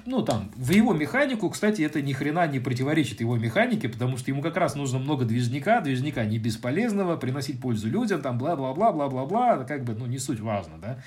[0.06, 4.30] Ну, там, в его механику, кстати, это ни хрена не противоречит его механике, потому что
[4.30, 9.84] ему как раз нужно много движника, движника не бесполезного, приносить пользу людям, там, бла-бла-бла-бла-бла-бла, как
[9.84, 11.00] бы, ну, не суть важно, да.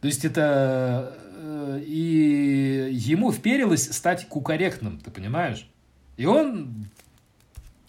[0.00, 1.14] То есть это...
[1.36, 5.68] Э, и ему вперилось стать кукорректным, ты понимаешь?
[6.16, 6.86] И он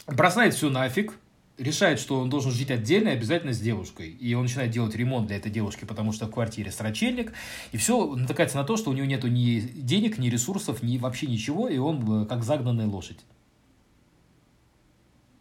[0.07, 1.17] бросает все нафиг,
[1.57, 4.09] решает, что он должен жить отдельно и обязательно с девушкой.
[4.09, 7.34] И он начинает делать ремонт для этой девушки, потому что в квартире срачельник.
[7.71, 11.27] И все натыкается на то, что у него нету ни денег, ни ресурсов, ни вообще
[11.27, 13.19] ничего, и он э, как загнанная лошадь.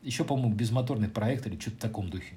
[0.03, 2.35] Еще, по-моему, безмоторный проект или что-то в таком духе.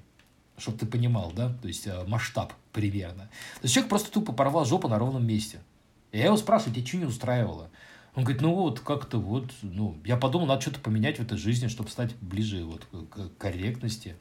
[0.58, 1.54] Чтобы ты понимал, да?
[1.62, 3.24] То есть э, масштаб примерно.
[3.56, 5.60] То есть человек просто тупо порвал жопу на ровном месте.
[6.12, 7.70] И я его спрашиваю, тебя что не устраивало?
[8.16, 11.68] Он говорит, ну вот как-то вот, ну, я подумал, надо что-то поменять в этой жизни,
[11.68, 14.16] чтобы стать ближе вот к корректности.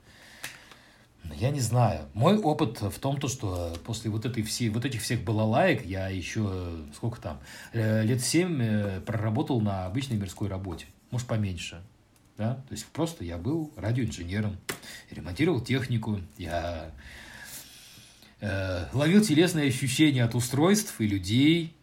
[1.37, 2.09] Я не знаю.
[2.13, 6.09] Мой опыт в том, то, что после вот, этой всей, вот этих всех балалаек я
[6.09, 7.41] еще, сколько там,
[7.73, 10.87] э, лет семь э, проработал на обычной мирской работе.
[11.11, 11.83] Может, поменьше.
[12.37, 12.57] Да?
[12.69, 14.59] То есть просто я был радиоинженером,
[15.11, 16.91] ремонтировал технику, я
[18.41, 21.75] э, ловил телесные ощущения от устройств и людей,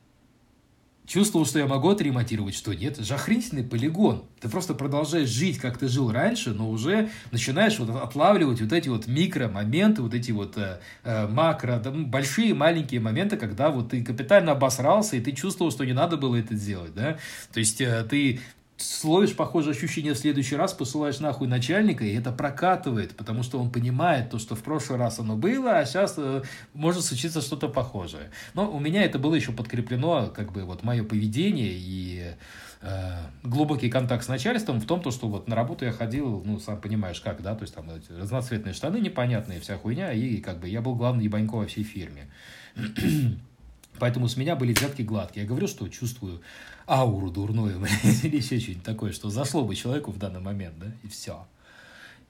[1.11, 2.93] чувствовал, что я могу отремонтировать, что нет.
[2.93, 4.23] Это же охренительный полигон.
[4.39, 8.87] Ты просто продолжаешь жить, как ты жил раньше, но уже начинаешь вот отлавливать вот эти
[8.87, 14.03] вот микро-моменты, вот эти вот э, э, макро, да, большие, маленькие моменты, когда вот ты
[14.03, 17.17] капитально обосрался, и ты чувствовал, что не надо было это делать, да.
[17.51, 18.39] То есть э, ты
[18.81, 23.71] словишь похожее ощущение в следующий раз, посылаешь нахуй начальника, и это прокатывает, потому что он
[23.71, 26.41] понимает то, что в прошлый раз оно было, а сейчас э,
[26.73, 28.31] может случиться что-то похожее.
[28.53, 32.33] Но у меня это было еще подкреплено, как бы, вот мое поведение и
[32.81, 36.59] э, глубокий контакт с начальством в том, то, что вот на работу я ходил, ну,
[36.59, 40.67] сам понимаешь, как, да, то есть там разноцветные штаны непонятные, вся хуйня, и как бы
[40.67, 42.29] я был главный ебанько во всей фирме.
[43.99, 45.43] Поэтому с меня были взятки гладкие.
[45.43, 46.41] Я говорю, что чувствую
[46.87, 47.79] ауру дурную,
[48.23, 51.45] или еще что-нибудь такое, что зашло бы человеку в данный момент, да, и все.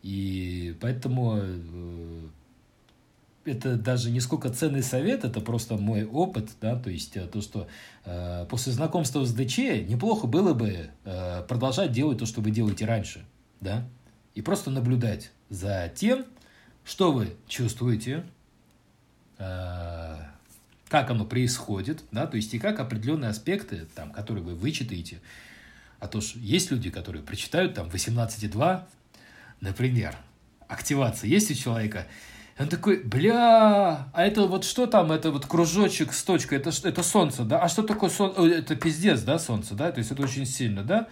[0.03, 2.28] И поэтому э,
[3.45, 7.41] это даже не сколько ценный совет, это просто мой опыт, да, то есть э, то,
[7.41, 7.68] что
[8.06, 9.57] э, после знакомства с ДЧ
[9.88, 13.26] неплохо было бы э, продолжать делать то, что вы делаете раньше,
[13.60, 13.88] да,
[14.36, 16.26] и просто наблюдать за тем,
[16.84, 18.23] что вы чувствуете,
[19.38, 20.18] э,
[20.91, 25.22] как оно происходит, да, то есть и как определенные аспекты, там, которые вы вычитаете,
[26.01, 28.84] а то ж есть люди, которые прочитают там 18.2,
[29.61, 30.18] например,
[30.68, 32.07] активация есть у человека,
[32.59, 37.03] он такой, бля, а это вот что там, это вот кружочек с точкой, это, это
[37.03, 37.59] солнце, да?
[37.59, 38.41] А что такое солнце?
[38.41, 39.93] Это пиздец, да, солнце, да?
[39.93, 41.07] То есть это очень сильно, да?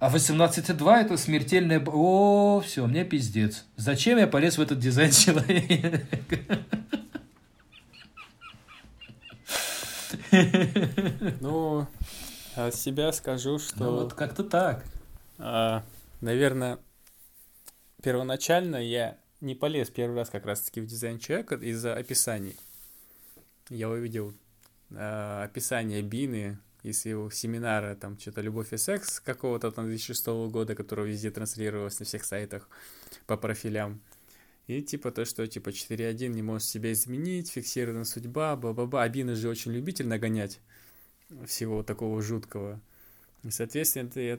[0.00, 1.80] А 18,2 это смертельное...
[1.86, 3.64] О, все, мне пиздец.
[3.76, 6.00] Зачем я полез в этот дизайн человека?
[11.40, 11.86] Ну,
[12.56, 13.84] от себя скажу, что...
[13.84, 14.84] Ну, вот как-то так.
[15.38, 15.84] А,
[16.20, 16.78] наверное,
[18.02, 22.56] первоначально я не полез первый раз как раз-таки в дизайн человека из-за описаний.
[23.68, 24.34] Я увидел
[24.90, 30.74] э, описание Бины из его семинара, там, что-то «Любовь и секс» какого-то там 2006 года,
[30.74, 32.68] которого везде транслировалось на всех сайтах
[33.26, 34.00] по профилям.
[34.70, 39.02] И типа то, что типа 4.1 не может себя изменить, фиксирована судьба, ба-ба-ба.
[39.02, 40.60] А Бина же очень любитель нагонять
[41.44, 42.80] всего такого жуткого.
[43.42, 44.38] И, соответственно, это я...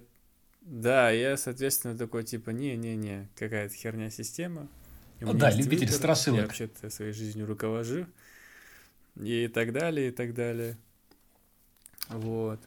[0.61, 4.69] Да, я, соответственно, такой, типа, не-не-не, какая-то херня система,
[5.19, 6.39] ну да, любитель выбор, страшилок.
[6.39, 8.05] Я вообще-то своей жизнью руковожу.
[9.19, 10.77] И так далее, и так далее.
[12.07, 12.61] Вот.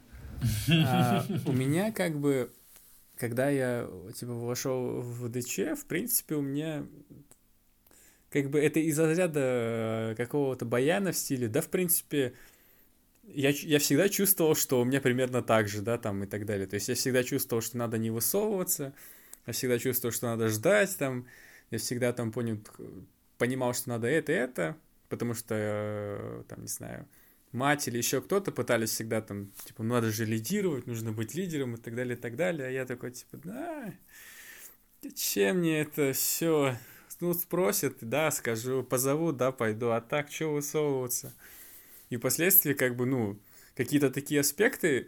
[0.69, 2.51] А у меня как бы,
[3.17, 6.85] когда я типа вошел в ДЧ, в принципе, у меня
[8.35, 12.33] как бы это из разряда какого-то баяна в стиле, да, в принципе,
[13.23, 16.67] я, я всегда чувствовал, что у меня примерно так же, да, там и так далее.
[16.67, 18.93] То есть я всегда чувствовал, что надо не высовываться,
[19.47, 21.27] я всегда чувствовал, что надо ждать, там,
[21.71, 22.59] я всегда там понял,
[23.37, 24.75] понимал, что надо это и это,
[25.07, 27.07] потому что, э, там, не знаю,
[27.53, 31.75] мать или еще кто-то пытались всегда там, типа, «Ну, надо же лидировать, нужно быть лидером
[31.75, 32.67] и так далее, и так далее.
[32.67, 33.93] А я такой, типа, да,
[35.15, 36.75] чем мне это все?
[37.21, 41.33] Ну, спросят, да, скажу, позову, да, пойду, а так, что высовываться?
[42.09, 43.37] И впоследствии, как бы, ну,
[43.75, 45.07] какие-то такие аспекты,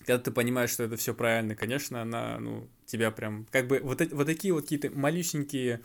[0.00, 4.00] когда ты понимаешь, что это все правильно, конечно, она, ну, тебя прям, как бы, вот,
[4.12, 5.80] вот такие вот какие-то малюсенькие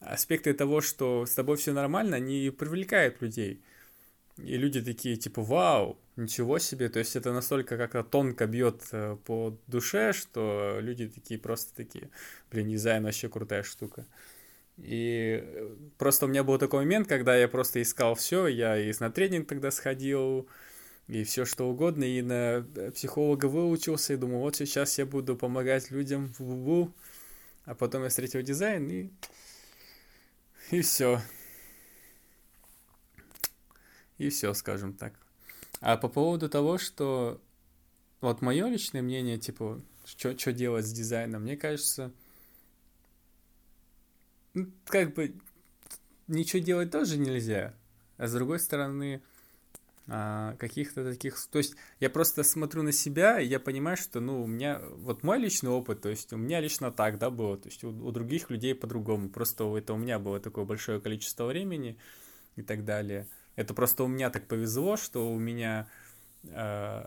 [0.00, 3.60] аспекты того, что с тобой все нормально, они привлекают людей.
[4.38, 9.16] И люди такие, типа, вау, ничего себе, то есть это настолько как-то тонко бьет э,
[9.24, 12.10] по душе, что люди такие просто такие,
[12.50, 14.06] блин, дизайн вообще крутая штука.
[14.76, 18.92] И э, просто у меня был такой момент, когда я просто искал все, я и
[19.00, 20.48] на тренинг тогда сходил,
[21.06, 25.36] и все что угодно, и на э, психолога выучился, и думал, вот сейчас я буду
[25.36, 26.92] помогать людям, в -бу
[27.66, 29.10] а потом я встретил дизайн, и,
[30.70, 31.20] и все.
[34.18, 35.14] И все, скажем так.
[35.80, 37.40] А по поводу того, что
[38.20, 42.12] вот мое личное мнение, типа, что делать с дизайном, мне кажется,
[44.56, 45.34] ну, как бы
[46.28, 47.74] ничего делать тоже нельзя.
[48.16, 49.20] А с другой стороны,
[50.08, 51.38] а, каких-то таких...
[51.50, 54.80] То есть я просто смотрю на себя, и я понимаю, что, ну, у меня...
[54.96, 57.90] Вот мой личный опыт, то есть у меня лично так, да, было, то есть у,
[57.90, 59.28] у других людей по-другому.
[59.28, 61.98] Просто это у меня было такое большое количество времени
[62.56, 63.28] и так далее.
[63.56, 65.86] Это просто у меня так повезло, что у меня
[66.44, 67.04] э,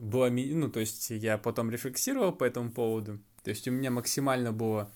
[0.00, 0.28] было...
[0.30, 3.20] Ну, то есть я потом рефлексировал по этому поводу.
[3.44, 4.90] То есть у меня максимально было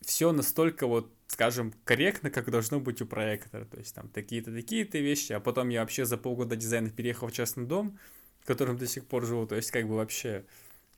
[0.00, 3.64] все настолько вот скажем, корректно, как должно быть у проектора.
[3.64, 7.32] То есть там такие-то, такие-то вещи, а потом я вообще за полгода дизайна переехал в
[7.32, 7.98] частный дом,
[8.40, 9.46] в котором до сих пор живу.
[9.46, 10.44] То есть как бы вообще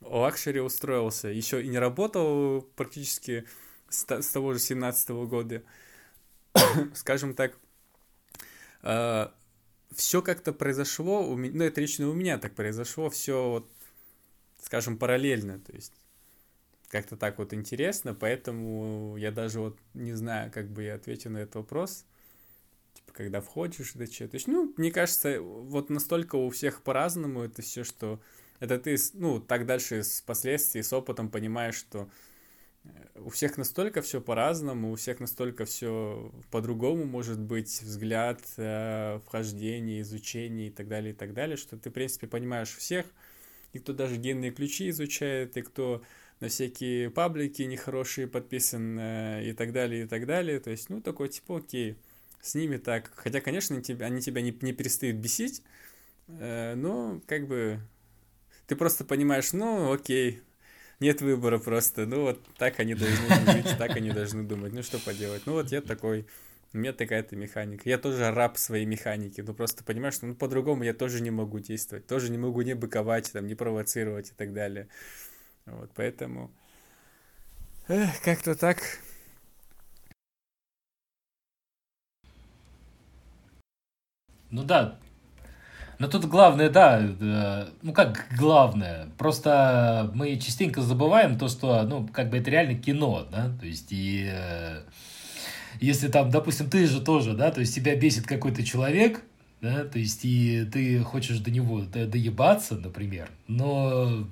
[0.01, 1.29] luxury устроился.
[1.29, 3.45] Еще и не работал практически
[3.91, 5.63] с, того же 17 -го года.
[6.95, 7.59] скажем так,
[8.83, 9.29] э,
[9.95, 13.71] все как-то произошло, у меня, ну это лично у меня так произошло, все вот,
[14.63, 15.59] скажем, параллельно.
[15.61, 15.93] То есть
[16.93, 21.39] как-то так вот интересно, поэтому я даже вот не знаю, как бы я ответил на
[21.39, 22.05] этот вопрос.
[22.93, 24.29] Типа, когда входишь, да что.
[24.29, 28.21] То есть, ну, мне кажется, вот настолько у всех по-разному это все, что
[28.61, 32.11] это ты, ну, так дальше с последствий, с опытом понимаешь, что
[32.85, 32.91] э,
[33.21, 40.03] у всех настолько все по-разному, у всех настолько все по-другому может быть взгляд, э, вхождение,
[40.03, 43.07] изучение и так далее, и так далее, что ты, в принципе, понимаешь всех,
[43.73, 46.03] и кто даже генные ключи изучает, и кто
[46.43, 50.59] на всякие паблики нехорошие подписан э, и так далее, и так далее.
[50.59, 51.97] То есть, ну, такой типа, окей,
[52.41, 53.13] с ними так.
[53.15, 55.63] Хотя, конечно, они тебя, они тебя не, не перестают бесить,
[56.27, 57.79] э, но как бы
[58.67, 60.43] ты просто понимаешь, ну, окей,
[60.99, 62.07] нет выбора просто.
[62.07, 64.73] Ну, вот так они должны жить, так они должны думать.
[64.73, 65.43] Ну, что поделать.
[65.47, 66.27] Ну, вот я такой,
[66.73, 67.89] у меня такая-то механика.
[67.89, 69.43] Я тоже раб своей механики.
[69.43, 72.09] Ну, просто понимаешь, что ну, по-другому я тоже не могу действовать.
[72.09, 74.89] Тоже не могу не быковать, там, не провоцировать и так далее.
[75.67, 76.51] Вот, поэтому...
[77.89, 78.79] Эх, как-то так.
[84.51, 84.99] Ну да.
[85.99, 92.09] Но тут главное, да, э, ну как главное, просто мы частенько забываем то, что, ну,
[92.09, 94.83] как бы это реально кино, да, то есть и э,
[95.81, 99.23] если там, допустим, ты же тоже, да, то есть тебя бесит какой-то человек,
[99.61, 104.27] да, то есть и ты хочешь до него доебаться, например, но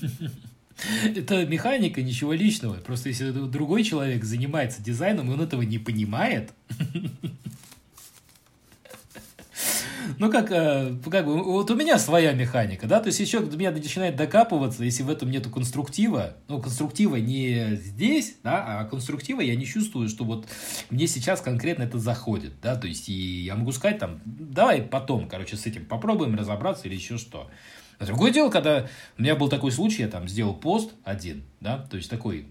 [1.16, 2.74] это механика, ничего личного.
[2.74, 6.52] Просто если другой человек занимается дизайном, и он этого не понимает,
[10.18, 13.56] ну, как, э, как бы, вот у меня своя механика, да, то есть еще до
[13.56, 19.40] меня начинает докапываться, если в этом нету конструктива, ну, конструктива не здесь, да, а конструктива
[19.40, 20.46] я не чувствую, что вот
[20.90, 25.28] мне сейчас конкретно это заходит, да, то есть и я могу сказать там, давай потом,
[25.28, 27.50] короче, с этим попробуем разобраться или еще что.
[27.98, 28.86] А другое дело, когда
[29.18, 32.46] у меня был такой случай, я там сделал пост один, да, то есть такой,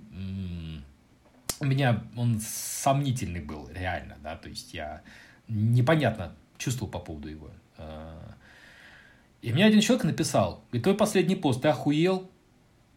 [1.59, 5.01] у меня он сомнительный был, реально, да, то есть я
[5.47, 7.49] непонятно чувствовал по поводу его.
[7.77, 8.35] А,
[9.41, 12.29] и мне один человек написал, говорит, твой последний пост, ты охуел?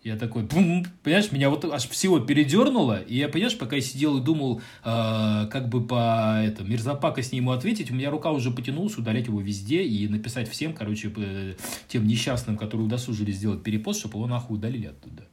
[0.03, 4.17] Я такой, бум, понимаешь, меня вот аж всего передернуло, и я, понимаешь, пока я сидел
[4.17, 8.97] и думал, э, как бы по это, мерзопакости ему ответить, у меня рука уже потянулась
[8.97, 11.55] удалять его везде и написать всем, короче, э,
[11.87, 15.27] тем несчастным, которые удосужились сделать перепост, чтобы его нахуй удалили оттуда.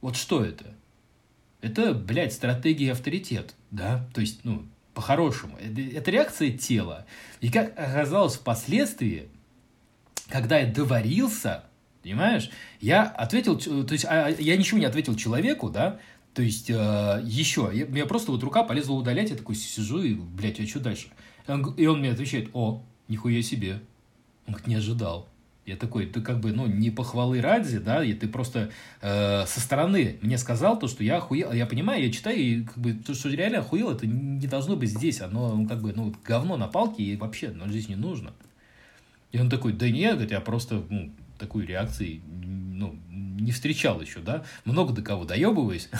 [0.00, 0.74] Вот что это?
[1.60, 4.08] Это, блядь, стратегия авторитет, да?
[4.14, 4.64] То есть, ну,
[4.94, 5.58] по-хорошему.
[5.58, 7.04] Это, это реакция тела.
[7.42, 9.28] И как оказалось впоследствии,
[10.28, 11.64] когда я доварился,
[12.06, 12.50] понимаешь,
[12.80, 15.98] я ответил, то есть а, я ничего не ответил человеку, да,
[16.34, 20.14] то есть э, еще, я, меня просто вот рука полезла удалять, я такой сижу и,
[20.14, 21.08] блядь, а что дальше?
[21.76, 23.80] И он мне отвечает, о, нихуя себе.
[24.46, 25.28] Он говорит, не ожидал.
[25.64, 28.70] Я такой, ты как бы, ну, не похвалы ради, да, и ты просто
[29.00, 31.52] э, со стороны мне сказал то, что я охуел.
[31.52, 34.90] Я понимаю, я читаю, и как бы то, что реально охуел, это не должно быть
[34.90, 35.20] здесь.
[35.22, 38.32] Оно, ну, как бы, ну, говно на палке, и вообще, оно здесь не нужно.
[39.32, 44.44] И он такой, да нет, я просто, ну, такой реакции, ну, не встречал еще, да.
[44.64, 45.88] Много до кого доебываюсь.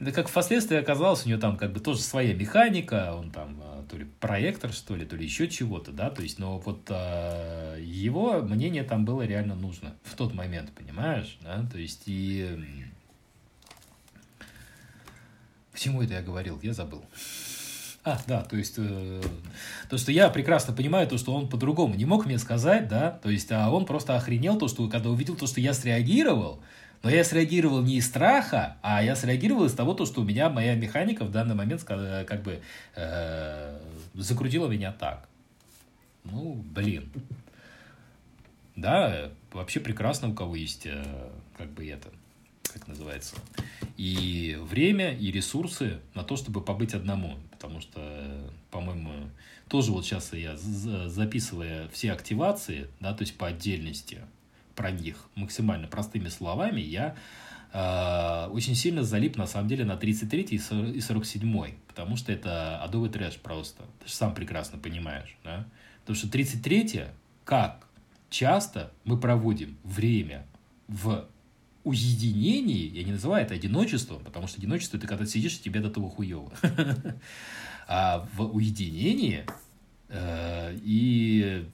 [0.00, 3.84] Да как впоследствии оказалось, у него там как бы тоже своя механика, он там а,
[3.90, 7.76] то ли проектор, что ли, то ли еще чего-то, да, то есть, но вот а,
[7.80, 12.48] его мнение там было реально нужно в тот момент, понимаешь, да, то есть, и...
[15.72, 16.60] К чему это я говорил?
[16.62, 17.04] Я забыл.
[18.08, 19.22] А, да, то есть, э,
[19.90, 23.28] то, что я прекрасно понимаю то, что он по-другому не мог мне сказать, да, то
[23.28, 26.62] есть, а он просто охренел то, что когда увидел то, что я среагировал,
[27.02, 30.48] но я среагировал не из страха, а я среагировал из того, то, что у меня
[30.48, 32.62] моя механика в данный момент как бы
[32.96, 33.78] э,
[34.14, 35.28] закрутила меня так.
[36.24, 37.12] Ну, блин.
[38.74, 42.08] Да, вообще прекрасно, у кого есть э, как бы это,
[42.72, 43.36] как называется,
[43.98, 47.36] и время, и ресурсы на то, чтобы побыть одному.
[47.58, 48.00] Потому что,
[48.70, 49.30] по-моему,
[49.68, 54.20] тоже вот сейчас я записывая все активации, да, то есть по отдельности,
[54.76, 57.16] про них максимально простыми словами, я
[57.72, 63.10] э, очень сильно залип, на самом деле, на 33 и 47 потому что это адовый
[63.10, 63.82] трэш просто.
[63.98, 65.66] Ты же сам прекрасно понимаешь, да?
[66.02, 67.06] Потому что 33
[67.44, 67.88] как
[68.30, 70.46] часто мы проводим время
[70.86, 71.26] в
[71.84, 75.80] уединении, я не называю это одиночеством, потому что одиночество это когда ты сидишь, и тебе
[75.80, 76.52] до того хуево.
[77.90, 79.46] А в уединении
[80.10, 81.64] э, и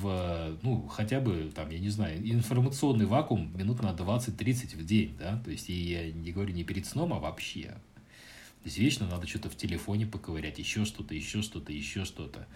[0.00, 5.16] в, ну, хотя бы, там, я не знаю, информационный вакуум минут на 20-30 в день,
[5.18, 7.68] да, то есть, и я не говорю не перед сном, а вообще.
[7.68, 12.46] То есть, вечно надо что-то в телефоне поковырять, еще что-то, еще что-то, еще что-то.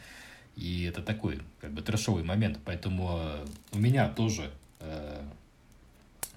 [0.56, 4.50] И это такой, как бы, трэшовый момент, поэтому э, у меня тоже
[4.80, 5.22] э,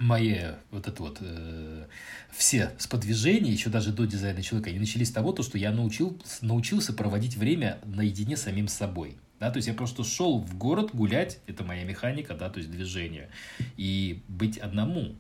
[0.02, 0.40] мои
[0.72, 1.86] вот это вот э,
[2.32, 6.20] все сподвижения, еще даже до дизайна человека, они начались с того, то, что я научил,
[6.42, 9.18] научился проводить время наедине с самим собой.
[9.40, 12.70] Да, то есть я просто шел в город гулять, это моя механика, да, то есть
[12.70, 13.30] движение,
[13.78, 15.16] и быть одному.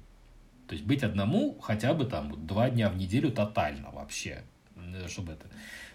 [0.67, 4.43] То есть быть одному хотя бы там два дня в неделю тотально вообще,
[5.07, 5.47] чтобы это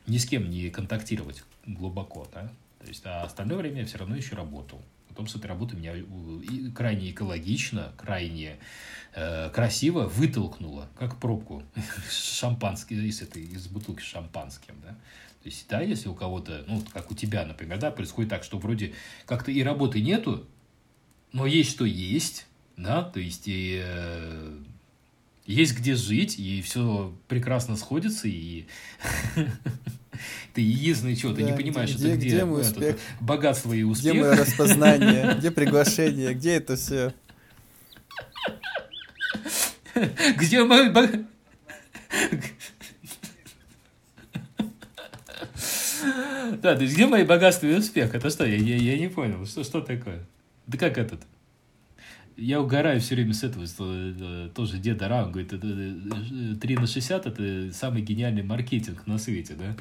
[0.06, 2.50] ни с кем не контактировать глубоко, да.
[2.80, 4.80] То есть, а остальное время я все равно еще работал.
[5.16, 5.94] Потом с этой работы меня
[6.74, 8.58] крайне экологично, крайне
[9.14, 11.62] э, красиво вытолкнуло, как пробку
[12.10, 14.90] шампанское, из, этой, из бутылки с шампанским, да.
[14.90, 18.58] То есть, да, если у кого-то, ну, как у тебя, например, да, происходит так, что
[18.58, 18.92] вроде
[19.24, 20.46] как-то и работы нету,
[21.32, 24.58] но есть что есть, да, то есть и э,
[25.46, 28.66] есть где жить, и все прекрасно сходится, и
[30.54, 32.96] ты единственное, что, ты не понимаешь, где, это где, где мой успех?
[33.20, 34.12] богатство и успех.
[34.12, 37.14] Где мое распознание, где приглашение, где это все?
[40.36, 40.92] Где мой...
[46.62, 48.14] Да, то есть где мои богатства и успех?
[48.14, 48.46] Это что?
[48.46, 49.44] Я, я, я не понял.
[49.46, 50.26] Что, что такое?
[50.66, 51.20] Да как этот?
[52.36, 56.78] Я угораю все время с этого, что, э, тоже деда Рау говорит, это, 3 э,
[56.78, 59.74] на 60 это самый гениальный маркетинг на свете, да?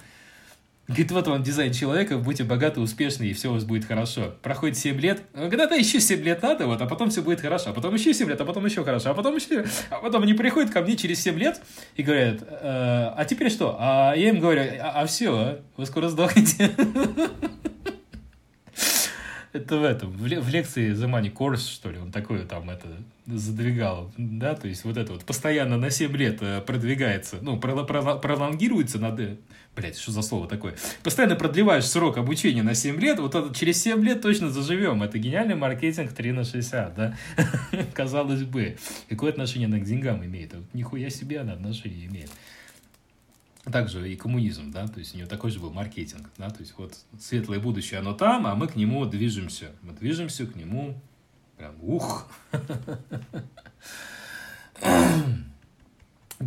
[0.87, 4.35] Говорит, вот вам дизайн человека, будьте богаты, успешны, и все у вас будет хорошо.
[4.43, 7.73] Проходит 7 лет, когда-то еще 7 лет надо, вот, а потом все будет хорошо, а
[7.73, 9.65] потом еще 7 лет, а потом еще хорошо, а потом еще...
[9.89, 11.59] А потом они приходят ко мне через 7 лет
[11.95, 13.75] и говорят, э, а теперь что?
[13.79, 16.69] А я им говорю, а, а все, вы скоро сдохнете.
[19.55, 22.89] Это в этом, в, лекции The Money Course, что ли, он такое там это
[23.25, 28.99] задвигал, да, то есть вот это вот постоянно на 7 лет э, продвигается, ну, пролонгируется
[28.99, 29.37] надо
[29.75, 30.75] Блять, что за слово такое?
[31.03, 35.03] Постоянно продлеваешь срок обучения на 7 лет, вот это, через 7 лет точно заживем.
[35.03, 37.17] Это гениальный маркетинг 3 на 60, да?
[37.93, 38.77] Казалось бы.
[39.09, 40.53] Какое отношение она к деньгам имеет?
[40.73, 42.31] Нихуя себе она отношение имеет.
[43.71, 46.75] Также и коммунизм, да, то есть у него такой же был маркетинг, да, то есть
[46.77, 49.71] вот светлое будущее, оно там, а мы к нему движемся.
[49.81, 51.01] Мы движемся к нему,
[51.57, 52.29] прям, ух.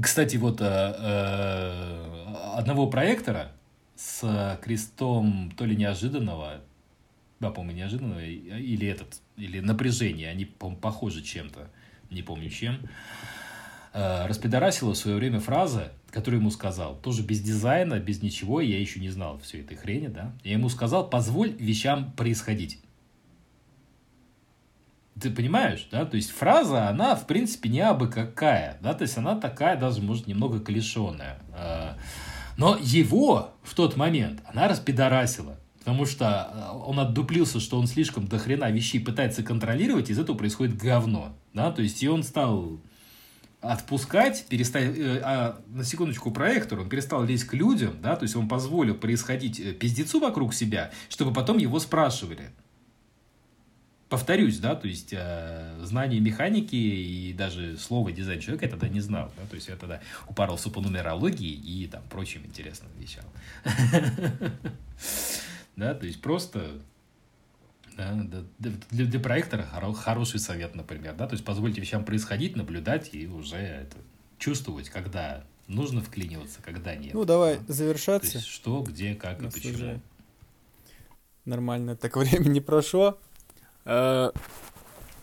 [0.00, 3.52] Кстати, вот э, э, одного проектора
[3.96, 6.60] с крестом то ли неожиданного,
[7.40, 11.68] да, по-моему, неожиданного, или этот, или напряжение, они, по-моему, похожи чем-то,
[12.10, 12.78] не помню чем,
[13.92, 18.80] э, распидорасила в свое время фраза, которую ему сказал, тоже без дизайна, без ничего, я
[18.80, 22.80] еще не знал всей этой хрени, да, я ему сказал, позволь вещам происходить.
[25.20, 26.04] Ты понимаешь, да?
[26.04, 28.94] То есть фраза, она, в принципе, не абы какая, да?
[28.94, 31.40] То есть она такая даже, может, немного клишеная.
[31.52, 31.96] А,
[32.56, 35.58] но его в тот момент она распидорасила.
[35.80, 40.36] Потому что а, он отдуплился, что он слишком до хрена вещей пытается контролировать, из этого
[40.36, 41.34] происходит говно.
[41.52, 41.72] Да?
[41.72, 42.78] То есть и он стал
[43.60, 48.36] отпускать, перестал, э, а, на секундочку, проектор, он перестал лезть к людям, да, то есть
[48.36, 52.50] он позволил происходить э, пиздецу вокруг себя, чтобы потом его спрашивали
[54.08, 59.00] повторюсь, да, то есть э, знание механики и даже слово дизайн человека я тогда не
[59.00, 63.24] знал, да, то есть я тогда упарился по нумерологии и там прочим интересным вещам.
[65.76, 66.72] Да, то есть просто
[67.98, 68.44] да,
[68.90, 73.56] для, для проектора хороший совет, например, да, то есть позвольте вещам происходить, наблюдать и уже
[73.56, 73.96] это
[74.38, 77.12] чувствовать, когда нужно вклиниваться, когда нет.
[77.12, 78.32] Ну, давай завершаться.
[78.32, 80.00] То есть, что, где, как и почему.
[81.44, 83.18] Нормально, так времени прошло.
[83.84, 84.30] Э,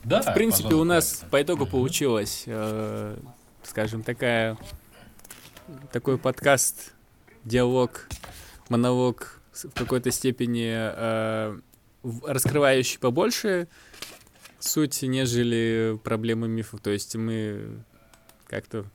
[0.03, 3.17] да, в принципе, у нас по итогу получилось, э,
[3.63, 4.57] скажем, такая
[5.91, 6.93] такой подкаст,
[7.43, 8.07] диалог,
[8.69, 11.59] монолог в какой-то степени э,
[12.25, 13.67] раскрывающий побольше
[14.59, 16.81] суть, нежели проблемы мифов.
[16.81, 17.79] То есть мы
[18.47, 18.85] как-то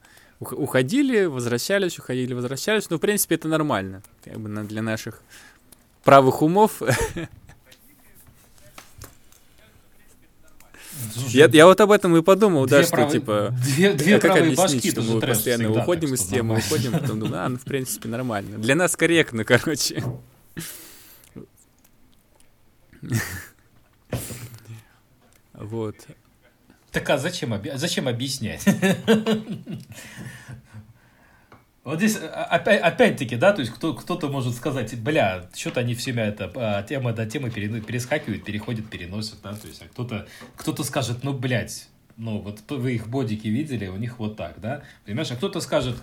[0.40, 2.90] уходили, возвращались, уходили, возвращались.
[2.90, 4.02] Но, в принципе, это нормально.
[4.24, 5.22] Как бы для наших
[6.02, 6.82] правых умов
[11.28, 13.12] Я, я вот об этом и подумал, две да, что прав...
[13.12, 13.54] типа.
[13.64, 17.44] Две, две а как объяснить, башки, что мы постоянно уходим из темы, уходим, потом думаю,
[17.44, 18.58] а, ну в принципе нормально.
[18.58, 20.02] Для нас корректно, короче.
[25.54, 25.96] Вот.
[26.90, 28.64] Так а зачем, зачем объяснять?
[31.82, 35.94] Вот здесь а, опять, опять-таки, да, то есть кто, кто-то может сказать, бля, что-то они
[35.94, 40.84] все это, а, тема до темы перескакивают, переходят, переносят, да, то есть, а кто-то, кто-то
[40.84, 45.30] скажет, ну, блядь, ну, вот вы их бодики видели, у них вот так, да, понимаешь,
[45.30, 45.96] а кто-то скажет,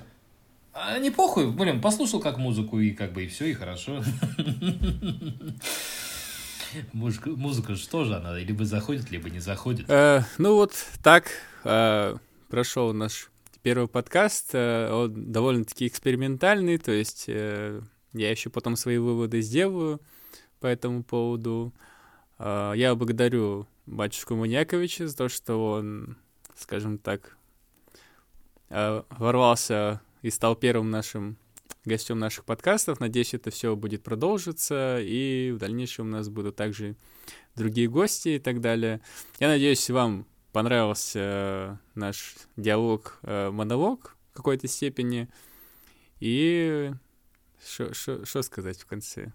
[0.74, 4.04] а не похуй, блин, послушал как музыку, и как бы и все, и хорошо.
[6.94, 9.90] Музыка, музыка же тоже, она либо заходит, либо не заходит.
[9.90, 11.32] Э, ну вот так
[11.64, 12.16] э,
[12.50, 13.30] прошел наш
[13.68, 17.82] первый подкаст, э, он довольно-таки экспериментальный, то есть э,
[18.14, 20.02] я еще потом свои выводы сделаю
[20.62, 21.74] по этому поводу.
[22.40, 26.16] Э, я благодарю батюшку Маньяковича за то, что он,
[26.56, 27.36] скажем так,
[28.70, 31.38] ворвался и стал первым нашим
[31.88, 33.00] гостем наших подкастов.
[33.00, 36.96] Надеюсь, это все будет продолжиться, и в дальнейшем у нас будут также
[37.56, 39.02] другие гости и так далее.
[39.40, 45.30] Я надеюсь, вам понравился э, наш диалог, э, монолог в какой-то степени.
[46.20, 46.92] И
[47.60, 49.32] что сказать в конце?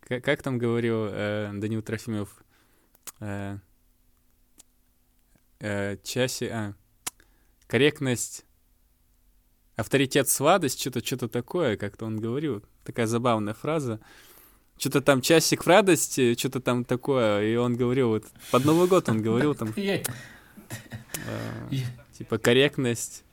[0.00, 2.42] Как, там говорил э, Данил Трофимов?
[3.20, 3.58] Э,
[5.60, 6.48] э, чаще...
[6.48, 6.74] А,
[7.66, 8.45] корректность
[9.76, 12.62] авторитет сладость, что-то что-то такое, как-то он говорил.
[12.84, 14.00] Такая забавная фраза.
[14.78, 17.46] Что-то там часик в радости, что-то там такое.
[17.46, 19.72] И он говорил, вот под Новый год он говорил там.
[21.28, 21.76] Э,
[22.12, 23.24] типа корректность,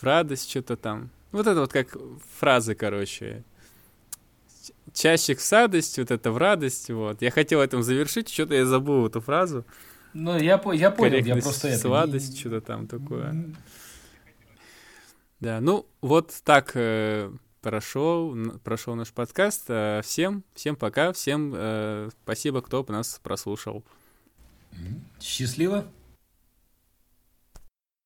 [0.00, 1.10] в радость, что-то там.
[1.30, 1.96] Вот это вот как
[2.38, 3.44] фразы, короче.
[4.92, 7.20] Часик в садость, вот это в радость, вот.
[7.22, 9.64] Я хотел этим завершить, что-то я забыл эту фразу.
[10.14, 11.78] Ну, я, я понял, я просто это...
[11.78, 13.54] Сладость, что-то там такое.
[15.42, 17.28] Да, ну вот так э,
[17.62, 18.32] прошел,
[18.62, 19.64] прошел наш подкаст.
[19.66, 23.82] Э, всем, всем пока, всем э, спасибо, кто нас прослушал.
[25.20, 25.84] Счастливо.